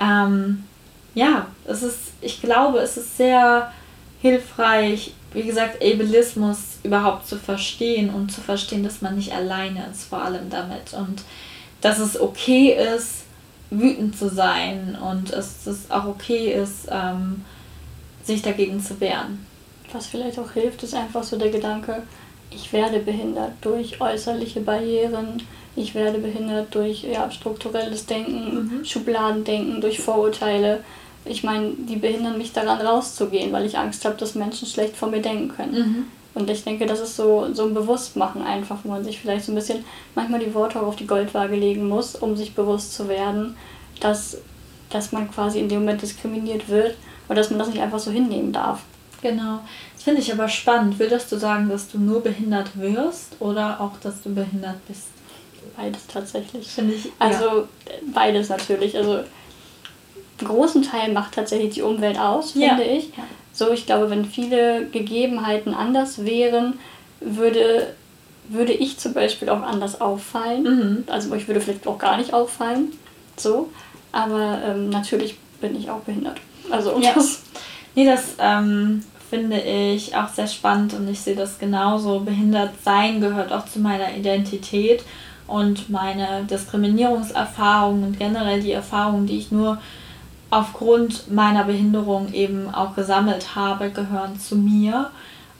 Ähm, 0.00 0.64
ja, 1.14 1.46
es 1.66 1.82
ist, 1.82 2.12
ich 2.20 2.40
glaube, 2.40 2.78
es 2.78 2.96
ist 2.96 3.16
sehr 3.16 3.70
hilfreich, 4.20 5.12
wie 5.32 5.42
gesagt, 5.42 5.82
Ableismus 5.82 6.78
überhaupt 6.82 7.26
zu 7.26 7.36
verstehen 7.36 8.10
und 8.10 8.32
zu 8.32 8.40
verstehen, 8.40 8.82
dass 8.82 9.02
man 9.02 9.16
nicht 9.16 9.32
alleine 9.32 9.86
ist, 9.90 10.04
vor 10.04 10.22
allem 10.22 10.48
damit. 10.50 10.94
Und 10.94 11.22
dass 11.80 11.98
es 11.98 12.20
okay 12.20 12.76
ist, 12.94 13.24
wütend 13.70 14.18
zu 14.18 14.30
sein 14.30 14.96
und 15.00 15.32
dass 15.32 15.66
es 15.66 15.90
auch 15.90 16.06
okay 16.06 16.52
ist, 16.52 16.88
ähm, 16.90 17.44
sich 18.24 18.42
dagegen 18.42 18.80
zu 18.80 18.98
wehren. 19.00 19.46
Was 19.92 20.06
vielleicht 20.06 20.38
auch 20.38 20.52
hilft, 20.52 20.82
ist 20.82 20.94
einfach 20.94 21.22
so 21.22 21.38
der 21.38 21.50
Gedanke, 21.50 22.02
ich 22.50 22.72
werde 22.72 22.98
behindert 23.00 23.52
durch 23.60 24.00
äußerliche 24.00 24.60
Barrieren, 24.60 25.42
ich 25.76 25.94
werde 25.94 26.18
behindert 26.18 26.74
durch 26.74 27.02
ja, 27.02 27.30
strukturelles 27.30 28.06
Denken, 28.06 28.78
mhm. 28.78 28.84
Schubladendenken, 28.84 29.80
durch 29.80 30.00
Vorurteile. 30.00 30.82
Ich 31.24 31.44
meine, 31.44 31.72
die 31.72 31.96
behindern 31.96 32.38
mich 32.38 32.52
daran 32.52 32.80
rauszugehen, 32.80 33.52
weil 33.52 33.66
ich 33.66 33.76
Angst 33.76 34.04
habe, 34.04 34.16
dass 34.16 34.34
Menschen 34.34 34.66
schlecht 34.66 34.96
von 34.96 35.10
mir 35.10 35.20
denken 35.20 35.48
können. 35.54 35.72
Mhm. 35.72 36.04
Und 36.34 36.48
ich 36.48 36.62
denke, 36.62 36.86
das 36.86 37.00
ist 37.00 37.16
so, 37.16 37.52
so 37.52 37.64
ein 37.64 37.74
Bewusstmachen 37.74 38.42
einfach, 38.42 38.78
wo 38.84 38.90
man 38.90 39.04
sich 39.04 39.18
vielleicht 39.18 39.44
so 39.44 39.52
ein 39.52 39.56
bisschen 39.56 39.84
manchmal 40.14 40.40
die 40.40 40.54
Worte 40.54 40.80
auch 40.80 40.86
auf 40.86 40.96
die 40.96 41.06
Goldwaage 41.06 41.56
legen 41.56 41.88
muss, 41.88 42.14
um 42.14 42.36
sich 42.36 42.54
bewusst 42.54 42.94
zu 42.94 43.08
werden, 43.08 43.56
dass 44.00 44.38
dass 44.90 45.12
man 45.12 45.30
quasi 45.30 45.60
in 45.60 45.68
dem 45.68 45.80
Moment 45.80 46.02
diskriminiert 46.02 46.68
wird 46.68 46.96
und 47.28 47.36
dass 47.36 47.50
man 47.50 47.58
das 47.58 47.68
nicht 47.68 47.80
einfach 47.80 47.98
so 47.98 48.10
hinnehmen 48.10 48.52
darf. 48.52 48.80
Genau. 49.20 49.60
Das 49.94 50.04
finde 50.04 50.20
ich 50.20 50.32
aber 50.32 50.48
spannend. 50.48 50.98
Würdest 50.98 51.30
du 51.32 51.38
sagen, 51.38 51.68
dass 51.68 51.88
du 51.88 51.98
nur 51.98 52.22
behindert 52.22 52.78
wirst 52.78 53.36
oder 53.40 53.80
auch, 53.80 53.98
dass 54.00 54.22
du 54.22 54.34
behindert 54.34 54.76
bist? 54.86 55.08
Beides 55.76 56.06
tatsächlich. 56.06 56.66
Finde 56.68 56.94
ich. 56.94 57.10
Also 57.18 57.44
ja. 57.44 57.64
beides 58.14 58.48
natürlich. 58.48 58.96
Also 58.96 59.20
einen 60.38 60.48
großen 60.48 60.82
Teil 60.82 61.12
macht 61.12 61.34
tatsächlich 61.34 61.74
die 61.74 61.82
Umwelt 61.82 62.18
aus, 62.18 62.52
finde 62.52 62.84
ja. 62.84 62.92
ich. 62.92 63.10
So, 63.52 63.72
ich 63.72 63.86
glaube, 63.86 64.10
wenn 64.10 64.24
viele 64.24 64.86
Gegebenheiten 64.86 65.74
anders 65.74 66.24
wären, 66.24 66.78
würde, 67.20 67.94
würde 68.48 68.72
ich 68.72 68.98
zum 68.98 69.14
Beispiel 69.14 69.48
auch 69.48 69.62
anders 69.62 70.00
auffallen. 70.00 70.62
Mhm. 70.62 71.04
Also 71.08 71.34
ich 71.34 71.48
würde 71.48 71.60
vielleicht 71.60 71.86
auch 71.86 71.98
gar 71.98 72.16
nicht 72.18 72.32
auffallen. 72.32 72.92
So. 73.36 73.68
Aber 74.12 74.60
ähm, 74.64 74.90
natürlich 74.90 75.36
bin 75.60 75.76
ich 75.76 75.90
auch 75.90 76.00
behindert. 76.00 76.38
Also 76.70 76.98
ja. 77.00 77.12
das. 77.14 77.42
Nee, 77.94 78.04
das 78.04 78.36
ähm, 78.38 79.02
finde 79.28 79.60
ich 79.60 80.14
auch 80.14 80.28
sehr 80.28 80.46
spannend 80.46 80.94
und 80.94 81.08
ich 81.08 81.20
sehe 81.20 81.34
das 81.34 81.58
genauso. 81.58 82.20
Behindert 82.20 82.70
sein 82.84 83.20
gehört 83.20 83.52
auch 83.52 83.66
zu 83.66 83.80
meiner 83.80 84.14
Identität 84.16 85.02
und 85.48 85.90
meine 85.90 86.44
Diskriminierungserfahrungen 86.44 88.04
und 88.04 88.18
generell 88.18 88.60
die 88.60 88.72
Erfahrungen, 88.72 89.26
die 89.26 89.38
ich 89.38 89.50
nur 89.50 89.78
aufgrund 90.50 91.30
meiner 91.30 91.64
Behinderung 91.64 92.32
eben 92.32 92.72
auch 92.72 92.94
gesammelt 92.94 93.54
habe, 93.54 93.90
gehören 93.90 94.38
zu 94.38 94.56
mir. 94.56 95.10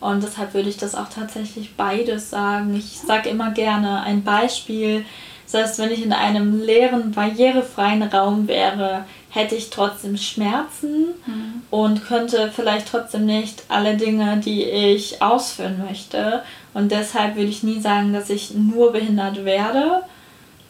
Und 0.00 0.22
deshalb 0.22 0.54
würde 0.54 0.68
ich 0.68 0.76
das 0.76 0.94
auch 0.94 1.08
tatsächlich 1.08 1.74
beides 1.76 2.30
sagen. 2.30 2.74
Ich 2.76 3.00
sage 3.00 3.28
immer 3.28 3.50
gerne 3.50 4.02
ein 4.02 4.22
Beispiel. 4.22 5.04
Selbst 5.44 5.78
wenn 5.78 5.90
ich 5.90 6.04
in 6.04 6.12
einem 6.12 6.60
leeren, 6.60 7.12
barrierefreien 7.12 8.02
Raum 8.02 8.48
wäre, 8.48 9.04
hätte 9.30 9.54
ich 9.54 9.70
trotzdem 9.70 10.16
Schmerzen 10.16 11.06
mhm. 11.26 11.62
und 11.70 12.06
könnte 12.06 12.50
vielleicht 12.54 12.88
trotzdem 12.88 13.26
nicht 13.26 13.64
alle 13.68 13.96
Dinge, 13.96 14.38
die 14.38 14.64
ich 14.64 15.20
ausführen 15.20 15.82
möchte. 15.86 16.42
Und 16.74 16.92
deshalb 16.92 17.36
würde 17.36 17.50
ich 17.50 17.62
nie 17.62 17.80
sagen, 17.80 18.12
dass 18.12 18.30
ich 18.30 18.54
nur 18.54 18.92
behindert 18.92 19.44
werde. 19.44 20.02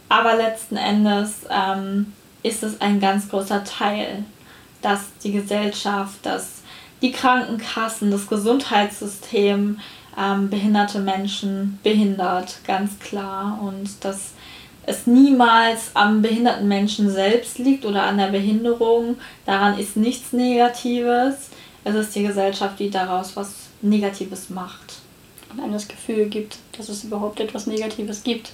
Aber 0.09 0.37
letzten 0.37 0.77
Endes 0.77 1.41
ähm, 1.51 2.12
ist 2.43 2.62
es 2.62 2.80
ein 2.80 3.01
ganz 3.01 3.28
großer 3.28 3.64
Teil, 3.64 4.24
dass 4.82 5.01
die 5.22 5.32
Gesellschaft, 5.32 6.18
dass 6.22 6.62
die 7.03 7.12
Krankenkassen, 7.12 8.11
das 8.11 8.26
Gesundheitssystem 8.26 9.80
ähm, 10.18 10.51
behinderte 10.51 11.01
Menschen 11.01 11.78
behindert, 11.82 12.59
ganz 12.66 12.99
klar. 12.99 13.61
Und 13.62 14.05
dass 14.05 14.32
es 14.86 15.07
niemals 15.07 15.91
am 15.95 16.22
behinderten 16.22 16.66
Menschen 16.66 17.11
selbst 17.11 17.59
liegt 17.59 17.84
oder 17.84 18.05
an 18.05 18.18
der 18.18 18.28
Behinderung. 18.28 19.16
Daran 19.45 19.78
ist 19.78 19.97
nichts 19.97 20.32
Negatives. 20.32 21.51
Es 21.84 21.95
ist 21.95 22.14
die 22.14 22.22
Gesellschaft, 22.22 22.78
die 22.78 22.91
daraus 22.91 23.36
was 23.36 23.55
Negatives 23.82 24.51
macht. 24.51 24.97
Und 25.51 25.61
einem 25.61 25.72
das 25.72 25.89
Gefühl 25.89 26.26
gibt, 26.26 26.59
dass 26.76 26.89
es 26.89 27.05
überhaupt 27.05 27.41
etwas 27.41 27.66
Negatives 27.66 28.22
gibt. 28.22 28.53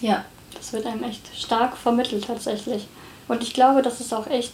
Ja. 0.00 0.24
Das 0.54 0.72
wird 0.72 0.86
einem 0.86 1.04
echt 1.04 1.22
stark 1.36 1.76
vermittelt 1.76 2.26
tatsächlich. 2.26 2.86
Und 3.28 3.42
ich 3.42 3.54
glaube, 3.54 3.82
dass 3.82 4.00
es 4.00 4.12
auch 4.12 4.26
echt 4.28 4.52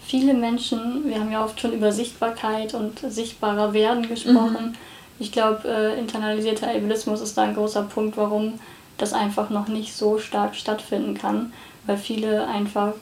viele 0.00 0.34
Menschen, 0.34 1.04
wir 1.08 1.20
haben 1.20 1.30
ja 1.30 1.44
oft 1.44 1.60
schon 1.60 1.72
über 1.72 1.92
Sichtbarkeit 1.92 2.74
und 2.74 2.98
sichtbarer 2.98 3.72
werden 3.72 4.08
gesprochen. 4.08 4.70
Mhm. 4.70 4.74
Ich 5.18 5.32
glaube, 5.32 5.68
äh, 5.68 5.98
internalisierter 5.98 6.68
Ableismus 6.68 7.20
ist 7.20 7.36
da 7.36 7.42
ein 7.42 7.54
großer 7.54 7.82
Punkt, 7.82 8.16
warum 8.16 8.58
das 8.98 9.12
einfach 9.12 9.50
noch 9.50 9.68
nicht 9.68 9.94
so 9.94 10.18
stark 10.18 10.56
stattfinden 10.56 11.14
kann, 11.14 11.52
weil 11.86 11.96
viele 11.96 12.46
einfach 12.46 12.94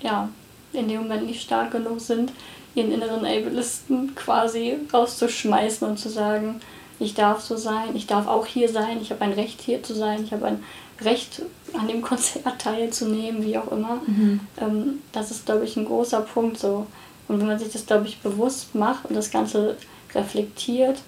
ja, 0.00 0.28
in 0.72 0.88
dem 0.88 1.02
Moment 1.02 1.26
nicht 1.26 1.42
stark 1.42 1.70
genug 1.70 2.00
sind, 2.00 2.32
ihren 2.74 2.92
inneren 2.92 3.24
Ableisten 3.24 4.14
quasi 4.14 4.76
rauszuschmeißen 4.92 5.86
und 5.86 5.98
zu 5.98 6.08
sagen, 6.08 6.60
ich 7.00 7.14
darf 7.14 7.40
so 7.40 7.56
sein, 7.56 7.94
ich 7.94 8.06
darf 8.06 8.26
auch 8.26 8.46
hier 8.46 8.68
sein, 8.68 8.98
ich 9.00 9.10
habe 9.10 9.22
ein 9.22 9.32
Recht 9.32 9.60
hier 9.60 9.82
zu 9.82 9.94
sein, 9.94 10.24
ich 10.24 10.32
habe 10.32 10.46
ein 10.46 10.64
Recht 11.00 11.42
an 11.78 11.88
dem 11.88 12.02
Konzert 12.02 12.60
teilzunehmen, 12.60 13.44
wie 13.44 13.58
auch 13.58 13.70
immer. 13.70 14.00
Mhm. 14.06 14.40
Ähm, 14.60 15.02
das 15.12 15.30
ist, 15.30 15.46
glaube 15.46 15.64
ich, 15.64 15.76
ein 15.76 15.84
großer 15.84 16.20
Punkt 16.20 16.58
so. 16.58 16.86
Und 17.28 17.40
wenn 17.40 17.46
man 17.46 17.58
sich 17.58 17.72
das, 17.72 17.86
glaube 17.86 18.06
ich, 18.06 18.18
bewusst 18.20 18.74
macht 18.74 19.04
und 19.06 19.14
das 19.14 19.30
Ganze 19.30 19.76
reflektiert, 20.14 20.98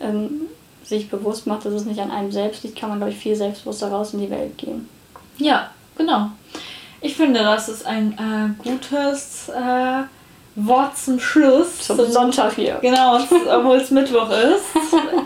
ähm, 0.00 0.42
sich 0.84 1.08
bewusst 1.08 1.46
macht, 1.46 1.64
dass 1.64 1.74
es 1.74 1.84
nicht 1.84 2.00
an 2.00 2.10
einem 2.10 2.32
selbst 2.32 2.64
liegt, 2.64 2.78
kann 2.78 2.88
man, 2.88 2.98
glaube 2.98 3.12
ich, 3.12 3.18
viel 3.18 3.36
selbstbewusster 3.36 3.88
raus 3.88 4.14
in 4.14 4.20
die 4.20 4.30
Welt 4.30 4.56
gehen. 4.58 4.88
Ja, 5.36 5.70
genau. 5.96 6.30
Ich 7.00 7.14
finde, 7.14 7.40
das 7.40 7.68
ist 7.68 7.86
ein 7.86 8.12
äh, 8.12 8.62
gutes 8.62 9.48
äh, 9.50 10.02
Wort 10.56 10.96
zum 10.96 11.20
Schluss. 11.20 11.78
Zum, 11.78 11.96
zum 11.96 12.10
Sonntag 12.10 12.54
hier. 12.54 12.78
Genau, 12.80 13.18
obwohl 13.50 13.76
es 13.76 13.90
Mittwoch 13.90 14.30
ist. 14.30 14.64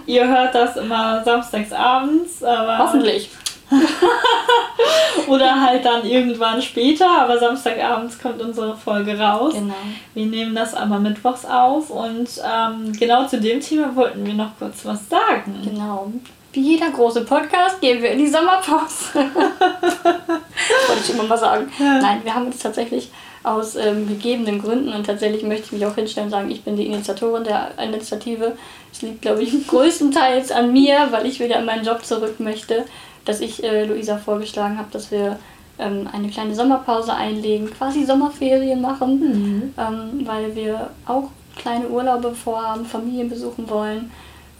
Ihr 0.07 0.29
hört 0.29 0.55
das 0.55 0.77
immer 0.77 1.25
samstags 1.25 1.73
abends. 1.73 2.45
Aber 2.45 2.79
Hoffentlich. 2.79 3.31
Oder 5.29 5.61
halt 5.61 5.85
dann 5.85 6.05
irgendwann 6.05 6.61
später, 6.61 7.09
aber 7.09 7.39
Samstagabends 7.39 8.18
kommt 8.20 8.43
unsere 8.43 8.77
Folge 8.77 9.18
raus. 9.18 9.55
Genau. 9.55 9.75
Wir 10.14 10.27
nehmen 10.27 10.55
das 10.55 10.75
aber 10.75 10.99
mittwochs 10.99 11.45
auf 11.45 11.91
und 11.91 12.29
ähm, 12.45 12.93
genau 12.99 13.27
zu 13.27 13.41
dem 13.41 13.61
Thema 13.61 13.95
wollten 13.95 14.27
wir 14.27 14.35
noch 14.35 14.59
kurz 14.59 14.85
was 14.85 15.09
sagen. 15.09 15.61
Genau. 15.64 16.12
Wie 16.53 16.61
jeder 16.61 16.91
große 16.91 17.25
Podcast 17.25 17.81
gehen 17.81 18.03
wir 18.03 18.11
in 18.11 18.18
die 18.18 18.29
Sommerpause. 18.29 19.14
Wollte 19.14 21.03
ich 21.03 21.11
immer 21.11 21.23
mal 21.23 21.39
sagen. 21.39 21.73
Ja. 21.79 21.99
Nein, 21.99 22.20
wir 22.25 22.35
haben 22.35 22.47
uns 22.47 22.59
tatsächlich 22.59 23.11
aus 23.43 23.75
ähm, 23.75 24.07
gegebenen 24.07 24.61
Gründen 24.61 24.93
und 24.93 25.07
tatsächlich 25.07 25.43
möchte 25.43 25.66
ich 25.66 25.73
mich 25.73 25.87
auch 25.87 25.95
hinstellen 25.95 26.27
und 26.27 26.31
sagen, 26.31 26.51
ich 26.51 26.62
bin 26.62 26.77
die 26.77 26.87
Initiatorin 26.87 27.45
der 27.45 27.70
Initiative. 27.79 28.57
Es 28.93 29.03
liegt, 29.03 29.23
glaube 29.23 29.43
ich, 29.43 29.66
größtenteils 29.66 30.53
an 30.53 30.73
mir, 30.73 31.09
weil 31.11 31.27
ich 31.27 31.41
wieder 31.41 31.59
in 31.59 31.64
meinen 31.64 31.85
Job 31.85 32.05
zurück 32.05 32.39
möchte 32.39 32.85
dass 33.25 33.41
ich 33.41 33.62
äh, 33.62 33.85
Luisa 33.85 34.18
vorgeschlagen 34.18 34.79
habe, 34.79 34.89
dass 34.91 35.11
wir 35.11 35.39
ähm, 35.79 36.09
eine 36.12 36.29
kleine 36.29 36.55
Sommerpause 36.55 37.14
einlegen, 37.14 37.70
quasi 37.70 38.05
Sommerferien 38.05 38.81
machen, 38.81 39.20
mhm. 39.20 39.75
ähm, 39.79 40.27
weil 40.27 40.55
wir 40.55 40.91
auch 41.07 41.31
kleine 41.57 41.89
Urlaube 41.89 42.35
vorhaben, 42.35 42.85
Familien 42.85 43.29
besuchen 43.29 43.68
wollen. 43.68 44.11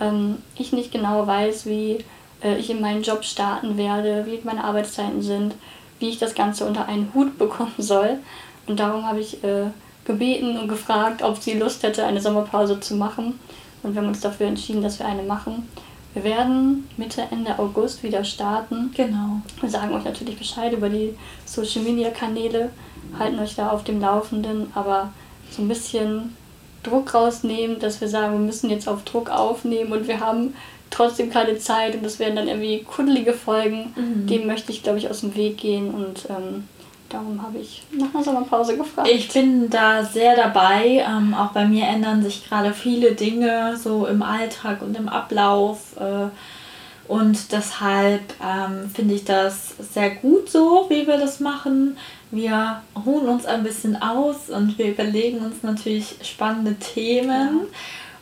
Ähm, 0.01 0.39
ich 0.57 0.73
nicht 0.73 0.93
genau 0.93 1.27
weiß, 1.27 1.67
wie 1.67 2.05
äh, 2.43 2.57
ich 2.59 2.71
in 2.71 2.81
meinen 2.81 3.03
Job 3.03 3.25
starten 3.25 3.77
werde, 3.77 4.27
wie 4.27 4.41
meine 4.45 4.65
Arbeitszeiten 4.65 5.23
sind, 5.23 5.55
wie 5.99 6.09
ich 6.09 6.19
das 6.19 6.35
Ganze 6.35 6.67
unter 6.67 6.87
einen 6.87 7.13
Hut 7.15 7.39
bekommen 7.39 7.75
soll. 7.79 8.19
Und 8.67 8.79
darum 8.81 9.07
habe 9.07 9.21
ich 9.21 9.43
äh, 9.45 9.67
gebeten 10.05 10.59
und 10.59 10.69
gefragt, 10.69 11.23
ob 11.23 11.39
sie 11.39 11.55
Lust 11.55 11.83
hätte, 11.83 12.05
eine 12.05 12.21
Sommerpause 12.21 12.81
zu 12.81 12.95
machen. 12.95 13.39
Und 13.83 13.95
wir 13.95 14.03
haben 14.03 14.09
uns 14.09 14.21
dafür 14.21 14.47
entschieden, 14.47 14.83
dass 14.83 14.99
wir 14.99 15.07
eine 15.07 15.23
machen. 15.23 15.69
Wir 16.15 16.25
werden 16.25 16.89
Mitte, 16.97 17.23
Ende 17.31 17.59
August 17.59 18.03
wieder 18.03 18.25
starten. 18.25 18.91
Genau. 18.95 19.41
Wir 19.61 19.71
sagen 19.71 19.95
euch 19.95 20.05
natürlich 20.05 20.39
Bescheid 20.39 20.73
über 20.73 20.89
die 20.89 21.15
Social 21.47 21.83
Media 21.83 22.11
Kanäle, 22.11 22.71
halten 23.19 23.39
euch 23.39 23.55
da 23.55 23.71
auf 23.71 23.85
dem 23.85 24.01
Laufenden, 24.01 24.69
aber 24.75 25.13
so 25.51 25.63
ein 25.63 25.69
bisschen 25.69 26.37
Druck 26.83 27.15
rausnehmen, 27.15 27.79
dass 27.79 28.01
wir 28.01 28.09
sagen, 28.09 28.35
wir 28.35 28.41
müssen 28.41 28.69
jetzt 28.69 28.89
auf 28.89 29.05
Druck 29.05 29.31
aufnehmen 29.31 29.93
und 29.93 30.09
wir 30.09 30.21
haben 30.21 30.55
trotzdem 30.91 31.31
keine 31.31 31.59
Zeit 31.59 31.95
und 31.95 32.05
das 32.05 32.19
werden 32.19 32.37
dann 32.37 32.49
irgendwie 32.49 32.83
kuddelige 32.83 33.33
Folgen. 33.33 33.93
Mhm. 33.97 34.27
Dem 34.27 34.47
möchte 34.47 34.73
ich, 34.73 34.83
glaube 34.83 34.99
ich, 34.99 35.09
aus 35.09 35.21
dem 35.21 35.35
Weg 35.35 35.59
gehen 35.59 35.93
und 35.93 36.27
ähm, 36.29 36.65
Darum 37.13 37.43
habe 37.43 37.59
ich 37.59 37.83
nach 37.93 38.15
einer 38.15 38.25
Sommerpause 38.25 38.77
gefragt. 38.77 39.09
Ich 39.09 39.31
bin 39.31 39.69
da 39.69 40.03
sehr 40.03 40.35
dabei. 40.35 41.05
Ähm, 41.07 41.35
auch 41.35 41.51
bei 41.51 41.67
mir 41.67 41.87
ändern 41.87 42.23
sich 42.23 42.49
gerade 42.49 42.73
viele 42.73 43.13
Dinge 43.13 43.77
so 43.77 44.07
im 44.07 44.23
Alltag 44.23 44.81
und 44.81 44.97
im 44.97 45.11
Ablauf. 45.11 45.95
Äh, 46.01 46.29
und 47.07 47.53
deshalb 47.53 48.23
ähm, 48.43 48.91
finde 48.95 49.15
ich 49.15 49.25
das 49.25 49.75
sehr 49.93 50.11
gut 50.11 50.49
so, 50.49 50.87
wie 50.89 51.07
wir 51.07 51.19
das 51.19 51.41
machen. 51.41 51.99
Wir 52.31 52.81
ruhen 53.05 53.29
uns 53.29 53.45
ein 53.45 53.63
bisschen 53.63 54.01
aus 54.01 54.49
und 54.49 54.79
wir 54.79 54.89
überlegen 54.89 55.41
uns 55.41 55.63
natürlich 55.63 56.17
spannende 56.23 56.77
Themen. 56.77 57.61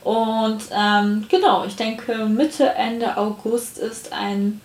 Ja. 0.04 0.10
Und 0.12 0.62
ähm, 0.72 1.26
genau, 1.28 1.64
ich 1.64 1.76
denke, 1.76 2.26
Mitte, 2.26 2.70
Ende 2.70 3.16
August 3.16 3.78
ist 3.78 4.12
ein 4.12 4.60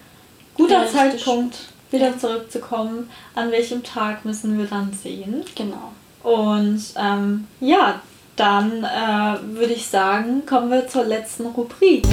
guter 0.55 0.87
Zeitpunkt 0.87 1.74
wieder 1.95 2.17
zurückzukommen. 2.17 3.09
An 3.33 3.51
welchem 3.51 3.83
Tag 3.83 4.25
müssen 4.25 4.57
wir 4.57 4.65
dann 4.65 4.91
sehen? 4.93 5.43
Genau. 5.55 5.93
Und 6.23 6.83
ähm, 6.97 7.47
ja, 7.59 8.01
dann 8.35 8.83
äh, 8.83 9.57
würde 9.57 9.73
ich 9.73 9.87
sagen, 9.87 10.45
kommen 10.45 10.69
wir 10.69 10.87
zur 10.87 11.05
letzten 11.05 11.45
Rubrik. 11.47 12.05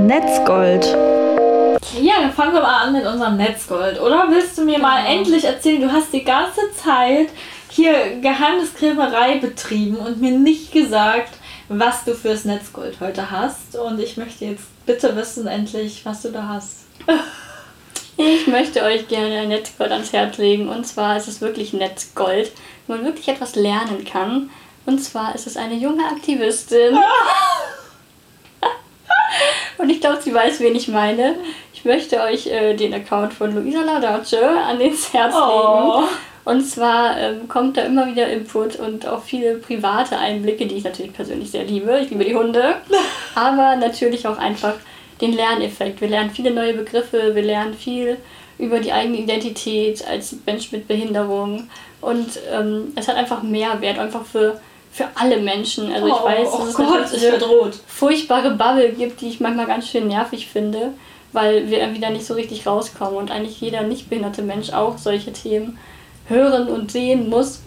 Netzgold. 0.00 0.84
Ja, 2.00 2.14
dann 2.20 2.32
fangen 2.32 2.54
wir 2.54 2.62
mal 2.62 2.86
an 2.86 2.92
mit 2.92 3.06
unserem 3.06 3.36
Netzgold, 3.36 4.00
oder? 4.00 4.26
Willst 4.30 4.58
du 4.58 4.64
mir 4.64 4.76
genau. 4.76 4.88
mal 4.88 5.06
endlich 5.06 5.44
erzählen, 5.44 5.82
du 5.82 5.92
hast 5.92 6.12
die 6.12 6.24
ganze 6.24 6.60
Zeit 6.74 7.28
hier 7.70 8.18
Geheimniskrämerei 8.20 9.38
betrieben 9.38 9.96
und 9.96 10.20
mir 10.20 10.32
nicht 10.32 10.72
gesagt, 10.72 11.39
was 11.72 12.04
du 12.04 12.14
fürs 12.14 12.44
Netzgold 12.44 13.00
heute 13.00 13.30
hast. 13.30 13.76
Und 13.76 14.00
ich 14.00 14.16
möchte 14.16 14.44
jetzt 14.44 14.64
bitte 14.86 15.14
wissen, 15.16 15.46
endlich, 15.46 16.04
was 16.04 16.22
du 16.22 16.30
da 16.30 16.48
hast. 16.48 16.80
Ich 18.16 18.46
möchte 18.48 18.82
euch 18.82 19.06
gerne 19.08 19.46
Netzgold 19.46 19.92
ans 19.92 20.12
Herz 20.12 20.36
legen. 20.38 20.68
Und 20.68 20.84
zwar 20.86 21.16
ist 21.16 21.28
es 21.28 21.40
wirklich 21.40 21.72
Netzgold, 21.72 22.50
wo 22.86 22.94
man 22.94 23.04
wirklich 23.04 23.28
etwas 23.28 23.54
lernen 23.54 24.04
kann. 24.04 24.50
Und 24.84 24.98
zwar 25.02 25.34
ist 25.34 25.46
es 25.46 25.56
eine 25.56 25.74
junge 25.74 26.04
Aktivistin. 26.06 26.98
Und 29.78 29.88
ich 29.88 30.00
glaube, 30.00 30.20
sie 30.20 30.34
weiß, 30.34 30.60
wen 30.60 30.74
ich 30.74 30.88
meine. 30.88 31.36
Ich 31.72 31.84
möchte 31.86 32.20
euch 32.20 32.46
äh, 32.48 32.74
den 32.74 32.92
Account 32.92 33.32
von 33.32 33.54
Luisa 33.54 33.80
Laudace 33.82 34.34
an 34.34 34.78
ins 34.80 35.12
Herz 35.14 35.34
Oh. 35.34 36.00
legen. 36.00 36.08
Und 36.44 36.62
zwar 36.62 37.18
ähm, 37.18 37.48
kommt 37.48 37.76
da 37.76 37.82
immer 37.82 38.06
wieder 38.06 38.28
Input 38.28 38.76
und 38.76 39.06
auch 39.06 39.22
viele 39.22 39.56
private 39.56 40.18
Einblicke, 40.18 40.66
die 40.66 40.76
ich 40.76 40.84
natürlich 40.84 41.12
persönlich 41.12 41.50
sehr 41.50 41.64
liebe. 41.64 41.98
Ich 42.00 42.10
liebe 42.10 42.24
die 42.24 42.34
Hunde. 42.34 42.76
Aber 43.34 43.76
natürlich 43.76 44.26
auch 44.26 44.38
einfach 44.38 44.74
den 45.20 45.34
Lerneffekt. 45.34 46.00
Wir 46.00 46.08
lernen 46.08 46.30
viele 46.30 46.50
neue 46.50 46.74
Begriffe, 46.74 47.34
wir 47.34 47.42
lernen 47.42 47.74
viel 47.74 48.16
über 48.58 48.80
die 48.80 48.92
eigene 48.92 49.18
Identität 49.18 50.06
als 50.06 50.34
Mensch 50.46 50.72
mit 50.72 50.88
Behinderung. 50.88 51.68
Und 52.00 52.38
ähm, 52.52 52.92
es 52.96 53.08
hat 53.08 53.16
einfach 53.16 53.42
Mehrwert, 53.42 53.98
einfach 53.98 54.24
für, 54.24 54.60
für 54.90 55.08
alle 55.14 55.38
Menschen. 55.38 55.92
Also 55.92 56.06
ich 56.06 56.12
oh, 56.12 56.24
weiß, 56.24 56.48
oh 56.52 56.58
dass 56.58 56.68
es 56.68 56.74
Gott, 56.74 57.22
werde 57.22 57.44
rot. 57.46 57.74
furchtbare 57.86 58.50
Bubble 58.52 58.92
gibt, 58.92 59.20
die 59.20 59.28
ich 59.28 59.40
manchmal 59.40 59.66
ganz 59.66 59.88
schön 59.88 60.08
nervig 60.08 60.48
finde, 60.48 60.92
weil 61.32 61.68
wir 61.68 61.80
irgendwie 61.80 62.00
da 62.00 62.10
nicht 62.10 62.26
so 62.26 62.34
richtig 62.34 62.66
rauskommen 62.66 63.16
und 63.16 63.30
eigentlich 63.30 63.60
jeder 63.60 63.82
nicht 63.82 64.08
behinderte 64.08 64.42
Mensch 64.42 64.72
auch 64.72 64.96
solche 64.98 65.32
Themen 65.32 65.78
hören 66.30 66.68
und 66.68 66.90
sehen 66.90 67.28
muss 67.28 67.60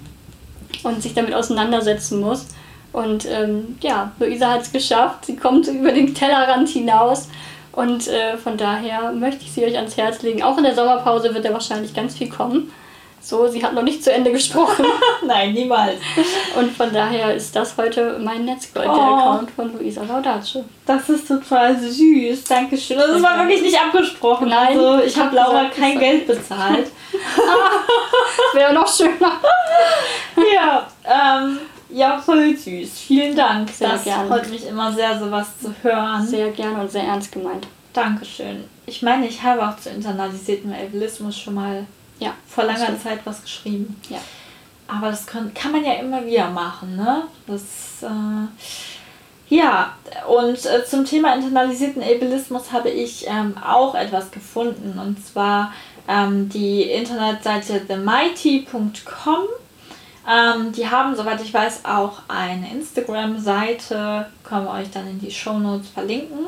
und 0.84 1.04
sich 1.04 1.14
damit 1.14 1.34
auseinandersetzen 1.34 2.20
muss. 2.20 2.48
Und 2.92 3.26
ähm, 3.26 3.78
ja, 3.82 4.12
Luisa 4.20 4.52
hat 4.52 4.62
es 4.62 4.72
geschafft. 4.72 5.26
Sie 5.26 5.36
kommt 5.36 5.68
über 5.68 5.92
den 5.92 6.14
Tellerrand 6.16 6.70
hinaus. 6.70 7.28
Und 7.72 8.08
äh, 8.08 8.38
von 8.38 8.56
daher 8.56 9.12
möchte 9.12 9.44
ich 9.44 9.52
sie 9.52 9.66
euch 9.66 9.76
ans 9.76 9.98
Herz 9.98 10.22
legen. 10.22 10.44
Auch 10.44 10.58
in 10.58 10.64
der 10.64 10.76
Sommerpause 10.76 11.34
wird 11.34 11.44
da 11.44 11.54
wahrscheinlich 11.54 11.94
ganz 11.94 12.16
viel 12.18 12.30
kommen. 12.30 12.72
So, 13.26 13.48
sie 13.48 13.64
hat 13.64 13.74
noch 13.74 13.84
nicht 13.84 14.04
zu 14.04 14.12
Ende 14.12 14.34
gesprochen. 14.34 14.86
Nein, 15.26 15.54
niemals. 15.54 15.96
Und 16.58 16.76
von 16.76 16.92
daher 16.92 17.34
ist 17.34 17.56
das 17.56 17.78
heute 17.78 18.20
mein 18.22 18.44
Netzgold, 18.44 18.86
der 18.86 18.94
Oh. 18.94 19.40
Von 19.56 19.78
Luisa 19.78 20.04
Laudace. 20.04 20.58
Das 20.86 21.08
ist 21.08 21.30
total 21.30 21.80
süß. 21.80 22.44
Dankeschön. 22.44 22.98
Das 22.98 23.24
war 23.24 23.38
wirklich 23.40 23.62
nicht 23.62 23.80
abgesprochen. 23.80 24.50
Nein, 24.50 24.78
also, 24.78 25.04
ich 25.06 25.18
habe 25.18 25.28
hab 25.28 25.36
Laura 25.36 25.60
gesagt, 25.64 25.76
kein 25.78 26.00
Geld 26.00 26.28
bezahlt. 26.28 26.88
Wäre 28.54 28.74
noch 28.74 28.94
schöner. 28.94 29.40
ja, 30.54 30.88
ähm, 31.06 31.60
ja, 31.90 32.18
voll 32.18 32.58
süß. 32.58 33.00
Vielen 33.08 33.38
Dank. 33.38 33.70
Sehr 33.70 33.90
das 33.90 34.04
gerne. 34.04 34.28
freut 34.28 34.50
mich 34.50 34.68
immer 34.68 34.92
sehr, 34.92 35.18
sowas 35.18 35.48
zu 35.62 35.74
hören. 35.82 36.28
Sehr 36.28 36.50
gerne 36.52 36.82
und 36.82 36.92
sehr 36.92 37.04
ernst 37.04 37.32
gemeint. 37.32 37.68
Dankeschön. 37.94 38.66
Ich 38.86 39.02
meine, 39.02 39.28
ich 39.28 39.42
habe 39.42 39.66
auch 39.66 39.78
zu 39.78 39.90
internalisiertem 39.90 40.74
Ableismus 40.74 41.38
schon 41.38 41.54
mal 41.54 41.86
Ja. 42.24 42.34
vor 42.48 42.64
langer 42.64 42.86
stimmt. 42.86 43.04
Zeit 43.04 43.20
was 43.26 43.42
geschrieben. 43.42 44.00
Ja. 44.10 44.20
Aber 44.88 45.10
das 45.10 45.26
kann, 45.26 45.54
kann 45.54 45.72
man 45.72 45.84
ja 45.84 45.94
immer 45.94 46.26
wieder 46.26 46.50
machen, 46.50 46.96
ne? 46.96 47.24
Das, 47.48 47.62
äh, 48.04 48.48
ja, 49.50 49.94
und 50.28 50.66
äh, 50.66 50.86
zum 50.86 51.06
Thema 51.06 51.36
internalisierten 51.36 52.02
Ableismus 52.02 52.72
habe 52.72 52.90
ich 52.90 53.28
ähm, 53.28 53.56
auch 53.58 53.96
etwas 53.96 54.32
gefunden. 54.32 55.00
Und 55.00 55.24
zwar 55.26 55.74
ähm, 56.08 56.50
die 56.50 56.84
Internetseite 56.84 57.86
themighty.com. 57.86 59.46
Ähm, 60.30 60.72
die 60.72 60.90
haben, 60.90 61.16
soweit 61.16 61.42
ich 61.42 61.54
weiß, 61.54 61.86
auch 61.86 62.22
eine 62.28 62.72
Instagram-Seite. 62.72 64.28
Können 64.44 64.66
wir 64.66 64.72
euch 64.74 64.90
dann 64.92 65.08
in 65.08 65.20
die 65.20 65.32
Shownotes 65.32 65.90
verlinken. 65.90 66.48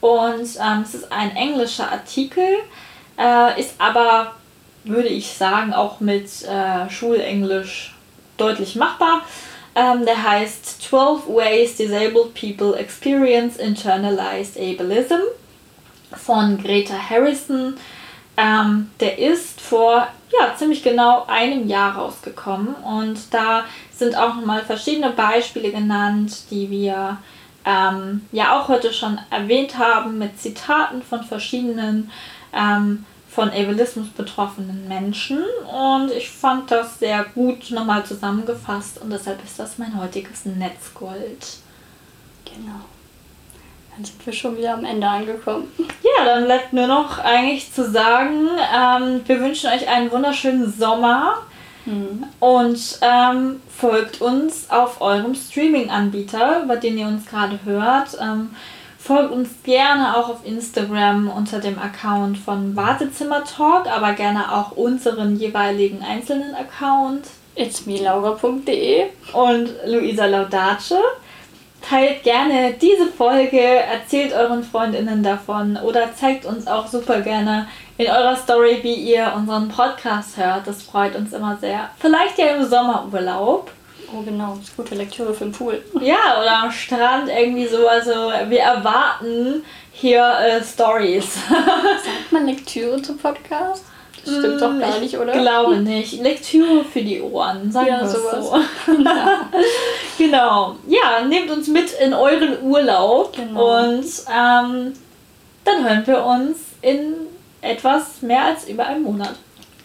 Und 0.00 0.48
ähm, 0.60 0.82
es 0.82 0.94
ist 0.94 1.12
ein 1.12 1.34
englischer 1.36 1.90
Artikel, 1.90 2.46
äh, 3.18 3.60
ist 3.60 3.74
aber, 3.78 4.34
würde 4.86 5.08
ich 5.08 5.32
sagen, 5.32 5.72
auch 5.72 6.00
mit 6.00 6.42
äh, 6.44 6.88
Schulenglisch 6.90 7.94
deutlich 8.36 8.76
machbar. 8.76 9.22
Ähm, 9.74 10.06
der 10.06 10.22
heißt 10.22 10.82
12 10.82 11.26
Ways 11.28 11.76
Disabled 11.76 12.34
People 12.34 12.76
Experience 12.78 13.56
Internalized 13.56 14.56
Ableism 14.56 15.20
von 16.12 16.62
Greta 16.62 16.94
Harrison. 16.94 17.76
Ähm, 18.38 18.90
der 19.00 19.18
ist 19.18 19.60
vor 19.60 20.08
ja, 20.32 20.54
ziemlich 20.56 20.82
genau 20.82 21.24
einem 21.26 21.68
Jahr 21.68 21.96
rausgekommen 21.96 22.74
und 22.74 23.32
da 23.32 23.64
sind 23.92 24.16
auch 24.16 24.34
nochmal 24.34 24.62
verschiedene 24.62 25.10
Beispiele 25.10 25.70
genannt, 25.70 26.50
die 26.50 26.70
wir 26.70 27.18
ähm, 27.64 28.26
ja 28.32 28.58
auch 28.58 28.68
heute 28.68 28.92
schon 28.92 29.18
erwähnt 29.30 29.78
haben 29.78 30.18
mit 30.18 30.38
Zitaten 30.40 31.02
von 31.02 31.22
verschiedenen 31.22 32.10
ähm, 32.52 33.04
von 33.36 33.50
Ableismus 33.50 34.08
betroffenen 34.08 34.88
Menschen 34.88 35.44
und 35.70 36.10
ich 36.10 36.30
fand 36.30 36.70
das 36.70 36.98
sehr 36.98 37.22
gut 37.34 37.70
nochmal 37.70 38.02
zusammengefasst 38.02 38.98
und 38.98 39.10
deshalb 39.10 39.44
ist 39.44 39.58
das 39.58 39.76
mein 39.76 40.00
heutiges 40.00 40.46
Netzgold. 40.46 41.46
Genau. 42.46 42.80
Dann 43.94 44.04
sind 44.06 44.24
wir 44.24 44.32
schon 44.32 44.56
wieder 44.56 44.72
am 44.72 44.86
Ende 44.86 45.06
angekommen. 45.06 45.70
Ja, 45.78 46.24
dann 46.24 46.46
bleibt 46.46 46.72
nur 46.72 46.86
noch 46.86 47.18
eigentlich 47.18 47.70
zu 47.74 47.90
sagen, 47.90 48.48
ähm, 48.74 49.20
wir 49.26 49.38
wünschen 49.40 49.68
euch 49.68 49.86
einen 49.86 50.10
wunderschönen 50.10 50.72
Sommer 50.72 51.42
Hm. 51.84 52.24
und 52.40 52.98
ähm, 53.00 53.60
folgt 53.68 54.20
uns 54.20 54.70
auf 54.70 55.00
eurem 55.00 55.36
Streaming-Anbieter, 55.36 56.64
über 56.64 56.76
den 56.76 56.98
ihr 56.98 57.06
uns 57.06 57.26
gerade 57.26 57.60
hört. 57.64 58.16
Ähm, 58.20 58.50
folgt 59.06 59.32
uns 59.32 59.48
gerne 59.62 60.16
auch 60.16 60.28
auf 60.28 60.44
Instagram 60.44 61.30
unter 61.30 61.60
dem 61.60 61.78
Account 61.78 62.38
von 62.38 62.74
Wartezimmer 62.74 63.44
Talk, 63.44 63.86
aber 63.86 64.14
gerne 64.14 64.52
auch 64.52 64.72
unseren 64.72 65.36
jeweiligen 65.36 66.02
einzelnen 66.02 66.54
Account 66.54 67.26
It's 67.54 67.86
me, 67.86 68.02
laura.de. 68.02 69.04
und 69.32 69.70
Luisa 69.86 70.26
Laudace. 70.26 70.94
Teilt 71.80 72.24
gerne 72.24 72.74
diese 72.80 73.06
Folge, 73.06 73.60
erzählt 73.60 74.32
euren 74.32 74.64
Freundinnen 74.64 75.22
davon 75.22 75.76
oder 75.76 76.12
zeigt 76.14 76.44
uns 76.44 76.66
auch 76.66 76.88
super 76.88 77.20
gerne 77.20 77.68
in 77.98 78.08
eurer 78.08 78.34
Story, 78.36 78.80
wie 78.82 78.94
ihr 78.94 79.32
unseren 79.36 79.68
Podcast 79.68 80.36
hört. 80.36 80.66
Das 80.66 80.82
freut 80.82 81.14
uns 81.14 81.32
immer 81.32 81.56
sehr. 81.58 81.90
Vielleicht 81.98 82.38
ja 82.38 82.56
im 82.56 82.64
Sommerurlaub. 82.64 83.70
Oh 84.12 84.22
genau, 84.22 84.54
das 84.58 84.68
ist 84.68 84.76
gute 84.76 84.94
Lektüre 84.94 85.34
für 85.34 85.44
den 85.44 85.52
Pool. 85.52 85.82
Ja, 86.00 86.40
oder 86.40 86.62
am 86.64 86.70
Strand 86.70 87.28
irgendwie 87.28 87.66
so. 87.66 87.86
Also 87.88 88.10
wir 88.48 88.60
erwarten 88.60 89.64
hier 89.92 90.22
äh, 90.40 90.62
Stories. 90.62 91.34
Sagt 91.48 92.30
man 92.32 92.46
Lektüre 92.46 93.00
zu 93.02 93.16
Podcast? 93.16 93.84
Das 94.24 94.38
stimmt 94.38 94.60
doch 94.60 94.78
gar 94.78 94.98
nicht, 94.98 95.16
oder? 95.16 95.34
Ich 95.34 95.40
glaube 95.40 95.76
nicht. 95.76 96.20
Lektüre 96.20 96.84
für 96.84 97.00
die 97.02 97.20
Ohren, 97.22 97.70
sagen 97.70 97.86
Ja, 97.86 98.00
wir 98.00 98.08
sowas. 98.08 98.50
so. 98.50 98.92
genau. 100.18 100.76
Ja, 100.88 101.24
nehmt 101.26 101.50
uns 101.50 101.68
mit 101.68 101.92
in 101.92 102.12
euren 102.14 102.62
Urlaub 102.62 103.32
Genau. 103.36 103.78
und 103.78 104.04
ähm, 104.04 104.92
dann 105.64 105.84
hören 105.88 106.06
wir 106.06 106.24
uns 106.24 106.58
in 106.82 107.14
etwas 107.60 108.22
mehr 108.22 108.44
als 108.44 108.68
über 108.68 108.86
einem 108.86 109.02
Monat. 109.04 109.34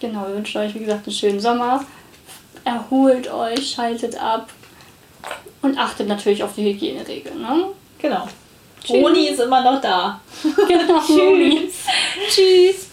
Genau, 0.00 0.26
wir 0.26 0.34
wünschen 0.36 0.60
euch, 0.60 0.74
wie 0.74 0.80
gesagt, 0.80 1.06
einen 1.06 1.14
schönen 1.14 1.40
Sommer. 1.40 1.84
Erholt 2.64 3.30
euch, 3.32 3.72
schaltet 3.72 4.16
ab 4.20 4.48
und 5.62 5.78
achtet 5.78 6.08
natürlich 6.08 6.42
auf 6.42 6.54
die 6.56 6.64
Hygieneregeln. 6.64 7.40
Ne? 7.40 7.66
Genau. 7.98 8.28
Tschüss. 8.82 8.96
Roni 8.96 9.28
ist 9.28 9.40
immer 9.40 9.62
noch 9.62 9.80
da. 9.80 10.20
Genau. 10.68 11.00
Tschüss. 11.00 11.74
Tschüss. 12.28 12.88